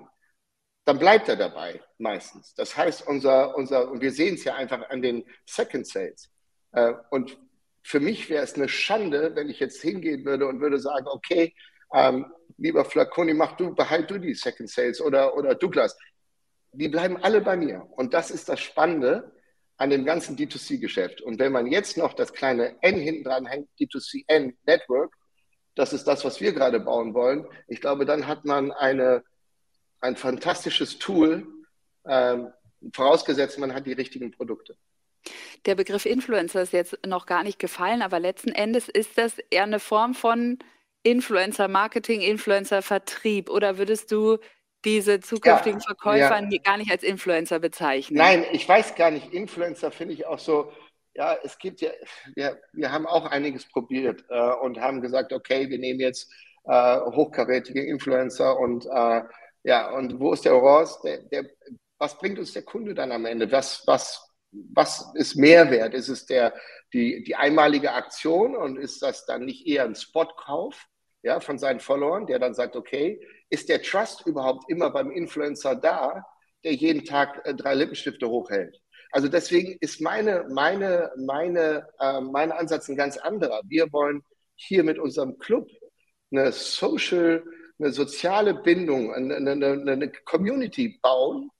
dann 0.85 0.99
bleibt 0.99 1.29
er 1.29 1.37
dabei 1.37 1.81
meistens. 1.99 2.55
Das 2.55 2.77
heißt, 2.77 3.07
unser, 3.07 3.57
unser, 3.57 3.91
und 3.91 4.01
wir 4.01 4.13
sehen 4.13 4.35
es 4.35 4.45
ja 4.45 4.55
einfach 4.55 4.89
an 4.91 5.03
den 5.03 5.25
Second 5.47 5.87
Sales. 5.87 6.31
Äh, 6.73 6.95
und 7.11 7.39
für 7.83 8.01
mich 8.01 8.29
wäre 8.29 8.45
es 8.45 8.55
eine 8.55 8.69
Schande, 8.69 9.35
wenn 9.35 9.49
ich 9.49 9.61
jetzt 9.61 9.83
hingehen 9.83 10.25
würde 10.25 10.47
und 10.47 10.61
würde 10.61 10.79
sagen, 10.79 11.07
okay, 11.07 11.55
ähm, 11.93 12.27
lieber 12.57 12.85
Flaconi, 12.85 13.35
mach 13.35 13.57
du, 13.57 13.75
behalt 13.75 14.11
du 14.11 14.19
die 14.19 14.35
Second 14.35 14.71
Sales 14.71 15.01
oder, 15.01 15.37
oder 15.37 15.55
Douglas. 15.55 15.97
Die 16.73 16.89
bleiben 16.89 17.17
alle 17.23 17.41
bei 17.41 17.57
mir. 17.57 17.87
Und 17.97 18.15
das 18.15 18.31
ist 18.31 18.49
das 18.49 18.61
Spannende 18.61 19.33
an 19.77 19.91
dem 19.91 20.05
ganzen 20.05 20.37
D2C-Geschäft. 20.37 21.23
Und 21.23 21.39
wenn 21.39 21.53
man 21.53 21.67
jetzt 21.67 21.97
noch 21.97 22.13
das 22.13 22.33
kleine 22.33 22.77
N 22.83 22.97
hinten 22.97 23.25
dran 23.25 23.47
hängt, 23.47 23.69
D2CN 23.81 24.55
Network, 24.67 25.15
das 25.75 25.93
ist 25.93 26.05
das, 26.05 26.25
was 26.25 26.41
wir 26.41 26.53
gerade 26.53 26.81
bauen 26.81 27.15
wollen. 27.15 27.47
Ich 27.67 27.81
glaube, 27.81 28.05
dann 28.05 28.27
hat 28.27 28.45
man 28.45 28.73
eine, 28.73 29.25
ein 30.01 30.17
fantastisches 30.17 30.99
Tool, 30.99 31.47
ähm, 32.07 32.53
vorausgesetzt, 32.93 33.59
man 33.59 33.75
hat 33.75 33.87
die 33.87 33.93
richtigen 33.93 34.31
Produkte. 34.31 34.77
Der 35.67 35.75
Begriff 35.75 36.07
Influencer 36.07 36.63
ist 36.63 36.73
jetzt 36.73 36.99
noch 37.07 37.27
gar 37.27 37.43
nicht 37.43 37.59
gefallen, 37.59 38.01
aber 38.03 38.19
letzten 38.19 38.53
Endes 38.53 38.89
ist 38.89 39.19
das 39.19 39.39
eher 39.51 39.65
eine 39.65 39.81
Form 39.81 40.15
von 40.15 40.59
Influencer-Marketing, 41.03 42.23
Influencer-Vertrieb. 42.23 43.51
Oder 43.51 43.77
würdest 43.77 44.11
du 44.13 44.39
diese 44.85 45.21
zukünftigen 45.21 45.81
ja, 45.81 45.87
Verkäufer 45.87 46.41
ja. 46.41 46.59
gar 46.65 46.79
nicht 46.79 46.91
als 46.91 47.03
Influencer 47.03 47.59
bezeichnen? 47.59 48.17
Nein, 48.17 48.47
ich 48.53 48.67
weiß 48.67 48.95
gar 48.95 49.11
nicht. 49.11 49.33
Influencer 49.33 49.91
finde 49.91 50.15
ich 50.15 50.27
auch 50.27 50.39
so, 50.39 50.73
ja, 51.15 51.37
es 51.43 51.59
gibt 51.59 51.83
ja, 51.83 51.91
wir, 52.35 52.61
wir 52.73 52.93
haben 52.93 53.07
auch 53.07 53.27
einiges 53.27 53.67
probiert 53.67 54.25
äh, 54.31 54.53
und 54.63 54.81
haben 54.81 55.03
gesagt, 55.03 55.33
okay, 55.33 55.69
wir 55.69 55.79
nehmen 55.79 56.01
jetzt 56.01 56.33
äh, 56.65 57.01
hochkarätige 57.01 57.85
Influencer 57.85 58.59
und 58.59 58.87
äh, 58.87 59.23
ja, 59.63 59.95
und 59.95 60.19
wo 60.19 60.33
ist 60.33 60.45
der 60.45 60.55
Orange? 60.55 60.93
Der, 61.05 61.19
der, 61.25 61.51
was 61.99 62.17
bringt 62.19 62.39
uns 62.39 62.53
der 62.53 62.63
Kunde 62.63 62.95
dann 62.95 63.13
am 63.13 63.27
Ende? 63.27 63.51
Was, 63.53 63.83
was, 63.87 64.27
was 64.53 65.13
ist 65.15 65.37
Mehrwert? 65.37 65.95
Ist 65.95 66.09
es 66.09 66.27
der, 66.27 66.55
die, 66.93 67.23
die 67.25 67.37
einmalige 67.37 67.93
Aktion 67.93 68.57
und 68.57 68.79
ist 68.79 69.03
das 69.03 69.27
dann 69.27 69.45
nicht 69.45 69.67
eher 69.67 69.85
ein 69.85 69.95
Spotkauf 69.95 70.87
ja, 71.23 71.41
von 71.41 71.59
seinen 71.59 71.81
Followern, 71.81 72.27
der 72.27 72.39
dann 72.39 72.55
sagt, 72.55 72.77
okay, 72.77 73.21
ist 73.51 73.69
der 73.69 73.83
Trust 73.83 74.27
überhaupt 74.27 74.71
immer 74.71 74.91
beim 74.91 75.11
Influencer 75.11 75.77
da, 75.77 76.25
der 76.65 76.73
jeden 76.73 77.05
Tag 77.05 77.43
äh, 77.45 77.55
drei 77.55 77.75
Lippenstifte 77.75 78.29
hochhält? 78.29 78.81
Also 79.13 79.29
deswegen 79.29 79.77
ist 79.81 80.01
meine, 80.01 80.47
meine, 80.51 81.11
meine, 81.17 81.87
äh, 81.99 82.21
mein 82.21 82.53
Ansatz 82.53 82.89
ein 82.89 82.97
ganz 82.97 83.17
anderer. 83.17 83.61
Wir 83.67 83.93
wollen 83.93 84.23
hier 84.55 84.85
mit 84.85 84.99
unserem 84.99 85.39
Club 85.39 85.69
eine 86.33 86.53
Social, 86.53 87.43
eine 87.81 87.93
soziale 87.93 88.55
Bindung, 88.55 89.13
eine, 89.13 89.37
eine, 89.37 89.93
eine 89.93 90.13
Community 90.25 90.99
bauen, 91.03 91.51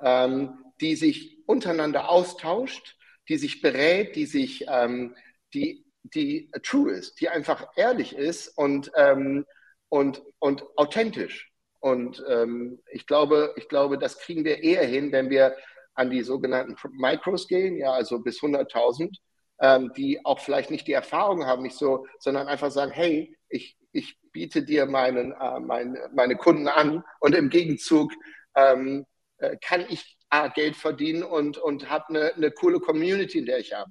ähm, 0.00 0.64
die 0.80 0.94
sich 0.94 1.38
untereinander 1.46 2.08
austauscht, 2.08 2.96
die 3.28 3.36
sich 3.36 3.60
berät, 3.60 4.16
die 4.16 4.26
sich, 4.26 4.64
ähm, 4.68 5.16
die, 5.52 5.84
die 6.02 6.50
true 6.62 6.92
ist, 6.92 7.20
die 7.20 7.28
einfach 7.28 7.66
ehrlich 7.76 8.14
ist 8.14 8.48
und, 8.56 8.90
ähm, 8.96 9.44
und, 9.88 10.22
und 10.38 10.64
authentisch. 10.76 11.50
Und 11.80 12.24
ähm, 12.28 12.80
ich 12.90 13.06
glaube, 13.06 13.54
ich 13.56 13.68
glaube, 13.68 13.98
das 13.98 14.18
kriegen 14.18 14.44
wir 14.44 14.62
eher 14.62 14.84
hin, 14.84 15.12
wenn 15.12 15.30
wir 15.30 15.56
an 15.94 16.10
die 16.10 16.22
sogenannten 16.22 16.76
Micros 16.92 17.48
gehen, 17.48 17.76
ja, 17.76 17.92
also 17.92 18.20
bis 18.20 18.40
100.000, 18.40 19.16
ähm, 19.60 19.92
die 19.96 20.24
auch 20.24 20.38
vielleicht 20.38 20.70
nicht 20.70 20.86
die 20.86 20.92
Erfahrung 20.92 21.44
haben, 21.44 21.62
nicht 21.62 21.76
so, 21.76 22.06
sondern 22.20 22.46
einfach 22.46 22.70
sagen, 22.70 22.92
hey, 22.92 23.36
ich, 23.48 23.76
ich 23.92 24.18
biete 24.38 24.62
dir 24.62 24.86
meinen, 24.86 25.32
äh, 25.32 25.58
mein, 25.58 25.98
meine 26.14 26.36
Kunden 26.36 26.68
an 26.68 27.02
und 27.18 27.34
im 27.34 27.48
Gegenzug 27.48 28.12
ähm, 28.54 29.04
äh, 29.38 29.56
kann 29.60 29.84
ich 29.88 30.16
A, 30.30 30.46
Geld 30.46 30.76
verdienen 30.76 31.24
und, 31.24 31.58
und 31.58 31.90
habe 31.90 32.04
eine, 32.10 32.34
eine 32.34 32.52
coole 32.52 32.78
Community, 32.78 33.38
in 33.38 33.46
der 33.46 33.58
ich 33.58 33.72
habe. 33.72 33.90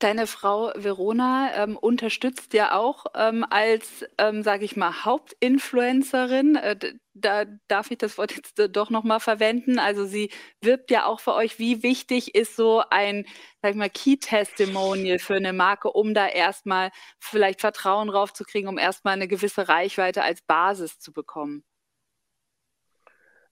Deine 0.00 0.26
Frau 0.26 0.72
Verona 0.76 1.50
ähm, 1.56 1.76
unterstützt 1.76 2.54
ja 2.54 2.74
auch 2.74 3.04
ähm, 3.14 3.44
als, 3.50 4.06
ähm, 4.16 4.42
sage 4.42 4.64
ich 4.64 4.74
mal, 4.74 5.04
Hauptinfluencerin. 5.04 6.56
Äh, 6.56 6.94
da 7.12 7.44
darf 7.68 7.90
ich 7.90 7.98
das 7.98 8.16
Wort 8.16 8.34
jetzt 8.34 8.58
äh, 8.60 8.70
doch 8.70 8.88
nochmal 8.88 9.20
verwenden. 9.20 9.78
Also 9.78 10.06
sie 10.06 10.30
wirbt 10.62 10.90
ja 10.90 11.04
auch 11.04 11.20
für 11.20 11.34
euch. 11.34 11.58
Wie 11.58 11.82
wichtig 11.82 12.34
ist 12.34 12.56
so 12.56 12.82
ein, 12.88 13.26
sag 13.60 13.72
ich 13.72 13.76
mal, 13.76 13.90
Key-Testimonial 13.90 15.18
für 15.18 15.34
eine 15.34 15.52
Marke, 15.52 15.90
um 15.92 16.14
da 16.14 16.26
erstmal 16.28 16.92
vielleicht 17.18 17.60
Vertrauen 17.60 18.08
raufzukriegen, 18.08 18.70
um 18.70 18.78
erstmal 18.78 19.12
eine 19.12 19.28
gewisse 19.28 19.68
Reichweite 19.68 20.22
als 20.22 20.40
Basis 20.40 20.98
zu 20.98 21.12
bekommen? 21.12 21.62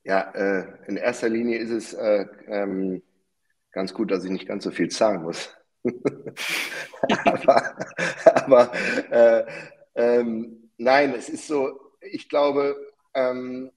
Ja, 0.03 0.31
äh, 0.31 0.65
in 0.87 0.97
erster 0.97 1.29
Linie 1.29 1.59
ist 1.59 1.71
es 1.71 1.93
äh, 1.93 2.25
ähm, 2.47 3.03
ganz 3.71 3.93
gut, 3.93 4.11
dass 4.11 4.25
ich 4.25 4.31
nicht 4.31 4.49
ganz 4.49 4.65
so 4.65 4.71
viel 4.71 4.89
zahlen 4.89 5.23
muss. 5.23 5.58
Aber, 7.25 7.77
aber 8.35 8.73
äh, 9.11 9.45
ähm, 9.95 10.71
nein, 10.77 11.15
es 11.15 11.29
ist 11.29 11.47
so, 11.47 11.79
ich 12.01 12.29
glaube, 12.29 12.77
ähm, 13.15 13.71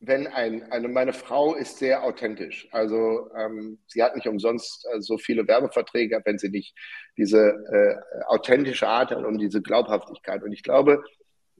wenn 0.00 0.28
ein, 0.28 0.70
eine, 0.70 0.88
meine 0.88 1.12
Frau 1.12 1.54
ist 1.54 1.78
sehr 1.78 2.04
authentisch. 2.04 2.68
Also 2.70 3.30
ähm, 3.36 3.78
sie 3.88 4.02
hat 4.02 4.14
nicht 4.14 4.28
umsonst 4.28 4.86
äh, 4.92 5.00
so 5.00 5.18
viele 5.18 5.46
Werbeverträge, 5.48 6.22
wenn 6.24 6.38
sie 6.38 6.50
nicht 6.50 6.76
diese 7.16 7.48
äh, 7.48 8.24
authentische 8.26 8.86
Art 8.86 9.10
hat 9.10 9.24
und 9.24 9.38
diese 9.38 9.60
Glaubhaftigkeit. 9.60 10.42
Und 10.44 10.52
ich 10.52 10.62
glaube, 10.62 11.02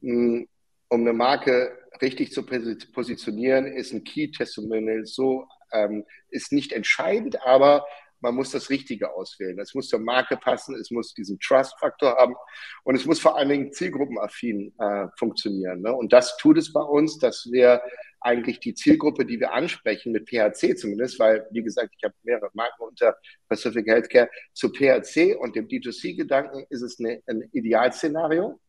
mh, 0.01 0.45
um 0.89 1.01
eine 1.01 1.13
Marke 1.13 1.77
richtig 2.01 2.31
zu 2.31 2.45
positionieren, 2.45 3.67
ist 3.67 3.93
ein 3.93 4.03
Key 4.05 4.31
Testimonial 4.31 5.05
so, 5.05 5.45
ähm, 5.73 6.05
ist 6.29 6.53
nicht 6.53 6.71
entscheidend, 6.71 7.45
aber 7.45 7.85
man 8.21 8.35
muss 8.35 8.51
das 8.51 8.69
Richtige 8.69 9.13
auswählen. 9.13 9.57
Es 9.59 9.73
muss 9.73 9.87
zur 9.87 9.99
Marke 9.99 10.37
passen, 10.37 10.75
es 10.75 10.91
muss 10.91 11.13
diesen 11.13 11.39
Trust-Faktor 11.39 12.15
haben 12.15 12.35
und 12.83 12.95
es 12.95 13.05
muss 13.05 13.19
vor 13.19 13.37
allen 13.37 13.49
Dingen 13.49 13.71
zielgruppenaffin 13.71 14.73
äh, 14.79 15.07
funktionieren. 15.17 15.81
Ne? 15.81 15.93
Und 15.93 16.13
das 16.13 16.37
tut 16.37 16.57
es 16.57 16.71
bei 16.73 16.81
uns, 16.81 17.17
dass 17.17 17.47
wir 17.51 17.81
eigentlich 18.21 18.59
die 18.59 18.73
Zielgruppe, 18.73 19.25
die 19.25 19.39
wir 19.39 19.53
ansprechen, 19.53 20.11
mit 20.11 20.29
PHC 20.29 20.75
zumindest, 20.77 21.19
weil, 21.19 21.47
wie 21.51 21.63
gesagt, 21.63 21.93
ich 21.97 22.03
habe 22.03 22.13
mehrere 22.23 22.49
Marken 22.53 22.83
unter 22.83 23.15
Pacific 23.47 23.87
Healthcare, 23.87 24.29
zu 24.53 24.69
PHC 24.69 25.35
und 25.39 25.55
dem 25.55 25.67
D2C-Gedanken 25.67 26.65
ist 26.69 26.81
es 26.81 26.99
eine, 26.99 27.21
ein 27.27 27.47
Idealszenario 27.53 28.59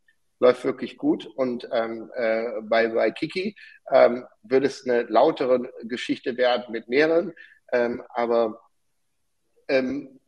läuft 0.40 0.64
wirklich 0.64 0.96
gut. 0.96 1.26
Und 1.26 1.68
ähm, 1.70 2.10
äh, 2.14 2.62
bei, 2.62 2.88
bei 2.88 3.10
Kiki 3.10 3.54
ähm, 3.92 4.24
wird 4.42 4.64
es 4.64 4.84
eine 4.84 5.02
lautere 5.02 5.70
Geschichte 5.84 6.36
werden 6.36 6.72
mit 6.72 6.88
mehreren. 6.88 7.32
Ähm, 7.72 8.02
aber 8.08 8.60
ähm, 9.70 10.20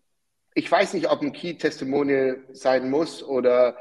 ich 0.54 0.70
weiß 0.70 0.94
nicht, 0.94 1.10
ob 1.10 1.22
ein 1.22 1.32
Key 1.32 1.54
Testimonial 1.54 2.44
sein 2.52 2.90
muss 2.90 3.22
oder 3.22 3.76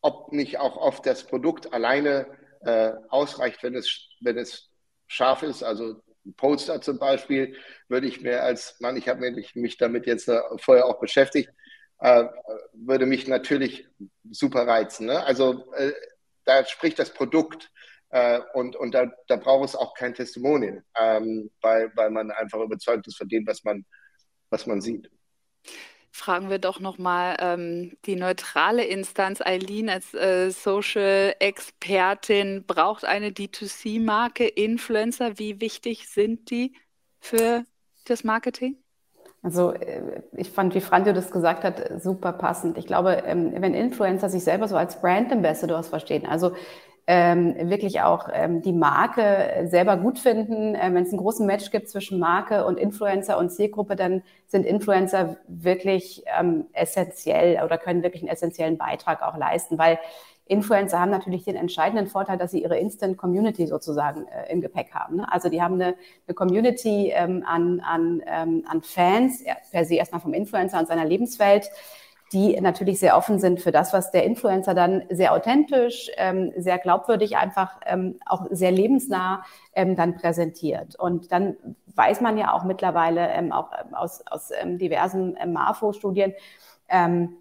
ob 0.00 0.32
nicht 0.32 0.58
auch 0.58 0.76
oft 0.76 1.06
das 1.06 1.24
Produkt 1.24 1.72
alleine 1.72 2.26
äh, 2.64 2.92
ausreicht, 3.08 3.62
wenn 3.62 3.74
es, 3.74 4.08
wenn 4.20 4.36
es 4.36 4.70
scharf 5.06 5.42
ist. 5.42 5.62
Also 5.62 6.02
ein 6.26 6.34
Poster 6.34 6.80
zum 6.80 6.98
Beispiel 6.98 7.56
würde 7.88 8.06
ich 8.06 8.20
mir 8.20 8.42
als 8.42 8.78
Mann, 8.80 8.96
ich 8.96 9.08
habe 9.08 9.30
mich 9.54 9.76
damit 9.76 10.06
jetzt 10.06 10.28
äh, 10.28 10.40
vorher 10.58 10.86
auch 10.86 10.98
beschäftigt, 11.00 11.50
äh, 12.00 12.24
würde 12.72 13.06
mich 13.06 13.28
natürlich 13.28 13.86
super 14.30 14.66
reizen. 14.66 15.06
Ne? 15.06 15.24
Also 15.24 15.72
äh, 15.74 15.92
da 16.44 16.64
spricht 16.64 16.98
das 16.98 17.10
Produkt 17.10 17.70
äh, 18.10 18.40
und, 18.54 18.74
und 18.74 18.92
da, 18.92 19.06
da 19.28 19.36
braucht 19.36 19.68
es 19.68 19.76
auch 19.76 19.94
kein 19.94 20.14
Testimonial, 20.14 20.82
ähm, 20.98 21.50
weil, 21.60 21.92
weil 21.94 22.10
man 22.10 22.32
einfach 22.32 22.60
überzeugt 22.60 23.06
ist 23.06 23.16
von 23.16 23.28
dem, 23.28 23.46
was 23.46 23.62
man 23.62 23.84
was 24.52 24.66
man 24.66 24.80
sieht. 24.80 25.10
Fragen 26.14 26.50
wir 26.50 26.58
doch 26.58 26.78
nochmal 26.78 27.38
ähm, 27.40 27.96
die 28.04 28.16
neutrale 28.16 28.84
Instanz. 28.84 29.40
Eileen 29.40 29.88
als 29.88 30.12
äh, 30.12 30.50
Social-Expertin 30.50 32.64
braucht 32.66 33.06
eine 33.06 33.30
D2C-Marke, 33.30 34.46
Influencer. 34.46 35.38
Wie 35.38 35.62
wichtig 35.62 36.06
sind 36.08 36.50
die 36.50 36.74
für 37.18 37.64
das 38.04 38.24
Marketing? 38.24 38.76
Also 39.42 39.72
äh, 39.72 40.22
ich 40.36 40.50
fand, 40.50 40.74
wie 40.74 40.82
Franjo 40.82 41.14
das 41.14 41.30
gesagt 41.30 41.64
hat, 41.64 41.82
super 42.00 42.34
passend. 42.34 42.76
Ich 42.76 42.86
glaube, 42.86 43.22
ähm, 43.26 43.54
wenn 43.56 43.72
Influencer 43.74 44.28
sich 44.28 44.44
selber 44.44 44.68
so 44.68 44.76
als 44.76 45.00
Brand 45.00 45.32
Ambassadors 45.32 45.88
verstehen, 45.88 46.26
also 46.26 46.54
ähm, 47.06 47.68
wirklich 47.68 48.00
auch 48.00 48.28
ähm, 48.32 48.62
die 48.62 48.72
Marke 48.72 49.66
selber 49.66 49.96
gut 49.96 50.18
finden. 50.18 50.76
Ähm, 50.80 50.94
Wenn 50.94 51.02
es 51.02 51.10
einen 51.10 51.20
großen 51.20 51.46
Match 51.46 51.70
gibt 51.70 51.88
zwischen 51.88 52.18
Marke 52.18 52.64
und 52.64 52.78
Influencer 52.78 53.38
und 53.38 53.50
Zielgruppe, 53.50 53.96
dann 53.96 54.22
sind 54.46 54.64
Influencer 54.64 55.36
wirklich 55.48 56.22
ähm, 56.38 56.66
essentiell 56.72 57.62
oder 57.64 57.78
können 57.78 58.02
wirklich 58.02 58.22
einen 58.22 58.30
essentiellen 58.30 58.78
Beitrag 58.78 59.22
auch 59.22 59.36
leisten, 59.36 59.78
weil 59.78 59.98
Influencer 60.46 61.00
haben 61.00 61.10
natürlich 61.10 61.44
den 61.44 61.56
entscheidenden 61.56 62.06
Vorteil, 62.06 62.36
dass 62.36 62.50
sie 62.50 62.62
ihre 62.62 62.76
Instant 62.78 63.16
Community 63.16 63.66
sozusagen 63.66 64.26
äh, 64.26 64.52
im 64.52 64.60
Gepäck 64.60 64.92
haben. 64.92 65.16
Ne? 65.16 65.32
Also 65.32 65.48
die 65.48 65.62
haben 65.62 65.74
eine, 65.74 65.94
eine 66.26 66.34
Community 66.34 67.12
ähm, 67.14 67.42
an, 67.46 67.80
an, 67.80 68.22
ähm, 68.26 68.64
an 68.68 68.82
Fans, 68.82 69.42
per 69.70 69.84
se 69.84 69.94
erstmal 69.94 70.20
vom 70.20 70.34
Influencer 70.34 70.78
und 70.78 70.88
seiner 70.88 71.04
Lebenswelt, 71.04 71.70
die 72.32 72.58
natürlich 72.60 72.98
sehr 72.98 73.16
offen 73.16 73.38
sind 73.38 73.60
für 73.60 73.72
das, 73.72 73.92
was 73.92 74.10
der 74.10 74.24
Influencer 74.24 74.74
dann 74.74 75.02
sehr 75.10 75.32
authentisch, 75.32 76.10
ähm, 76.16 76.52
sehr 76.56 76.78
glaubwürdig, 76.78 77.36
einfach 77.36 77.80
ähm, 77.86 78.18
auch 78.26 78.46
sehr 78.50 78.72
lebensnah 78.72 79.44
ähm, 79.74 79.96
dann 79.96 80.16
präsentiert. 80.16 80.96
Und 80.96 81.30
dann 81.32 81.56
weiß 81.94 82.20
man 82.20 82.38
ja 82.38 82.52
auch 82.52 82.64
mittlerweile 82.64 83.28
ähm, 83.28 83.52
auch 83.52 83.70
ähm, 83.72 83.94
aus, 83.94 84.24
aus 84.26 84.50
ähm, 84.60 84.78
diversen 84.78 85.36
ähm, 85.40 85.52
MAFO-Studien, 85.52 86.32
ähm, 86.88 87.36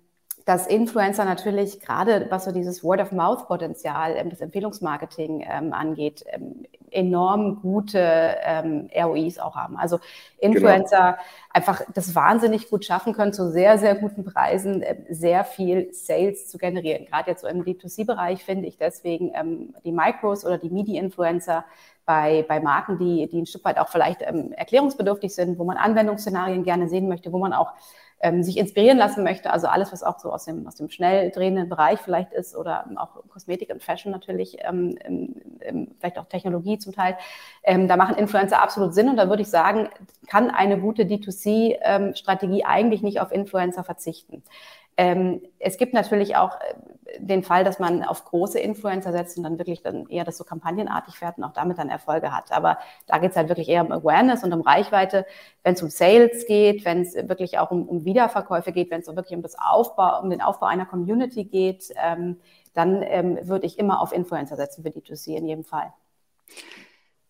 dass 0.46 0.68
Influencer 0.68 1.24
natürlich 1.26 1.80
gerade, 1.80 2.28
was 2.30 2.46
so 2.46 2.52
dieses 2.52 2.84
Word-of-Mouth-Potenzial, 2.84 4.16
ähm, 4.18 4.30
das 4.30 4.42
Empfehlungsmarketing 4.42 5.46
ähm, 5.50 5.74
angeht, 5.74 6.24
ähm, 6.28 6.66
enorm 6.92 7.62
gute 7.62 8.36
ähm, 8.44 8.90
ROIs 8.96 9.40
auch 9.40 9.56
haben. 9.56 9.78
Also 9.78 10.00
Influencer 10.40 10.98
genau. 10.98 11.24
einfach 11.52 11.82
das 11.94 12.14
wahnsinnig 12.14 12.70
gut 12.70 12.86
schaffen 12.86 13.14
können, 13.14 13.34
zu 13.34 13.50
sehr, 13.50 13.78
sehr 13.78 13.96
guten 13.96 14.24
Preisen 14.24 14.82
äh, 14.82 14.98
sehr 15.10 15.44
viel 15.44 15.94
Sales 15.94 16.48
zu 16.48 16.58
generieren. 16.58 17.06
Gerade 17.06 17.32
jetzt 17.32 17.42
so 17.42 17.48
im 17.48 17.64
D2C-Bereich 17.64 18.44
finde 18.44 18.68
ich 18.68 18.78
deswegen 18.78 19.32
ähm, 19.34 19.74
die 19.84 19.92
Micros 19.92 20.46
oder 20.46 20.58
die 20.58 20.70
Midi-Influencer 20.70 21.66
bei, 22.06 22.46
bei 22.48 22.60
Marken, 22.60 22.98
die, 22.98 23.28
die 23.28 23.42
ein 23.42 23.46
Stück 23.46 23.64
weit 23.64 23.78
auch 23.78 23.90
vielleicht 23.90 24.22
ähm, 24.22 24.52
erklärungsbedürftig 24.52 25.34
sind, 25.34 25.58
wo 25.58 25.64
man 25.64 25.78
Anwendungsszenarien 25.78 26.64
gerne 26.64 26.90
sehen 26.90 27.08
möchte, 27.08 27.32
wo 27.32 27.38
man 27.38 27.54
auch 27.54 27.72
ähm, 28.22 28.44
sich 28.44 28.58
inspirieren 28.58 28.98
lassen 28.98 29.24
möchte. 29.24 29.52
Also 29.52 29.68
alles, 29.68 29.92
was 29.92 30.04
auch 30.04 30.20
so 30.20 30.32
aus 30.32 30.46
dem, 30.46 30.68
aus 30.68 30.76
dem 30.76 30.90
schnell 30.90 31.32
drehenden 31.32 31.70
Bereich 31.70 32.00
vielleicht 32.00 32.32
ist 32.34 32.56
oder 32.56 32.86
auch 32.98 33.28
Kosmetik 33.30 33.72
und 33.72 33.84
Fashion 33.84 34.12
natürlich, 34.12 34.58
ähm, 34.62 34.98
ähm, 35.62 35.92
vielleicht 36.00 36.20
auch 36.20 36.26
Technologie 36.26 36.78
zum 36.78 36.94
Teil. 36.94 37.18
Ähm, 37.64 37.88
da 37.88 37.98
machen 37.98 38.16
Influencer 38.16 38.62
absolut 38.62 38.94
Sinn 38.94 39.10
und 39.10 39.18
da 39.18 39.30
würde 39.30 39.42
ich 39.42 39.50
sagen, 39.50 39.90
kann 40.28 40.52
eine 40.52 40.80
gute 40.80 41.04
D2C-Strategie 41.04 42.62
ähm, 42.62 42.66
eigentlich 42.68 43.02
nicht 43.02 43.20
auf 43.20 43.32
Influencer 43.32 43.84
verzichten. 43.84 44.44
Ähm, 44.98 45.42
es 45.60 45.78
gibt 45.78 45.94
natürlich 45.94 46.36
auch 46.36 46.60
äh, 46.60 46.74
den 47.20 47.44
Fall, 47.44 47.64
dass 47.64 47.80
man 47.80 48.04
auf 48.04 48.26
große 48.26 48.60
Influencer 48.60 49.12
setzt 49.12 49.38
und 49.38 49.44
dann 49.44 49.58
wirklich 49.58 49.82
dann 49.82 50.08
eher 50.08 50.24
das 50.24 50.38
so 50.38 50.44
kampagnenartig 50.44 51.16
fährt 51.16 51.38
und 51.38 51.44
auch 51.44 51.54
damit 51.54 51.78
dann 51.78 51.90
Erfolge 51.90 52.36
hat. 52.36 52.52
Aber 52.52 52.78
da 53.08 53.18
geht 53.18 53.32
es 53.32 53.38
halt 53.38 53.50
wirklich 53.50 53.70
eher 53.70 53.86
um 53.86 53.92
Awareness 53.92 54.44
und 54.44 54.54
um 54.54 54.62
Reichweite. 54.62 55.26
Wenn 55.64 55.74
es 55.74 55.82
um 55.82 55.90
Sales 55.90 56.46
geht, 56.48 56.86
wenn 56.86 57.02
es 57.02 57.16
wirklich 57.16 57.60
auch 57.60 57.72
um, 57.72 57.88
um 57.88 58.06
Wiederverkäufe 58.06 58.72
geht, 58.72 58.92
wenn 58.92 59.02
es 59.02 59.08
wirklich 59.08 59.36
um 59.36 59.42
das 59.42 59.56
Aufbau, 59.58 60.22
um 60.22 60.30
den 60.30 60.42
Aufbau 60.42 60.68
einer 60.68 60.86
Community 60.86 61.44
geht, 61.44 61.94
ähm, 61.96 62.38
dann 62.74 63.04
ähm, 63.04 63.38
würde 63.42 63.66
ich 63.66 63.78
immer 63.78 64.02
auf 64.02 64.14
Influencer 64.14 64.56
setzen 64.56 64.84
für 64.84 64.90
D2C 64.90 65.36
in 65.36 65.48
jedem 65.48 65.64
Fall. 65.64 65.94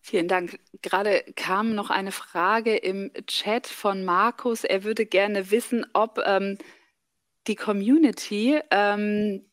Vielen 0.00 0.28
Dank. 0.28 0.58
Gerade 0.82 1.22
kam 1.36 1.74
noch 1.74 1.90
eine 1.90 2.10
Frage 2.10 2.76
im 2.76 3.12
Chat 3.26 3.68
von 3.68 4.04
Markus. 4.04 4.64
Er 4.64 4.82
würde 4.82 5.06
gerne 5.06 5.52
wissen, 5.52 5.86
ob 5.92 6.18
ähm, 6.26 6.58
die 7.46 7.54
Community, 7.54 8.60
ähm, 8.70 9.44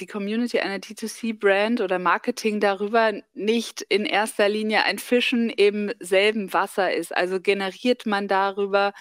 die 0.00 0.06
Community 0.06 0.60
einer 0.60 0.76
D2C-Brand 0.76 1.80
oder 1.80 1.98
Marketing 1.98 2.60
darüber 2.60 3.12
nicht 3.34 3.82
in 3.82 4.04
erster 4.04 4.48
Linie 4.48 4.84
ein 4.84 4.98
Fischen 4.98 5.50
im 5.50 5.92
selben 6.00 6.52
Wasser 6.52 6.92
ist. 6.92 7.16
Also 7.16 7.40
generiert 7.40 8.06
man 8.06 8.28
darüber 8.28 8.92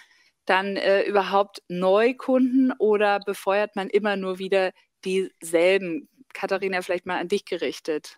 dann 0.45 0.77
äh, 0.77 1.03
überhaupt 1.03 1.61
Neukunden 1.67 2.73
oder 2.79 3.19
befeuert 3.19 3.75
man 3.75 3.89
immer 3.89 4.15
nur 4.15 4.39
wieder 4.39 4.71
dieselben? 5.03 6.09
Katharina, 6.33 6.81
vielleicht 6.81 7.05
mal 7.05 7.19
an 7.19 7.27
dich 7.27 7.45
gerichtet. 7.45 8.17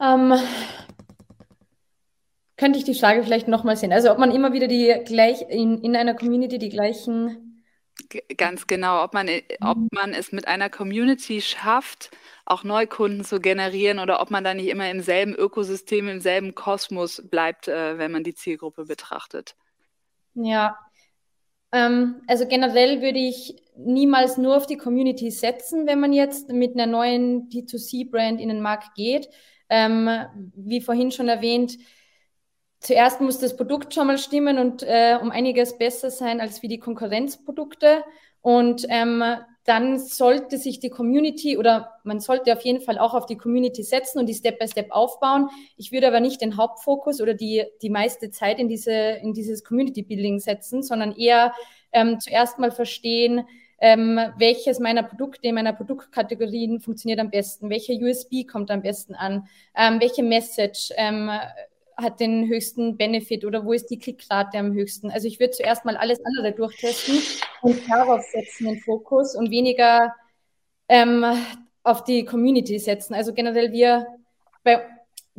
Ähm, 0.00 0.34
könnte 2.56 2.78
ich 2.78 2.84
die 2.84 2.94
Frage 2.94 3.22
vielleicht 3.22 3.48
nochmal 3.48 3.76
sehen. 3.76 3.92
Also 3.92 4.10
ob 4.10 4.18
man 4.18 4.32
immer 4.32 4.52
wieder 4.52 4.68
die 4.68 4.94
gleich 5.04 5.42
in, 5.48 5.82
in 5.82 5.96
einer 5.96 6.14
Community 6.14 6.58
die 6.58 6.68
gleichen. 6.68 7.47
Ganz 8.36 8.66
genau, 8.66 9.04
ob 9.04 9.12
man, 9.12 9.28
ob 9.60 9.76
mhm. 9.76 9.88
man 9.92 10.14
es 10.14 10.32
mit 10.32 10.48
einer 10.48 10.70
Community 10.70 11.42
schafft, 11.42 12.10
auch 12.46 12.64
Neukunden 12.64 13.22
zu 13.22 13.38
generieren 13.38 13.98
oder 13.98 14.22
ob 14.22 14.30
man 14.30 14.44
da 14.44 14.54
nicht 14.54 14.68
immer 14.68 14.90
im 14.90 15.00
selben 15.00 15.34
Ökosystem, 15.34 16.08
im 16.08 16.20
selben 16.20 16.54
Kosmos 16.54 17.22
bleibt, 17.28 17.68
äh, 17.68 17.98
wenn 17.98 18.10
man 18.10 18.24
die 18.24 18.34
Zielgruppe 18.34 18.86
betrachtet. 18.86 19.56
Ja, 20.34 20.78
ähm, 21.72 22.22
also 22.26 22.46
generell 22.46 23.02
würde 23.02 23.18
ich 23.18 23.56
niemals 23.76 24.38
nur 24.38 24.56
auf 24.56 24.66
die 24.66 24.78
Community 24.78 25.30
setzen, 25.30 25.86
wenn 25.86 26.00
man 26.00 26.12
jetzt 26.12 26.50
mit 26.50 26.74
einer 26.74 26.86
neuen 26.86 27.48
D2C-Brand 27.50 28.40
in 28.40 28.48
den 28.48 28.62
Markt 28.62 28.94
geht. 28.94 29.28
Ähm, 29.68 30.08
wie 30.54 30.80
vorhin 30.80 31.10
schon 31.10 31.28
erwähnt, 31.28 31.76
zuerst 32.80 33.20
muss 33.20 33.38
das 33.38 33.56
Produkt 33.56 33.94
schon 33.94 34.06
mal 34.06 34.18
stimmen 34.18 34.58
und 34.58 34.82
äh, 34.82 35.18
um 35.20 35.30
einiges 35.30 35.78
besser 35.78 36.10
sein 36.10 36.40
als 36.40 36.62
wie 36.62 36.68
die 36.68 36.78
Konkurrenzprodukte. 36.78 38.04
Und 38.40 38.86
ähm, 38.88 39.22
dann 39.64 39.98
sollte 39.98 40.56
sich 40.56 40.80
die 40.80 40.88
Community 40.88 41.58
oder 41.58 41.90
man 42.02 42.20
sollte 42.20 42.54
auf 42.54 42.62
jeden 42.62 42.80
Fall 42.80 42.98
auch 42.98 43.12
auf 43.12 43.26
die 43.26 43.36
Community 43.36 43.82
setzen 43.82 44.18
und 44.18 44.26
die 44.26 44.34
Step 44.34 44.58
by 44.58 44.66
Step 44.66 44.90
aufbauen. 44.90 45.50
Ich 45.76 45.92
würde 45.92 46.08
aber 46.08 46.20
nicht 46.20 46.40
den 46.40 46.56
Hauptfokus 46.56 47.20
oder 47.20 47.34
die, 47.34 47.64
die 47.82 47.90
meiste 47.90 48.30
Zeit 48.30 48.58
in, 48.58 48.68
diese, 48.68 48.92
in 48.92 49.34
dieses 49.34 49.64
Community 49.64 50.02
Building 50.02 50.38
setzen, 50.38 50.82
sondern 50.82 51.14
eher 51.14 51.52
ähm, 51.92 52.18
zuerst 52.18 52.58
mal 52.58 52.70
verstehen, 52.70 53.44
ähm, 53.80 54.18
welches 54.38 54.80
meiner 54.80 55.02
Produkte, 55.02 55.52
meiner 55.52 55.72
Produktkategorien 55.72 56.80
funktioniert 56.80 57.20
am 57.20 57.30
besten, 57.30 57.70
welcher 57.70 57.92
USB 57.92 58.46
kommt 58.50 58.70
am 58.70 58.82
besten 58.82 59.14
an, 59.14 59.48
ähm, 59.76 60.00
welche 60.00 60.22
Message 60.22 60.92
ähm, 60.96 61.30
hat 62.00 62.20
den 62.20 62.48
höchsten 62.48 62.96
Benefit 62.96 63.44
oder 63.44 63.64
wo 63.64 63.72
ist 63.72 63.90
die 63.90 63.98
Klickrate 63.98 64.58
am 64.58 64.72
höchsten. 64.72 65.10
Also 65.10 65.26
ich 65.26 65.40
würde 65.40 65.50
zuerst 65.50 65.84
mal 65.84 65.96
alles 65.96 66.20
andere 66.24 66.52
durchtesten 66.52 67.18
und 67.62 67.90
darauf 67.90 68.22
setzen 68.22 68.66
den 68.66 68.80
Fokus 68.80 69.34
und 69.34 69.50
weniger 69.50 70.14
ähm, 70.88 71.24
auf 71.82 72.04
die 72.04 72.24
Community 72.24 72.78
setzen. 72.78 73.14
Also 73.14 73.34
generell 73.34 73.72
wir 73.72 74.06
bei 74.62 74.80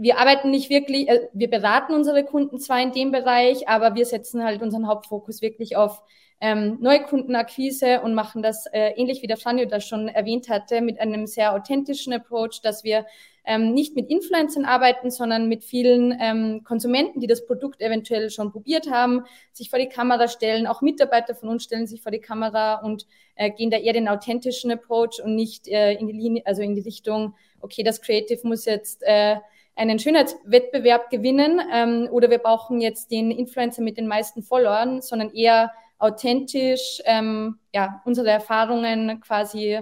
wir 0.02 0.18
arbeiten 0.18 0.50
nicht 0.50 0.70
wirklich, 0.70 1.10
äh, 1.10 1.28
wir 1.34 1.50
beraten 1.50 1.94
unsere 1.94 2.24
Kunden 2.24 2.58
zwar 2.58 2.82
in 2.82 2.94
dem 2.94 3.12
Bereich, 3.12 3.68
aber 3.68 3.96
wir 3.96 4.06
setzen 4.06 4.44
halt 4.44 4.62
unseren 4.62 4.88
Hauptfokus 4.88 5.42
wirklich 5.42 5.76
auf 5.76 6.02
ähm, 6.40 6.78
Neukundenakquise 6.80 8.00
und 8.00 8.14
machen 8.14 8.42
das 8.42 8.66
äh, 8.68 8.92
ähnlich 8.92 9.22
wie 9.22 9.28
der 9.28 9.36
Franjo 9.36 9.66
das 9.66 9.86
schon 9.86 10.08
erwähnt 10.08 10.48
hatte, 10.50 10.80
mit 10.80 11.02
einem 11.02 11.28
sehr 11.28 11.54
authentischen 11.54 12.14
Approach, 12.14 12.62
dass 12.64 12.86
wir 12.86 13.06
ähm, 13.46 13.74
nicht 13.74 13.96
mit 13.96 14.10
Influencern 14.10 14.66
arbeiten, 14.66 15.12
sondern 15.12 15.48
mit 15.48 15.64
vielen 15.64 16.18
ähm, 16.20 16.64
Konsumenten, 16.64 17.20
die 17.20 17.28
das 17.28 17.46
Produkt 17.46 17.82
eventuell 17.82 18.30
schon 18.30 18.52
probiert 18.52 18.90
haben, 18.90 19.24
sich 19.52 19.70
vor 19.70 19.80
die 19.80 19.90
Kamera 19.90 20.28
stellen. 20.28 20.68
Auch 20.68 20.82
Mitarbeiter 20.82 21.36
von 21.36 21.50
uns 21.50 21.64
stellen 21.64 21.88
sich 21.88 22.02
vor 22.02 22.12
die 22.12 22.20
Kamera 22.20 22.76
und 22.76 23.06
äh, 23.36 23.52
gehen 23.52 23.72
da 23.72 23.78
eher 23.78 23.94
den 23.94 24.08
authentischen 24.08 24.72
Approach 24.72 25.22
und 25.24 25.36
nicht 25.36 25.68
äh, 25.68 25.94
in 25.94 26.08
die 26.08 26.14
Linie, 26.14 26.44
also 26.46 26.62
in 26.62 26.76
die 26.76 26.82
Richtung, 26.82 27.36
okay, 27.62 27.84
das 27.84 28.02
Creative 28.02 28.48
muss 28.48 28.66
jetzt 28.66 29.04
äh, 29.04 29.38
einen 29.76 29.98
Schönheitswettbewerb 29.98 31.10
gewinnen 31.10 31.62
ähm, 31.74 32.10
oder 32.12 32.30
wir 32.30 32.40
brauchen 32.40 32.82
jetzt 32.82 33.12
den 33.12 33.32
Influencer 33.32 33.82
mit 33.82 33.98
den 33.98 34.08
meisten 34.08 34.44
Followern, 34.44 35.02
sondern 35.02 35.34
eher 35.34 35.72
authentisch 36.00 37.02
ähm, 37.06 37.60
ja, 37.74 38.02
unsere 38.06 38.30
Erfahrungen 38.30 39.22
quasi 39.22 39.80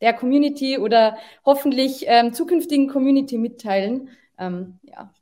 der 0.00 0.12
Community 0.12 0.78
oder 0.78 1.16
hoffentlich 1.44 2.04
ähm, 2.06 2.32
zukünftigen 2.32 2.88
Community 2.88 3.38
mitteilen. 3.38 4.10
Ähm, 4.38 4.78
ja. 4.82 5.12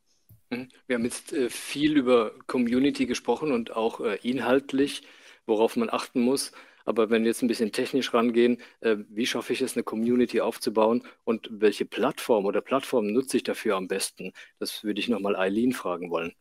Mhm. 0.51 0.69
Wir 0.87 0.97
haben 0.97 1.05
jetzt 1.05 1.33
äh, 1.33 1.49
viel 1.49 1.97
über 1.97 2.33
Community 2.47 3.07
gesprochen 3.07 3.53
und 3.53 3.75
auch 3.75 4.01
äh, 4.01 4.19
inhaltlich, 4.23 5.03
worauf 5.47 5.77
man 5.77 5.91
achten 5.91 6.21
muss. 6.21 6.53
Aber 6.87 7.09
wenn 7.09 7.23
wir 7.23 7.31
jetzt 7.31 7.43
ein 7.43 7.49
bisschen 7.49 7.73
technisch 7.73 8.13
rangehen, 8.13 8.59
äh, 8.81 8.97
wie 9.09 9.27
schaffe 9.27 9.53
ich 9.53 9.63
es, 9.63 9.75
eine 9.75 9.85
Community 9.85 10.41
aufzubauen 10.41 11.03
und 11.25 11.49
welche 11.51 11.87
Plattform 11.87 12.45
oder 12.45 12.61
Plattform 12.61 13.07
nutze 13.07 13.39
ich 13.39 13.43
dafür 13.43 13.77
am 13.77 13.89
besten? 13.89 14.33
Das 14.59 14.85
würde 14.85 15.01
ich 15.01 15.09
nochmal 15.09 15.37
Eileen 15.37 15.73
fragen 15.73 16.11
wollen. 16.11 16.35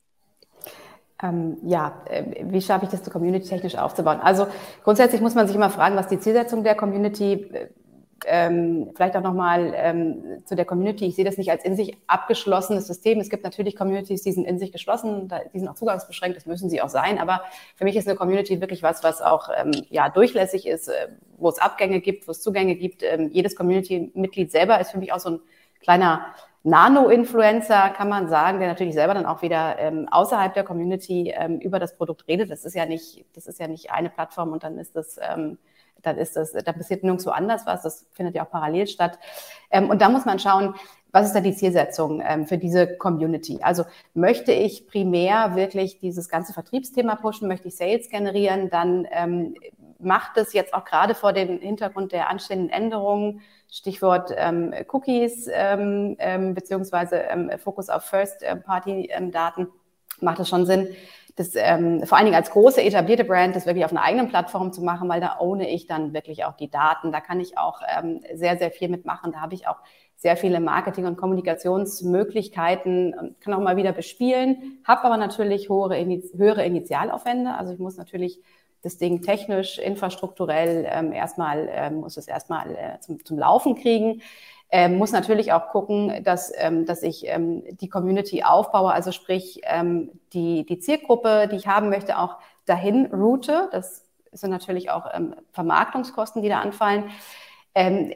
Ähm, 1.21 1.57
ja, 1.63 2.03
äh, 2.09 2.43
wie 2.49 2.61
schaffe 2.61 2.85
ich 2.85 2.91
das, 2.91 3.09
Community 3.09 3.47
technisch 3.47 3.75
aufzubauen? 3.75 4.19
Also 4.19 4.47
grundsätzlich 4.83 5.21
muss 5.21 5.35
man 5.35 5.47
sich 5.47 5.55
immer 5.55 5.69
fragen, 5.69 5.95
was 5.95 6.09
die 6.09 6.19
Zielsetzung 6.19 6.65
der 6.65 6.75
Community 6.75 7.33
äh, 7.33 7.69
ähm, 8.27 8.91
vielleicht 8.95 9.15
auch 9.15 9.21
nochmal 9.21 9.73
ähm, 9.75 10.41
zu 10.45 10.55
der 10.55 10.65
Community. 10.65 11.05
Ich 11.05 11.15
sehe 11.15 11.25
das 11.25 11.37
nicht 11.37 11.51
als 11.51 11.63
in 11.63 11.75
sich 11.75 11.97
abgeschlossenes 12.07 12.87
System. 12.87 13.19
Es 13.19 13.29
gibt 13.29 13.43
natürlich 13.43 13.75
Communities, 13.75 14.23
die 14.23 14.31
sind 14.31 14.45
in 14.45 14.59
sich 14.59 14.71
geschlossen, 14.71 15.31
die 15.53 15.59
sind 15.59 15.67
auch 15.67 15.75
zugangsbeschränkt, 15.75 16.37
das 16.37 16.45
müssen 16.45 16.69
sie 16.69 16.81
auch 16.81 16.89
sein. 16.89 17.19
Aber 17.19 17.43
für 17.75 17.83
mich 17.83 17.95
ist 17.95 18.07
eine 18.07 18.17
Community 18.17 18.61
wirklich 18.61 18.83
was, 18.83 19.03
was 19.03 19.21
auch 19.21 19.49
ähm, 19.55 19.71
ja, 19.89 20.09
durchlässig 20.09 20.67
ist, 20.67 20.87
äh, 20.87 21.09
wo 21.37 21.49
es 21.49 21.59
Abgänge 21.59 22.01
gibt, 22.01 22.27
wo 22.27 22.31
es 22.31 22.41
Zugänge 22.41 22.75
gibt. 22.75 23.03
Ähm, 23.03 23.29
jedes 23.31 23.55
Community-Mitglied 23.55 24.51
selber 24.51 24.79
ist 24.79 24.91
für 24.91 24.99
mich 24.99 25.13
auch 25.13 25.19
so 25.19 25.29
ein 25.29 25.39
kleiner 25.81 26.27
Nano-Influencer, 26.63 27.89
kann 27.89 28.07
man 28.07 28.29
sagen, 28.29 28.59
der 28.59 28.69
natürlich 28.69 28.93
selber 28.93 29.13
dann 29.13 29.25
auch 29.25 29.41
wieder 29.41 29.77
ähm, 29.79 30.07
außerhalb 30.09 30.53
der 30.53 30.63
Community 30.63 31.33
ähm, 31.35 31.59
über 31.59 31.77
das 31.77 31.97
Produkt 31.97 32.27
redet. 32.29 32.49
Das 32.49 32.63
ist 32.63 32.73
ja 32.73 32.85
nicht, 32.85 33.25
das 33.33 33.47
ist 33.47 33.59
ja 33.59 33.67
nicht 33.67 33.91
eine 33.91 34.09
Plattform 34.09 34.53
und 34.53 34.63
dann 34.63 34.77
ist 34.77 34.95
das 34.95 35.19
ähm, 35.21 35.57
dann 36.03 36.17
ist 36.17 36.35
das, 36.35 36.53
da 36.53 36.71
passiert 36.71 37.03
nirgendwo 37.03 37.31
anders 37.31 37.65
was, 37.65 37.81
das 37.81 38.05
findet 38.13 38.35
ja 38.35 38.45
auch 38.45 38.51
parallel 38.51 38.87
statt. 38.87 39.17
Ähm, 39.71 39.89
und 39.89 40.01
da 40.01 40.09
muss 40.09 40.25
man 40.25 40.39
schauen, 40.39 40.75
was 41.11 41.27
ist 41.27 41.35
da 41.35 41.41
die 41.41 41.55
Zielsetzung 41.55 42.23
ähm, 42.25 42.47
für 42.47 42.57
diese 42.57 42.97
Community? 42.97 43.59
Also 43.61 43.85
möchte 44.13 44.51
ich 44.51 44.87
primär 44.87 45.55
wirklich 45.55 45.99
dieses 45.99 46.27
ganze 46.27 46.53
Vertriebsthema 46.53 47.15
pushen, 47.15 47.47
möchte 47.47 47.67
ich 47.67 47.75
Sales 47.75 48.09
generieren, 48.09 48.69
dann 48.71 49.07
ähm, 49.11 49.53
macht 49.99 50.37
es 50.37 50.53
jetzt 50.53 50.73
auch 50.73 50.85
gerade 50.85 51.15
vor 51.15 51.31
dem 51.31 51.59
Hintergrund 51.59 52.11
der 52.11 52.29
anstehenden 52.29 52.69
Änderungen, 52.69 53.41
Stichwort 53.71 54.31
ähm, 54.35 54.73
Cookies 54.91 55.47
ähm, 55.51 56.15
ähm, 56.19 56.53
beziehungsweise 56.55 57.17
ähm, 57.17 57.51
Fokus 57.57 57.89
auf 57.89 58.03
First-Party-Daten, 58.05 59.67
macht 60.19 60.39
es 60.39 60.49
schon 60.49 60.65
Sinn, 60.65 60.87
das 61.35 61.55
ähm, 61.55 62.03
vor 62.05 62.17
allen 62.17 62.25
Dingen 62.25 62.37
als 62.37 62.51
große 62.51 62.83
etablierte 62.83 63.23
Brand, 63.23 63.55
das 63.55 63.65
wirklich 63.65 63.85
auf 63.85 63.91
einer 63.91 64.03
eigenen 64.03 64.27
Plattform 64.27 64.71
zu 64.71 64.83
machen, 64.83 65.09
weil 65.09 65.19
da 65.19 65.39
ohne 65.39 65.67
ich 65.69 65.87
dann 65.87 66.13
wirklich 66.13 66.45
auch 66.45 66.55
die 66.55 66.69
Daten. 66.69 67.11
Da 67.11 67.21
kann 67.21 67.39
ich 67.39 67.57
auch 67.57 67.81
ähm, 67.97 68.21
sehr, 68.33 68.57
sehr 68.57 68.69
viel 68.69 68.89
mitmachen. 68.89 69.31
Da 69.31 69.41
habe 69.41 69.55
ich 69.55 69.67
auch 69.67 69.77
sehr 70.15 70.37
viele 70.37 70.59
Marketing- 70.59 71.05
und 71.05 71.17
Kommunikationsmöglichkeiten 71.17 73.35
kann 73.41 73.53
auch 73.53 73.59
mal 73.59 73.77
wieder 73.77 73.93
bespielen, 73.93 74.79
habe 74.85 75.03
aber 75.03 75.17
natürlich 75.17 75.69
höhere, 75.69 75.97
höhere 76.37 76.65
Initialaufwände. 76.65 77.55
Also 77.55 77.73
ich 77.73 77.79
muss 77.79 77.97
natürlich 77.97 78.39
das 78.83 78.97
Ding 78.97 79.21
technisch, 79.21 79.79
infrastrukturell 79.79 80.85
ähm, 80.89 81.13
erstmal, 81.13 81.69
ähm, 81.71 81.95
muss 81.95 82.17
es 82.17 82.27
erstmal 82.27 82.75
äh, 82.75 82.99
zum, 82.99 83.25
zum 83.25 83.39
Laufen 83.39 83.75
kriegen 83.75 84.21
ähm, 84.75 84.97
muss 84.97 85.11
natürlich 85.11 85.53
auch 85.53 85.67
gucken, 85.67 86.23
dass, 86.23 86.51
ähm, 86.57 86.87
dass 86.87 87.03
ich 87.03 87.27
ähm, 87.27 87.63
die 87.79 87.89
Community 87.89 88.41
aufbaue, 88.41 88.91
also 88.91 89.11
sprich 89.11 89.61
ähm, 89.65 90.09
die, 90.33 90.65
die 90.65 90.79
Zielgruppe, 90.79 91.47
die 91.47 91.57
ich 91.57 91.67
haben 91.67 91.89
möchte, 91.89 92.17
auch 92.17 92.37
dahin 92.65 93.05
route. 93.05 93.69
Das 93.71 94.03
sind 94.31 94.49
natürlich 94.49 94.89
auch 94.89 95.05
ähm, 95.13 95.35
Vermarktungskosten, 95.51 96.41
die 96.41 96.49
da 96.49 96.61
anfallen. 96.61 97.11
Ähm, 97.75 98.13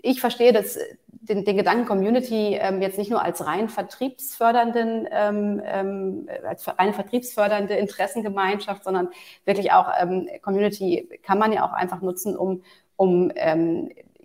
ich 0.00 0.22
verstehe 0.22 0.54
das, 0.54 0.78
den, 1.06 1.44
den 1.44 1.58
Gedanken 1.58 1.84
Community 1.84 2.58
jetzt 2.80 2.96
nicht 2.96 3.10
nur 3.10 3.22
als 3.22 3.44
rein 3.46 3.68
vertriebsfördernden, 3.68 5.06
als 5.06 6.66
rein 6.66 6.94
vertriebsfördernde 6.94 7.74
Interessengemeinschaft, 7.74 8.84
sondern 8.84 9.10
wirklich 9.44 9.72
auch 9.72 9.86
Community 10.40 11.08
kann 11.22 11.38
man 11.38 11.52
ja 11.52 11.66
auch 11.66 11.72
einfach 11.72 12.00
nutzen, 12.00 12.36
um, 12.36 12.62
um 12.96 13.30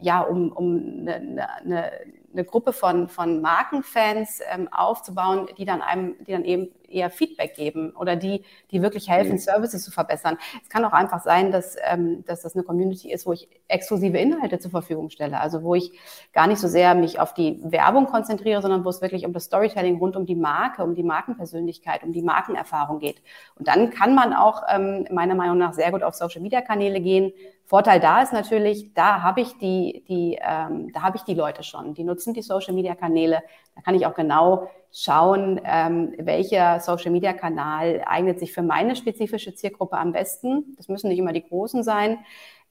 ja, 0.02 0.22
um, 0.22 0.52
um 0.52 1.08
eine, 1.08 1.48
eine, 1.64 1.91
eine 2.34 2.46
Gruppe 2.46 2.74
von, 2.74 3.08
von 3.08 3.41
Markenfans 3.41 4.41
ähm, 4.54 4.68
aufzubauen, 4.72 5.48
die 5.58 5.66
dann 5.66 5.82
einem, 5.82 6.16
die 6.26 6.32
dann 6.32 6.43
eben 6.43 6.70
eher 6.89 7.10
Feedback 7.10 7.56
geben 7.56 7.91
oder 7.91 8.16
die, 8.16 8.43
die 8.72 8.82
wirklich 8.82 9.10
helfen, 9.10 9.34
mhm. 9.34 9.38
Services 9.39 9.84
zu 9.84 9.91
verbessern. 9.91 10.38
Es 10.62 10.70
kann 10.70 10.86
auch 10.86 10.93
einfach 10.93 11.22
sein, 11.22 11.52
dass, 11.52 11.76
ähm, 11.88 12.24
dass 12.26 12.41
das 12.41 12.56
eine 12.56 12.64
Community 12.64 13.12
ist, 13.12 13.26
wo 13.26 13.34
ich 13.34 13.50
exklusive 13.68 14.18
Inhalte 14.18 14.60
zur 14.60 14.72
Verfügung 14.72 15.10
stelle. 15.10 15.39
Also 15.39 15.64
wo 15.64 15.76
ich 15.76 15.91
gar 16.34 16.48
nicht 16.48 16.60
so 16.60 16.68
sehr 16.68 16.96
mich 16.96 17.20
auf 17.20 17.34
die 17.34 17.60
Werbung 17.64 18.06
konzentriere, 18.06 18.62
sondern 18.62 18.86
wo 18.86 18.89
es 18.89 19.02
wirklich 19.02 19.26
um 19.26 19.34
das 19.34 19.46
Storytelling 19.46 19.98
rund 19.98 20.16
um 20.16 20.26
die 20.26 20.36
Marke, 20.36 20.84
um 20.84 20.96
die 20.96 21.04
Markenpersönlichkeit, 21.04 22.04
um 22.04 22.14
die 22.14 22.22
Markenerfahrung 22.22 23.00
geht. 23.00 23.22
Und 23.58 23.68
dann 23.68 23.89
kann 23.89 24.16
man 24.16 24.34
auch 24.34 24.64
ähm, 24.70 25.08
meiner 25.12 25.36
Meinung 25.36 25.58
nach 25.58 25.74
sehr 25.74 25.91
gut 25.91 26.04
auf 26.04 26.16
Social-Media-Kanäle 26.16 27.02
gehen. 27.02 27.34
Vorteil 27.76 27.99
da 27.99 28.21
ist 28.21 28.32
natürlich, 28.32 28.93
da 28.93 29.21
habe 29.21 29.41
ich 29.41 29.57
die, 29.57 30.05
die, 30.07 30.39
ähm, 30.41 30.93
da 30.93 31.01
habe 31.01 31.17
ich 31.17 31.23
die 31.23 31.34
Leute 31.34 31.61
schon. 31.61 31.93
Die 31.93 32.05
nutzen 32.05 32.34
die 32.34 32.41
Social-Media-Kanäle. 32.41 33.43
Da 33.76 33.82
kann 33.82 33.95
ich 33.95 34.05
auch 34.05 34.13
genau 34.13 34.69
schauen, 34.93 35.59
ähm, 35.65 36.13
welcher 36.17 36.80
Social-Media-Kanal 36.80 38.05
eignet 38.05 38.39
sich 38.39 38.53
für 38.53 38.61
meine 38.61 38.95
spezifische 38.95 39.55
Zielgruppe 39.55 39.97
am 39.97 40.13
besten. 40.13 40.73
Das 40.78 40.88
müssen 40.88 41.09
nicht 41.09 41.19
immer 41.19 41.34
die 41.34 41.43
großen 41.43 41.84
sein 41.84 42.19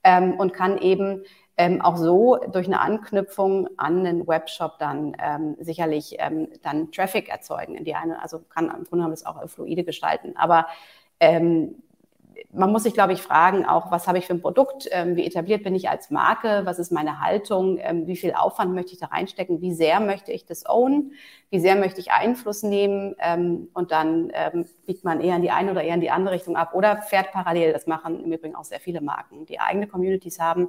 ähm, 0.04 0.40
und 0.40 0.54
kann 0.54 0.78
eben 0.78 1.22
ähm, 1.58 1.82
auch 1.82 1.98
so 1.98 2.38
durch 2.50 2.66
eine 2.66 2.80
Anknüpfung 2.80 3.68
an 3.76 4.06
einen 4.06 4.26
Webshop 4.26 4.78
dann 4.78 5.14
ähm, 5.22 5.54
sicherlich 5.60 6.16
ähm, 6.18 6.48
dann 6.62 6.92
Traffic 6.92 7.28
erzeugen 7.28 7.74
in 7.74 7.84
die 7.84 7.94
eine, 7.94 8.22
also 8.22 8.38
kann 8.38 8.68
im 8.68 8.70
Grunde 8.70 8.88
genommen 8.90 9.10
das 9.10 9.26
auch 9.26 9.46
fluide 9.50 9.84
gestalten. 9.84 10.34
Aber 10.38 10.66
ähm, 11.20 11.82
man 12.52 12.70
muss 12.70 12.84
sich, 12.84 12.94
glaube 12.94 13.12
ich, 13.12 13.22
fragen, 13.22 13.64
auch 13.66 13.90
was 13.90 14.06
habe 14.06 14.18
ich 14.18 14.26
für 14.26 14.34
ein 14.34 14.40
Produkt, 14.40 14.88
ähm, 14.90 15.16
wie 15.16 15.26
etabliert 15.26 15.62
bin 15.62 15.74
ich 15.74 15.88
als 15.88 16.10
Marke, 16.10 16.62
was 16.64 16.78
ist 16.78 16.92
meine 16.92 17.20
Haltung, 17.20 17.78
ähm, 17.80 18.06
wie 18.06 18.16
viel 18.16 18.32
Aufwand 18.32 18.74
möchte 18.74 18.92
ich 18.92 19.00
da 19.00 19.06
reinstecken, 19.06 19.60
wie 19.60 19.72
sehr 19.72 20.00
möchte 20.00 20.32
ich 20.32 20.44
das 20.44 20.68
ownen, 20.68 21.12
wie 21.50 21.60
sehr 21.60 21.76
möchte 21.76 22.00
ich 22.00 22.12
Einfluss 22.12 22.62
nehmen 22.62 23.14
ähm, 23.18 23.68
und 23.74 23.90
dann 23.90 24.30
ähm, 24.34 24.66
biegt 24.86 25.04
man 25.04 25.20
eher 25.20 25.36
in 25.36 25.42
die 25.42 25.50
eine 25.50 25.70
oder 25.70 25.82
eher 25.82 25.94
in 25.94 26.00
die 26.00 26.10
andere 26.10 26.34
Richtung 26.34 26.56
ab 26.56 26.74
oder 26.74 27.02
fährt 27.02 27.32
parallel. 27.32 27.72
Das 27.72 27.86
machen 27.86 28.24
im 28.24 28.32
Übrigen 28.32 28.54
auch 28.54 28.64
sehr 28.64 28.80
viele 28.80 29.00
Marken, 29.00 29.46
die 29.46 29.60
eigene 29.60 29.86
Communities 29.86 30.40
haben, 30.40 30.68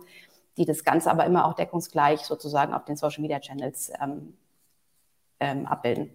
die 0.57 0.65
das 0.65 0.83
Ganze 0.83 1.11
aber 1.11 1.25
immer 1.25 1.45
auch 1.45 1.53
deckungsgleich 1.53 2.21
sozusagen 2.21 2.73
auf 2.73 2.85
den 2.85 2.95
Social 2.95 3.21
Media 3.21 3.39
Channels 3.39 3.91
ähm, 4.01 4.37
ähm, 5.39 5.65
abbilden. 5.65 6.11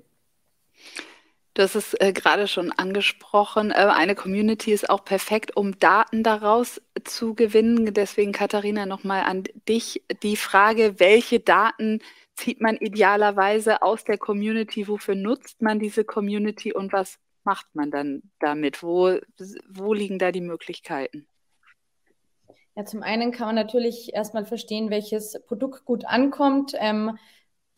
Du 1.61 1.65
hast 1.65 1.75
es 1.75 1.93
äh, 2.01 2.15
gerade 2.15 2.49
schon 2.49 2.73
angesprochen. 2.73 3.71
Äh, 3.71 3.75
eine 3.75 4.15
Community 4.15 4.73
ist 4.73 4.89
auch 4.89 5.05
perfekt, 5.05 5.59
um 5.59 5.79
Daten 5.79 6.23
daraus 6.23 6.81
zu 7.05 7.35
gewinnen. 7.35 7.93
Deswegen, 7.93 8.33
Katharina, 8.33 8.87
nochmal 8.87 9.25
an 9.25 9.45
dich 9.69 10.03
die 10.23 10.37
Frage, 10.37 10.99
welche 11.01 11.39
Daten 11.39 11.99
zieht 12.35 12.63
man 12.63 12.77
idealerweise 12.77 13.83
aus 13.83 14.05
der 14.05 14.17
Community? 14.17 14.89
Wofür 14.89 15.15
nutzt 15.15 15.61
man 15.61 15.79
diese 15.79 16.03
Community 16.03 16.73
und 16.73 16.95
was 16.95 17.19
macht 17.45 17.67
man 17.75 17.91
dann 17.91 18.23
damit? 18.39 18.83
Wo, 18.83 19.19
wo 19.69 19.93
liegen 19.93 20.19
da 20.19 20.33
die 20.33 20.41
Möglichkeiten? 20.41 21.27
Ja, 22.75 22.87
zum 22.87 23.03
einen 23.03 23.33
kann 23.33 23.49
man 23.49 23.57
natürlich 23.57 24.15
erstmal 24.15 24.47
verstehen, 24.47 24.89
welches 24.89 25.39
Produkt 25.47 25.85
gut 25.85 26.07
ankommt. 26.07 26.73
Ähm, 26.79 27.19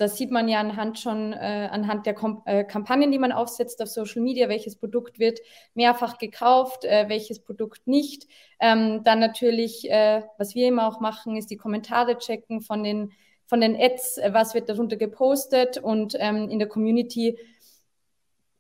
das 0.02 0.16
sieht 0.16 0.30
man 0.30 0.48
ja 0.48 0.60
anhand 0.60 0.98
schon, 0.98 1.32
äh, 1.32 1.68
anhand 1.70 2.04
der 2.06 2.14
Kom 2.14 2.42
äh, 2.44 2.64
Kampagnen, 2.64 3.12
die 3.12 3.18
man 3.18 3.32
aufsetzt 3.32 3.80
auf 3.82 3.88
Social 3.88 4.20
Media, 4.20 4.48
welches 4.48 4.76
Produkt 4.76 5.18
wird 5.18 5.40
mehrfach 5.74 6.18
gekauft, 6.18 6.84
äh, 6.84 7.08
welches 7.08 7.40
Produkt 7.40 7.86
nicht. 7.86 8.26
Ähm, 8.60 9.02
dann 9.04 9.20
natürlich, 9.20 9.90
äh, 9.90 10.22
was 10.38 10.54
wir 10.54 10.68
immer 10.68 10.88
auch 10.88 11.00
machen, 11.00 11.36
ist 11.36 11.50
die 11.50 11.56
Kommentare 11.56 12.18
checken 12.18 12.60
von 12.60 12.82
den, 12.82 13.12
von 13.46 13.60
den 13.60 13.76
Ads, 13.76 14.18
äh, 14.18 14.34
was 14.34 14.54
wird 14.54 14.68
darunter 14.68 14.96
gepostet 14.96 15.78
und 15.78 16.16
ähm, 16.18 16.48
in 16.50 16.58
der 16.58 16.68
Community 16.68 17.38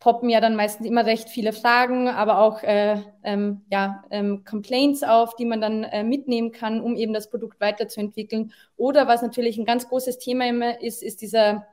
poppen 0.02 0.28
ja 0.30 0.40
dann 0.40 0.56
meistens 0.56 0.84
immer 0.84 1.06
recht 1.06 1.28
viele 1.28 1.52
Fragen, 1.52 2.08
aber 2.08 2.40
auch 2.40 2.64
äh, 2.64 3.00
ähm, 3.22 3.60
ja, 3.70 4.02
ähm, 4.10 4.42
Complaints 4.44 5.04
auf, 5.04 5.36
die 5.36 5.44
man 5.44 5.60
dann 5.60 5.84
äh, 5.84 6.02
mitnehmen 6.02 6.50
kann, 6.50 6.80
um 6.80 6.96
eben 6.96 7.12
das 7.12 7.30
Produkt 7.30 7.60
weiterzuentwickeln. 7.60 8.52
Oder 8.76 9.06
was 9.06 9.22
natürlich 9.22 9.58
ein 9.58 9.64
ganz 9.64 9.88
großes 9.88 10.18
Thema 10.18 10.48
immer 10.48 10.82
ist, 10.82 11.04
ist 11.04 11.22
dieser 11.22 11.68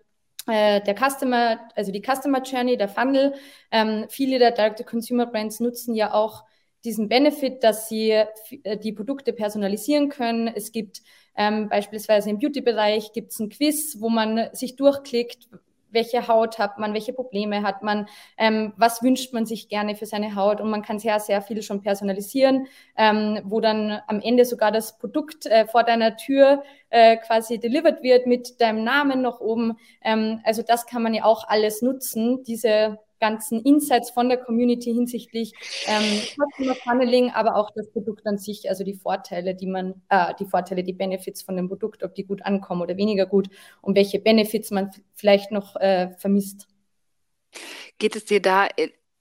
äh, 0.46 0.80
der 0.82 0.96
Customer, 0.96 1.58
also 1.76 1.92
die 1.92 2.04
Customer 2.04 2.44
Journey, 2.44 2.78
der 2.78 2.88
Funnel. 2.88 3.34
Ähm, 3.72 4.06
viele 4.10 4.38
der 4.38 4.52
Direct-to-Consumer-Brands 4.52 5.60
nutzen 5.60 5.96
ja 5.96 6.14
auch 6.14 6.44
diesen 6.84 7.10
Benefit, 7.10 7.64
dass 7.64 7.90
sie 7.90 8.12
äh, 8.12 8.78
die 8.78 8.94
Produkte 8.94 9.34
personalisieren 9.34 10.10
können. 10.10 10.48
Es 10.48 10.72
gibt 10.72 11.02
ähm, 11.36 11.68
beispielsweise 11.68 12.30
im 12.30 12.38
Beauty-Bereich 12.38 13.12
gibt 13.12 13.32
es 13.32 13.40
ein 13.40 13.50
Quiz, 13.50 13.98
wo 14.00 14.10
man 14.10 14.50
sich 14.54 14.76
durchklickt, 14.76 15.50
welche 15.92 16.28
Haut 16.28 16.60
hat 16.60 16.78
man, 16.78 16.94
welche 16.94 17.14
Probleme 17.14 17.64
hat 17.64 17.84
man, 17.84 18.08
ähm, 18.38 18.74
was 18.78 19.02
wünscht 19.02 19.34
man 19.34 19.46
sich 19.46 19.70
gerne 19.70 19.96
für 19.96 20.06
seine 20.06 20.36
Haut 20.36 20.62
und 20.62 20.70
man 20.70 20.82
kann 20.82 21.00
sehr, 21.00 21.20
sehr 21.20 21.42
viel 21.42 21.62
schon 21.62 21.82
personalisieren, 21.82 22.68
ähm, 22.98 23.40
wo 23.44 23.60
dann 23.60 24.00
am 24.08 24.22
Ende 24.22 24.46
sogar 24.46 24.72
das 24.72 24.98
Produkt 24.98 25.46
äh, 25.46 25.66
vor 25.68 25.84
deiner 25.84 26.18
Tür 26.18 26.64
äh, 26.90 27.18
quasi 27.18 27.60
delivered 27.60 28.04
wird 28.04 28.28
mit 28.28 28.62
deinem 28.62 28.84
Namen 28.84 29.22
noch 29.22 29.40
oben. 29.40 29.78
Ähm, 30.04 30.42
also 30.44 30.62
das 30.62 30.86
kann 30.86 31.04
man 31.04 31.14
ja 31.14 31.26
auch 31.26 31.48
alles 31.48 31.82
nutzen, 31.82 32.44
diese 32.44 33.00
ganzen 33.20 33.62
Insights 33.62 34.12
von 34.12 34.30
der 34.30 34.38
Community 34.38 34.94
hinsichtlich 34.94 35.54
ähm, 35.88 36.04
Funneling, 36.84 37.32
aber 37.32 37.56
auch 37.56 37.72
das 37.72 37.90
Produkt 37.92 38.26
an 38.26 38.38
sich, 38.38 38.70
also 38.70 38.84
die 38.84 38.96
Vorteile, 38.96 39.56
die 39.56 39.68
man, 39.68 40.02
äh, 40.10 40.34
die 40.40 40.46
Vorteile, 40.46 40.84
die 40.84 40.94
Benefits 40.94 41.42
von 41.42 41.56
dem 41.56 41.68
Produkt, 41.68 42.04
ob 42.04 42.16
die 42.16 42.26
gut 42.26 42.44
ankommen 42.44 42.82
oder 42.82 42.98
weniger 42.98 43.26
gut 43.26 43.50
und 43.82 43.96
welche 43.96 44.20
Benefits 44.20 44.72
man 44.72 44.92
vielleicht 45.14 45.52
noch 45.52 45.76
äh, 45.76 46.10
vermisst. 46.18 46.68
Geht 47.98 48.16
es 48.16 48.26
dir 48.26 48.42
da 48.42 48.68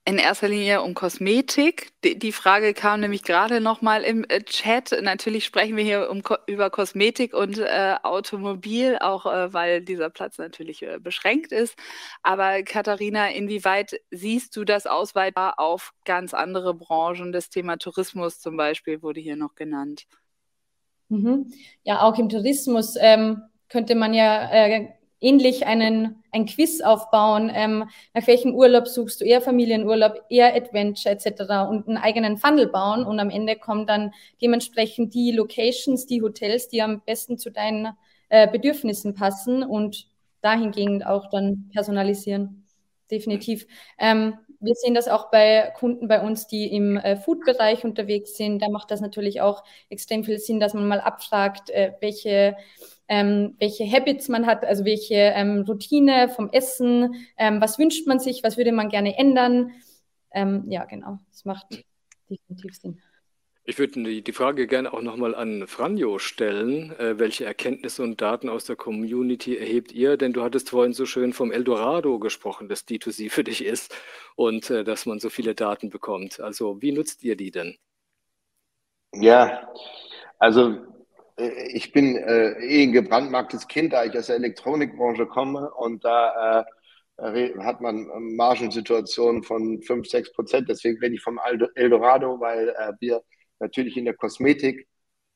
in 0.05 0.17
erster 0.17 0.47
Linie 0.47 0.81
um 0.81 0.95
Kosmetik. 0.95 1.91
Die, 2.03 2.31
Frage 2.31 2.73
kam 2.73 2.99
nämlich 2.99 3.23
gerade 3.23 3.61
noch 3.61 3.81
mal 3.81 4.01
im 4.01 4.25
äh, 4.27 4.41
Chat. 4.41 4.97
Natürlich 5.01 5.45
sprechen 5.45 5.77
wir 5.77 5.83
hier 5.83 6.09
um, 6.09 6.23
über 6.47 6.69
Kosmetik 6.69 7.33
und 7.33 7.59
äh, 7.59 7.95
Automobil, 8.01 8.97
auch 9.01 9.25
äh, 9.25 9.53
weil 9.53 9.81
dieser 9.81 10.09
Platz 10.09 10.37
natürlich 10.37 10.81
äh, 10.81 10.97
beschränkt 10.99 11.51
ist. 11.51 11.75
Aber 12.23 12.63
Katharina, 12.63 13.29
inwieweit 13.29 13.99
siehst 14.09 14.55
du 14.55 14.65
das 14.65 14.87
ausweitbar 14.87 15.59
auf 15.59 15.93
ganz 16.05 16.33
andere 16.33 16.73
Branchen? 16.73 17.31
Das 17.31 17.49
Thema 17.49 17.77
Tourismus 17.77 18.39
zum 18.39 18.57
Beispiel 18.57 19.03
wurde 19.03 19.19
hier 19.19 19.35
noch 19.35 19.53
genannt. 19.53 20.05
Mhm. 21.09 21.51
Ja, 21.83 22.01
auch 22.01 22.17
im 22.17 22.29
Tourismus 22.29 22.95
ähm, 22.99 23.43
könnte 23.67 23.95
man 23.95 24.13
ja 24.13 24.49
äh, 24.51 24.87
ähnlich 25.21 25.65
einen, 25.65 26.23
ein 26.31 26.45
Quiz 26.45 26.81
aufbauen, 26.81 27.51
ähm, 27.53 27.89
nach 28.13 28.27
welchem 28.27 28.55
Urlaub 28.55 28.87
suchst 28.87 29.21
du, 29.21 29.25
eher 29.25 29.41
Familienurlaub, 29.41 30.23
eher 30.29 30.55
Adventure 30.55 31.13
etc. 31.13 31.69
und 31.69 31.87
einen 31.87 31.97
eigenen 31.97 32.37
Funnel 32.37 32.67
bauen 32.67 33.03
und 33.03 33.19
am 33.19 33.29
Ende 33.29 33.55
kommen 33.55 33.85
dann 33.85 34.13
dementsprechend 34.41 35.13
die 35.13 35.31
Locations, 35.31 36.05
die 36.05 36.21
Hotels, 36.21 36.69
die 36.69 36.81
am 36.81 37.01
besten 37.01 37.37
zu 37.37 37.51
deinen 37.51 37.89
äh, 38.29 38.49
Bedürfnissen 38.49 39.13
passen 39.13 39.63
und 39.63 40.07
dahingehend 40.41 41.05
auch 41.05 41.29
dann 41.29 41.69
personalisieren. 41.73 42.65
Definitiv. 43.11 43.65
Ähm, 43.97 44.37
wir 44.59 44.75
sehen 44.75 44.93
das 44.93 45.07
auch 45.07 45.31
bei 45.31 45.71
Kunden 45.77 46.07
bei 46.07 46.21
uns, 46.21 46.47
die 46.47 46.73
im 46.73 46.97
äh, 46.97 47.15
Food-Bereich 47.17 47.85
unterwegs 47.85 48.35
sind. 48.37 48.61
Da 48.61 48.69
macht 48.69 48.91
das 48.91 49.01
natürlich 49.01 49.41
auch 49.41 49.63
extrem 49.89 50.23
viel 50.23 50.39
Sinn, 50.39 50.59
dass 50.59 50.73
man 50.73 50.87
mal 50.87 50.99
abfragt, 50.99 51.69
äh, 51.69 51.93
welche 52.01 52.55
ähm, 53.09 53.55
welche 53.57 53.85
Habits 53.91 54.29
man 54.29 54.45
hat, 54.45 54.63
also 54.63 54.85
welche 54.85 55.15
ähm, 55.15 55.65
Routine 55.67 56.29
vom 56.29 56.49
Essen, 56.51 57.15
ähm, 57.37 57.59
was 57.59 57.79
wünscht 57.79 58.05
man 58.07 58.19
sich, 58.19 58.43
was 58.43 58.55
würde 58.55 58.71
man 58.71 58.89
gerne 58.89 59.17
ändern. 59.17 59.71
Ähm, 60.31 60.65
ja, 60.69 60.85
genau, 60.85 61.17
das 61.31 61.43
macht 61.43 61.83
definitiv 62.29 62.75
Sinn. 62.75 63.01
Ich 63.69 63.77
würde 63.77 64.01
die, 64.01 64.31
Frage 64.31 64.65
gerne 64.65 64.91
auch 64.91 65.03
nochmal 65.03 65.35
an 65.35 65.67
Franjo 65.67 66.17
stellen. 66.17 66.91
Äh, 66.97 67.19
welche 67.19 67.45
Erkenntnisse 67.45 68.01
und 68.01 68.19
Daten 68.19 68.49
aus 68.49 68.65
der 68.65 68.75
Community 68.75 69.57
erhebt 69.57 69.91
ihr? 69.91 70.17
Denn 70.17 70.33
du 70.33 70.41
hattest 70.41 70.71
vorhin 70.71 70.91
so 70.91 71.05
schön 71.05 71.33
vom 71.33 71.51
Eldorado 71.51 72.17
gesprochen, 72.17 72.67
das 72.67 72.87
D2C 72.87 73.29
für 73.29 73.43
dich 73.43 73.63
ist 73.63 73.95
und 74.35 74.71
äh, 74.71 74.83
dass 74.83 75.05
man 75.05 75.19
so 75.19 75.29
viele 75.29 75.53
Daten 75.53 75.91
bekommt. 75.91 76.39
Also 76.39 76.81
wie 76.81 76.91
nutzt 76.91 77.23
ihr 77.23 77.35
die 77.35 77.51
denn? 77.51 77.77
Ja, 79.13 79.71
also 80.39 80.75
äh, 81.37 81.67
ich 81.71 81.91
bin 81.91 82.15
äh, 82.15 82.53
eh 82.53 82.81
ein 82.81 82.91
gebrandmarktes 82.91 83.67
Kind, 83.67 83.93
da 83.93 84.03
ich 84.03 84.17
aus 84.17 84.25
der 84.25 84.37
Elektronikbranche 84.37 85.27
komme 85.27 85.69
und 85.75 86.03
da 86.03 86.65
äh, 87.21 87.53
hat 87.59 87.81
man 87.81 88.07
Margensituationen 88.35 89.43
von 89.43 89.79
5, 89.83 90.09
6 90.09 90.33
Prozent. 90.33 90.69
Deswegen 90.69 90.97
bin 90.97 91.13
ich 91.13 91.21
vom 91.21 91.39
Eldorado, 91.75 92.39
weil 92.39 92.69
äh, 92.69 92.93
wir 92.99 93.21
natürlich 93.59 93.97
in 93.97 94.05
der 94.05 94.15
Kosmetik 94.15 94.87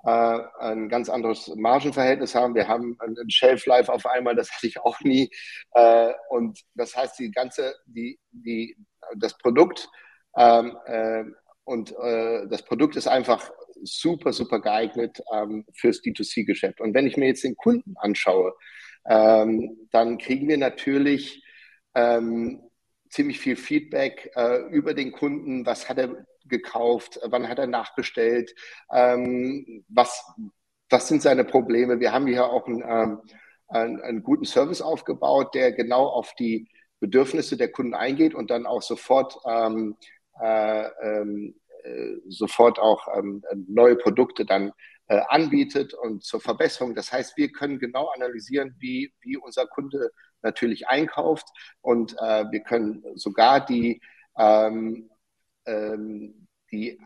äh, 0.05 0.39
ein 0.59 0.89
ganz 0.89 1.09
anderes 1.09 1.53
Margenverhältnis 1.55 2.35
haben. 2.35 2.55
Wir 2.55 2.67
haben 2.67 2.97
ein 2.99 3.29
Shelf 3.29 3.65
Life 3.65 3.91
auf 3.91 4.05
einmal, 4.05 4.35
das 4.35 4.51
hatte 4.55 4.67
ich 4.67 4.79
auch 4.81 4.99
nie. 5.01 5.29
Äh, 5.71 6.13
und 6.29 6.59
das 6.75 6.95
heißt, 6.95 7.19
die 7.19 7.31
ganze, 7.31 7.75
die, 7.85 8.19
die, 8.31 8.75
das 9.17 9.37
Produkt 9.37 9.89
ähm, 10.35 10.77
äh, 10.85 11.23
und 11.63 11.91
äh, 11.97 12.47
das 12.47 12.63
Produkt 12.63 12.95
ist 12.95 13.07
einfach 13.07 13.51
super, 13.83 14.33
super 14.33 14.59
geeignet 14.59 15.21
ähm, 15.33 15.65
fürs 15.73 16.01
D2C-Geschäft. 16.01 16.81
Und 16.81 16.93
wenn 16.93 17.07
ich 17.07 17.17
mir 17.17 17.27
jetzt 17.27 17.43
den 17.43 17.55
Kunden 17.55 17.95
anschaue, 17.97 18.53
ähm, 19.05 19.87
dann 19.91 20.17
kriegen 20.17 20.47
wir 20.47 20.57
natürlich 20.57 21.43
ähm, 21.95 22.61
ziemlich 23.09 23.39
viel 23.39 23.55
Feedback 23.55 24.31
äh, 24.35 24.67
über 24.69 24.93
den 24.93 25.11
Kunden. 25.11 25.65
Was 25.65 25.87
hat 25.89 25.97
er 25.97 26.25
gekauft? 26.45 27.19
Wann 27.23 27.47
hat 27.47 27.59
er 27.59 27.67
nachbestellt? 27.67 28.53
Ähm, 28.91 29.85
was, 29.87 30.25
was 30.89 31.07
sind 31.07 31.21
seine 31.21 31.43
Probleme? 31.43 31.99
Wir 31.99 32.11
haben 32.11 32.27
hier 32.27 32.45
auch 32.45 32.67
einen, 32.67 32.83
ähm, 32.87 33.21
einen, 33.67 34.01
einen 34.01 34.23
guten 34.23 34.45
Service 34.45 34.81
aufgebaut, 34.81 35.55
der 35.55 35.71
genau 35.71 36.05
auf 36.07 36.33
die 36.35 36.69
Bedürfnisse 36.99 37.57
der 37.57 37.71
Kunden 37.71 37.95
eingeht 37.95 38.33
und 38.33 38.49
dann 38.49 38.65
auch 38.65 38.81
sofort 38.81 39.37
ähm, 39.45 39.97
äh, 40.41 40.87
ähm, 41.01 41.55
äh, 41.83 42.15
sofort 42.29 42.79
auch 42.79 43.07
ähm, 43.17 43.43
neue 43.67 43.95
Produkte 43.97 44.45
dann 44.45 44.71
äh, 45.07 45.19
anbietet 45.27 45.93
und 45.93 46.23
zur 46.23 46.39
Verbesserung. 46.39 46.95
Das 46.95 47.11
heißt, 47.11 47.35
wir 47.37 47.51
können 47.51 47.77
genau 47.77 48.07
analysieren, 48.15 48.75
wie, 48.79 49.13
wie 49.21 49.35
unser 49.37 49.67
Kunde 49.67 50.11
natürlich 50.41 50.87
einkauft 50.87 51.47
und 51.81 52.13
äh, 52.19 52.45
wir 52.51 52.61
können 52.61 53.03
sogar 53.15 53.65
die, 53.65 54.01
ähm, 54.37 55.09
ähm, 55.65 56.47
die 56.71 56.99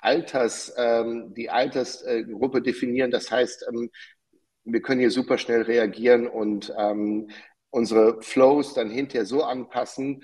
Alters, 0.00 0.72
ähm, 0.76 1.34
die 1.34 1.50
Altersgruppe 1.50 2.62
definieren. 2.62 3.10
Das 3.10 3.30
heißt, 3.30 3.66
ähm, 3.68 3.90
wir 4.64 4.82
können 4.82 5.00
hier 5.00 5.10
super 5.10 5.38
schnell 5.38 5.62
reagieren 5.62 6.26
und 6.26 6.72
ähm, 6.78 7.30
unsere 7.70 8.22
Flows 8.22 8.74
dann 8.74 8.90
hinterher 8.90 9.26
so 9.26 9.42
anpassen, 9.42 10.22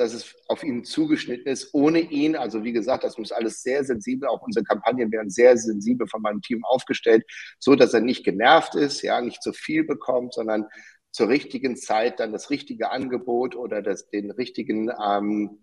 dass 0.00 0.14
es 0.14 0.34
auf 0.48 0.64
ihn 0.64 0.82
zugeschnitten 0.82 1.46
ist, 1.46 1.74
ohne 1.74 2.00
ihn. 2.00 2.34
Also 2.34 2.64
wie 2.64 2.72
gesagt, 2.72 3.04
das 3.04 3.18
muss 3.18 3.32
alles 3.32 3.62
sehr 3.62 3.84
sensibel, 3.84 4.28
auch 4.28 4.40
unsere 4.40 4.64
Kampagnen 4.64 5.12
werden 5.12 5.28
sehr 5.28 5.56
sensibel 5.58 6.06
von 6.08 6.22
meinem 6.22 6.40
Team 6.40 6.64
aufgestellt, 6.64 7.24
so 7.58 7.74
dass 7.74 7.92
er 7.92 8.00
nicht 8.00 8.24
genervt 8.24 8.74
ist, 8.74 9.02
ja, 9.02 9.20
nicht 9.20 9.42
zu 9.42 9.52
viel 9.52 9.84
bekommt, 9.84 10.32
sondern 10.32 10.66
zur 11.12 11.28
richtigen 11.28 11.76
Zeit 11.76 12.18
dann 12.18 12.32
das 12.32 12.48
richtige 12.48 12.90
Angebot 12.90 13.54
oder 13.56 13.82
das, 13.82 14.08
den 14.08 14.30
richtigen 14.30 14.90
ähm, 15.04 15.60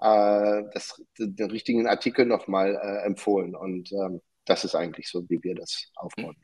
äh, 0.00 0.62
das, 0.72 1.02
den 1.18 1.50
richtigen 1.50 1.86
Artikel 1.86 2.26
nochmal 2.26 2.74
äh, 2.74 3.06
empfohlen. 3.06 3.54
Und 3.54 3.92
ähm, 3.92 4.20
das 4.46 4.64
ist 4.64 4.74
eigentlich 4.74 5.08
so, 5.08 5.28
wie 5.28 5.42
wir 5.42 5.54
das 5.54 5.90
aufbauen. 5.96 6.36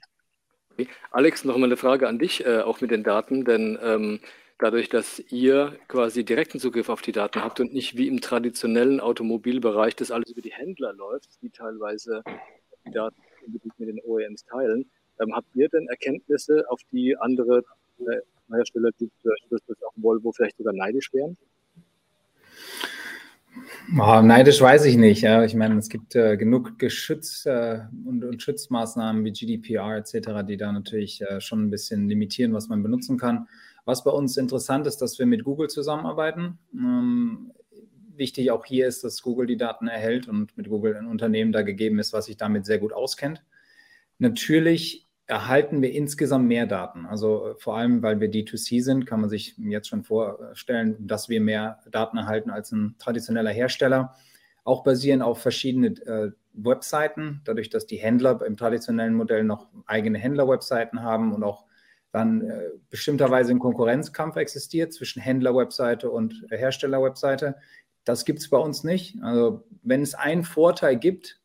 Alex, 1.11 1.45
noch 1.45 1.57
mal 1.57 1.65
eine 1.65 1.79
Frage 1.79 2.07
an 2.07 2.19
dich, 2.19 2.45
äh, 2.45 2.61
auch 2.61 2.81
mit 2.83 2.91
den 2.91 3.03
Daten, 3.03 3.45
denn 3.45 3.79
ähm, 3.83 4.21
dadurch, 4.59 4.91
dass 4.91 5.19
ihr 5.31 5.79
quasi 5.89 6.25
direkten 6.25 6.61
Zugriff 6.61 6.91
auf 6.91 7.01
die 7.01 7.13
Daten 7.13 7.43
habt 7.43 7.61
und 7.61 7.73
nicht 7.73 7.97
wie 7.97 8.09
im 8.09 8.21
traditionellen 8.21 9.01
Automobilbereich 9.01 9.97
das 9.97 10.11
alles 10.11 10.31
über 10.31 10.43
die 10.43 10.53
Händler 10.53 10.93
läuft, 10.93 11.41
die 11.41 11.51
teilweise 11.51 12.23
die 12.85 12.91
Daten 12.91 13.17
mit 13.47 13.89
den 13.89 14.01
OEMs 14.05 14.45
teilen, 14.45 14.91
ähm, 15.21 15.35
habt 15.35 15.49
ihr 15.55 15.69
denn 15.69 15.89
Erkenntnisse, 15.89 16.65
auf 16.69 16.81
die 16.93 17.17
andere 17.17 17.63
äh, 18.01 18.21
Hersteller, 18.51 18.91
die 19.01 19.11
das 19.51 19.61
auch 19.83 19.93
Volvo 19.97 20.33
vielleicht 20.33 20.59
sogar 20.59 20.75
neidisch 20.75 21.13
wären? 21.13 21.37
Oh, 23.95 24.21
neidisch 24.21 24.61
weiß 24.61 24.85
ich 24.87 24.97
nicht. 24.97 25.23
Ja. 25.23 25.45
Ich 25.45 25.55
meine, 25.55 25.79
es 25.79 25.89
gibt 25.89 26.17
äh, 26.17 26.37
genug 26.37 26.79
Geschütz 26.79 27.47
äh, 27.47 27.81
und, 28.05 28.25
und, 28.25 28.43
Schutzmaßnahmen 28.43 29.25
wie 29.25 29.33
GDPR 29.33 29.97
etc., 29.97 30.45
die 30.47 30.57
da 30.57 30.73
natürlich 30.73 31.23
äh, 31.23 31.41
schon 31.41 31.67
ein 31.67 31.71
bisschen 31.71 32.09
limitieren, 32.09 32.53
was 32.53 32.69
man 32.69 32.83
benutzen 32.83 33.17
kann. 33.19 33.49
Was 33.85 34.03
bei 34.03 34.11
uns 34.11 34.37
interessant 34.37 34.87
ist, 34.87 34.99
dass 34.99 35.19
wir 35.19 35.27
mit 35.27 35.45
Google 35.45 35.69
zusammenarbeiten. 35.69 36.59
Ähm, 36.75 37.53
wichtig 38.17 38.51
auch 38.51 38.65
hier 38.65 38.89
ist, 38.89 39.05
dass 39.05 39.23
Google 39.23 39.47
die 39.47 39.57
Daten 39.57 39.87
erhält 39.87 40.27
und 40.27 40.57
mit 40.57 40.69
Google 40.69 40.97
ein 40.97 41.07
Unternehmen 41.07 41.53
da 41.53 41.63
gegeben 41.63 41.99
ist, 42.01 42.13
was 42.13 42.27
sich 42.27 42.37
damit 42.37 42.67
sehr 42.67 42.79
gut 42.79 42.93
auskennt. 42.93 43.45
Natürlich 44.19 45.06
erhalten 45.27 45.83
wir 45.83 45.93
insgesamt 45.93 46.47
mehr 46.47 46.67
Daten. 46.67 47.07
Also 47.07 47.49
äh, 47.49 47.55
vor 47.59 47.77
allem, 47.77 48.03
weil 48.03 48.21
wir 48.21 48.31
D2C 48.31 48.83
sind, 48.83 49.07
kann 49.07 49.21
man 49.21 49.31
sich 49.31 49.57
jetzt 49.59 49.89
schon 49.89 50.05
vorstellen, 50.05 50.97
dass 51.01 51.29
wir 51.29 51.41
mehr 51.41 51.81
Daten 51.91 52.17
erhalten 52.17 52.51
als 52.51 52.73
ein 52.73 52.97
traditioneller 52.99 53.51
Hersteller. 53.51 54.15
Auch 54.65 54.83
basieren 54.85 55.23
auf 55.23 55.41
verschiedene 55.41 55.89
äh, 55.89 56.31
Webseiten, 56.53 57.43
dadurch, 57.45 57.71
dass 57.71 57.87
die 57.87 57.97
Händler 57.97 58.41
im 58.45 58.57
traditionellen 58.57 59.15
Modell 59.15 59.45
noch 59.45 59.69
eigene 59.87 60.19
Händler-Webseiten 60.19 61.03
haben 61.03 61.35
und 61.35 61.43
auch 61.43 61.67
dann 62.13 62.43
äh, 62.43 62.71
bestimmterweise 62.89 63.51
ein 63.51 63.59
Konkurrenzkampf 63.59 64.37
existiert 64.37 64.93
zwischen 64.93 65.21
Händler-Webseite 65.21 66.11
und 66.11 66.47
Hersteller-Webseite. 66.51 67.57
Das 68.05 68.25
gibt 68.25 68.39
es 68.39 68.49
bei 68.49 68.59
uns 68.59 68.85
nicht. 68.85 69.23
Also 69.23 69.65
wenn 69.83 70.03
es 70.03 70.15
einen 70.15 70.45
Vorteil 70.45 70.97
gibt 70.97 71.41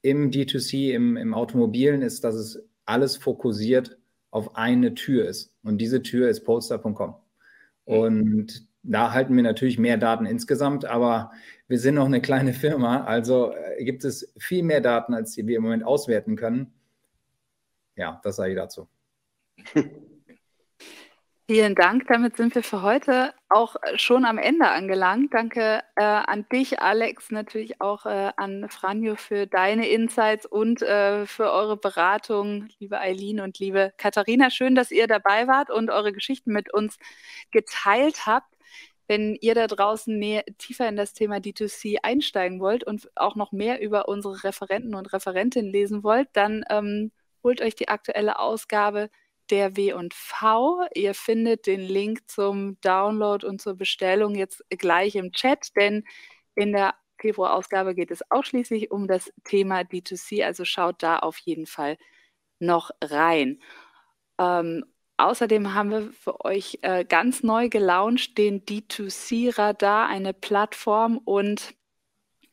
im 0.00 0.30
D2C, 0.30 0.92
im, 0.92 1.16
im 1.16 1.34
Automobilen, 1.34 2.02
ist, 2.02 2.24
dass 2.24 2.36
es 2.36 2.67
alles 2.88 3.16
fokussiert 3.16 3.98
auf 4.30 4.56
eine 4.56 4.94
Tür 4.94 5.26
ist. 5.26 5.54
Und 5.62 5.78
diese 5.78 6.02
Tür 6.02 6.28
ist 6.28 6.44
Polestar.com. 6.44 7.16
Und 7.84 8.66
da 8.82 9.12
halten 9.12 9.34
wir 9.36 9.42
natürlich 9.42 9.78
mehr 9.78 9.96
Daten 9.98 10.26
insgesamt, 10.26 10.84
aber 10.84 11.32
wir 11.66 11.78
sind 11.78 11.96
noch 11.96 12.06
eine 12.06 12.20
kleine 12.20 12.52
Firma, 12.54 13.04
also 13.04 13.52
äh, 13.52 13.84
gibt 13.84 14.04
es 14.04 14.32
viel 14.38 14.62
mehr 14.62 14.80
Daten, 14.80 15.14
als 15.14 15.32
die 15.32 15.46
wir 15.46 15.56
im 15.56 15.62
Moment 15.62 15.84
auswerten 15.84 16.36
können. 16.36 16.72
Ja, 17.96 18.20
das 18.22 18.36
sage 18.36 18.52
ich 18.52 18.56
dazu. 18.56 18.88
Vielen 21.50 21.74
Dank. 21.74 22.06
Damit 22.08 22.36
sind 22.36 22.54
wir 22.54 22.62
für 22.62 22.82
heute 22.82 23.32
auch 23.48 23.76
schon 23.94 24.26
am 24.26 24.36
Ende 24.36 24.68
angelangt. 24.68 25.32
Danke 25.32 25.82
äh, 25.96 26.02
an 26.04 26.44
dich, 26.52 26.82
Alex, 26.82 27.30
natürlich 27.30 27.80
auch 27.80 28.04
äh, 28.04 28.32
an 28.36 28.68
Franjo 28.68 29.16
für 29.16 29.46
deine 29.46 29.88
Insights 29.88 30.44
und 30.44 30.82
äh, 30.82 31.24
für 31.24 31.50
eure 31.50 31.78
Beratung, 31.78 32.68
liebe 32.80 33.00
Eileen 33.00 33.40
und 33.40 33.58
liebe 33.60 33.94
Katharina. 33.96 34.50
Schön, 34.50 34.74
dass 34.74 34.90
ihr 34.90 35.06
dabei 35.06 35.46
wart 35.46 35.70
und 35.70 35.88
eure 35.88 36.12
Geschichten 36.12 36.52
mit 36.52 36.74
uns 36.74 36.98
geteilt 37.50 38.26
habt. 38.26 38.54
Wenn 39.06 39.34
ihr 39.40 39.54
da 39.54 39.68
draußen 39.68 40.18
mehr, 40.18 40.44
tiefer 40.58 40.86
in 40.86 40.96
das 40.96 41.14
Thema 41.14 41.36
D2C 41.36 42.00
einsteigen 42.02 42.60
wollt 42.60 42.84
und 42.84 43.10
auch 43.16 43.36
noch 43.36 43.52
mehr 43.52 43.80
über 43.80 44.06
unsere 44.06 44.44
Referenten 44.44 44.94
und 44.94 45.14
Referentinnen 45.14 45.72
lesen 45.72 46.02
wollt, 46.04 46.28
dann 46.34 46.62
ähm, 46.68 47.10
holt 47.42 47.62
euch 47.62 47.74
die 47.74 47.88
aktuelle 47.88 48.38
Ausgabe 48.38 49.08
der 49.50 49.76
W&V. 49.76 50.86
Ihr 50.94 51.14
findet 51.14 51.66
den 51.66 51.80
Link 51.80 52.28
zum 52.28 52.80
Download 52.80 53.46
und 53.46 53.60
zur 53.60 53.74
Bestellung 53.74 54.34
jetzt 54.34 54.64
gleich 54.70 55.16
im 55.16 55.32
Chat, 55.32 55.68
denn 55.76 56.04
in 56.54 56.72
der 56.72 56.94
Februarausgabe 57.20 57.94
geht 57.94 58.10
es 58.10 58.22
ausschließlich 58.30 58.90
um 58.90 59.06
das 59.08 59.32
Thema 59.44 59.80
D2C, 59.80 60.44
also 60.44 60.64
schaut 60.64 61.02
da 61.02 61.18
auf 61.18 61.38
jeden 61.38 61.66
Fall 61.66 61.98
noch 62.60 62.90
rein. 63.02 63.60
Ähm, 64.38 64.84
außerdem 65.16 65.74
haben 65.74 65.90
wir 65.90 66.12
für 66.12 66.44
euch 66.44 66.78
äh, 66.82 67.04
ganz 67.04 67.42
neu 67.42 67.68
gelauncht 67.68 68.38
den 68.38 68.64
D2C-Radar, 68.64 70.08
eine 70.08 70.32
Plattform 70.34 71.18
und 71.18 71.74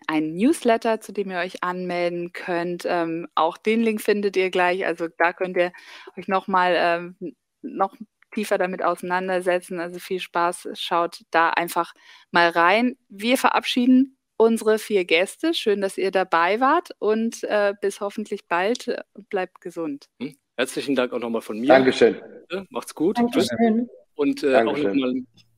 ein 0.07 0.35
Newsletter, 0.35 1.01
zu 1.01 1.11
dem 1.11 1.31
ihr 1.31 1.37
euch 1.37 1.63
anmelden 1.63 2.33
könnt. 2.33 2.83
Ähm, 2.85 3.27
auch 3.35 3.57
den 3.57 3.81
Link 3.81 4.01
findet 4.01 4.37
ihr 4.37 4.49
gleich. 4.49 4.85
Also 4.85 5.07
da 5.17 5.33
könnt 5.33 5.57
ihr 5.57 5.71
euch 6.17 6.27
nochmal 6.27 6.73
ähm, 6.77 7.35
noch 7.61 7.95
tiefer 8.33 8.57
damit 8.57 8.83
auseinandersetzen. 8.83 9.79
Also 9.79 9.99
viel 9.99 10.19
Spaß. 10.19 10.69
Schaut 10.73 11.21
da 11.31 11.49
einfach 11.49 11.93
mal 12.31 12.49
rein. 12.49 12.97
Wir 13.09 13.37
verabschieden 13.37 14.17
unsere 14.37 14.79
vier 14.79 15.05
Gäste. 15.05 15.53
Schön, 15.53 15.81
dass 15.81 15.97
ihr 15.97 16.11
dabei 16.11 16.59
wart 16.59 16.91
und 16.99 17.43
äh, 17.43 17.73
bis 17.79 18.01
hoffentlich 18.01 18.47
bald. 18.47 18.95
Bleibt 19.29 19.61
gesund. 19.61 20.07
Hm? 20.21 20.35
Herzlichen 20.57 20.95
Dank 20.95 21.11
auch 21.11 21.19
nochmal 21.19 21.41
von 21.41 21.59
mir. 21.59 21.67
Dankeschön. 21.67 22.21
Macht's 22.69 22.95
gut. 22.95 23.17
Dankeschön. 23.17 23.89
Und 24.15 24.43
äh, 24.43 24.55
auch 24.55 24.77
nochmal 24.77 25.13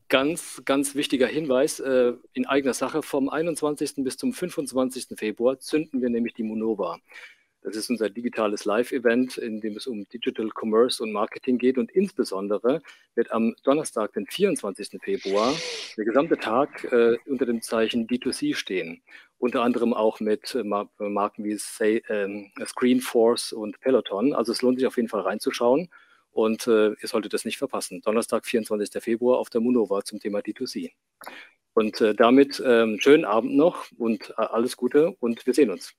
ganz, 0.10 0.62
ganz 0.66 0.96
wichtiger 0.96 1.28
Hinweis 1.28 1.80
äh, 1.80 2.14
in 2.34 2.46
eigener 2.46 2.74
Sache. 2.74 3.02
Vom 3.04 3.30
21. 3.30 4.04
bis 4.04 4.18
zum 4.18 4.34
25. 4.34 5.08
Februar 5.18 5.60
zünden 5.60 6.02
wir 6.02 6.10
nämlich 6.10 6.34
die 6.34 6.44
Monova. 6.44 7.00
Das 7.68 7.76
ist 7.76 7.90
unser 7.90 8.10
digitales 8.10 8.64
Live-Event, 8.64 9.38
in 9.38 9.60
dem 9.60 9.76
es 9.76 9.88
um 9.88 10.08
Digital 10.08 10.50
Commerce 10.54 11.04
und 11.04 11.12
Marketing 11.12 11.58
geht. 11.58 11.78
Und 11.78 11.92
insbesondere 11.92 12.82
wird 13.16 13.32
am 13.32 13.56
Donnerstag, 13.64 14.14
den 14.14 14.26
24. 14.26 15.02
Februar, 15.02 15.54
der 15.98 16.06
gesamte 16.06 16.38
Tag 16.38 16.86
äh, 16.86 17.18
unter 17.26 17.46
dem 17.46 17.62
Zeichen 17.62 18.08
D2C 18.08 18.56
stehen. 18.56 19.02
Unter 19.38 19.64
anderem 19.64 19.94
auch 19.94 20.22
mit 20.22 20.56
äh, 20.56 20.64
Marken 20.64 21.44
wie 21.44 21.58
Say, 21.58 21.98
äh, 22.08 22.46
Screenforce 22.66 23.52
und 23.52 23.80
Peloton. 23.82 24.34
Also 24.34 24.54
es 24.54 24.62
lohnt 24.62 24.80
sich 24.80 24.88
auf 24.88 24.96
jeden 24.96 25.10
Fall 25.10 25.22
reinzuschauen. 25.22 25.90
Und 26.38 26.68
äh, 26.68 26.90
ihr 26.90 27.08
solltet 27.08 27.34
das 27.34 27.46
nicht 27.46 27.58
verpassen. 27.58 28.00
Donnerstag, 28.02 28.46
24. 28.46 29.02
Februar 29.02 29.40
auf 29.40 29.50
der 29.50 29.60
Munova 29.60 30.04
zum 30.04 30.20
Thema 30.20 30.38
D2C. 30.38 30.92
Und 31.74 32.00
äh, 32.00 32.14
damit 32.14 32.62
ähm, 32.64 33.00
schönen 33.00 33.26
Abend 33.26 33.56
noch 33.56 33.88
und 33.98 34.30
äh, 34.38 34.44
alles 34.44 34.78
Gute 34.78 35.16
und 35.20 35.48
wir 35.48 35.56
sehen 35.56 35.72
uns. 35.72 35.96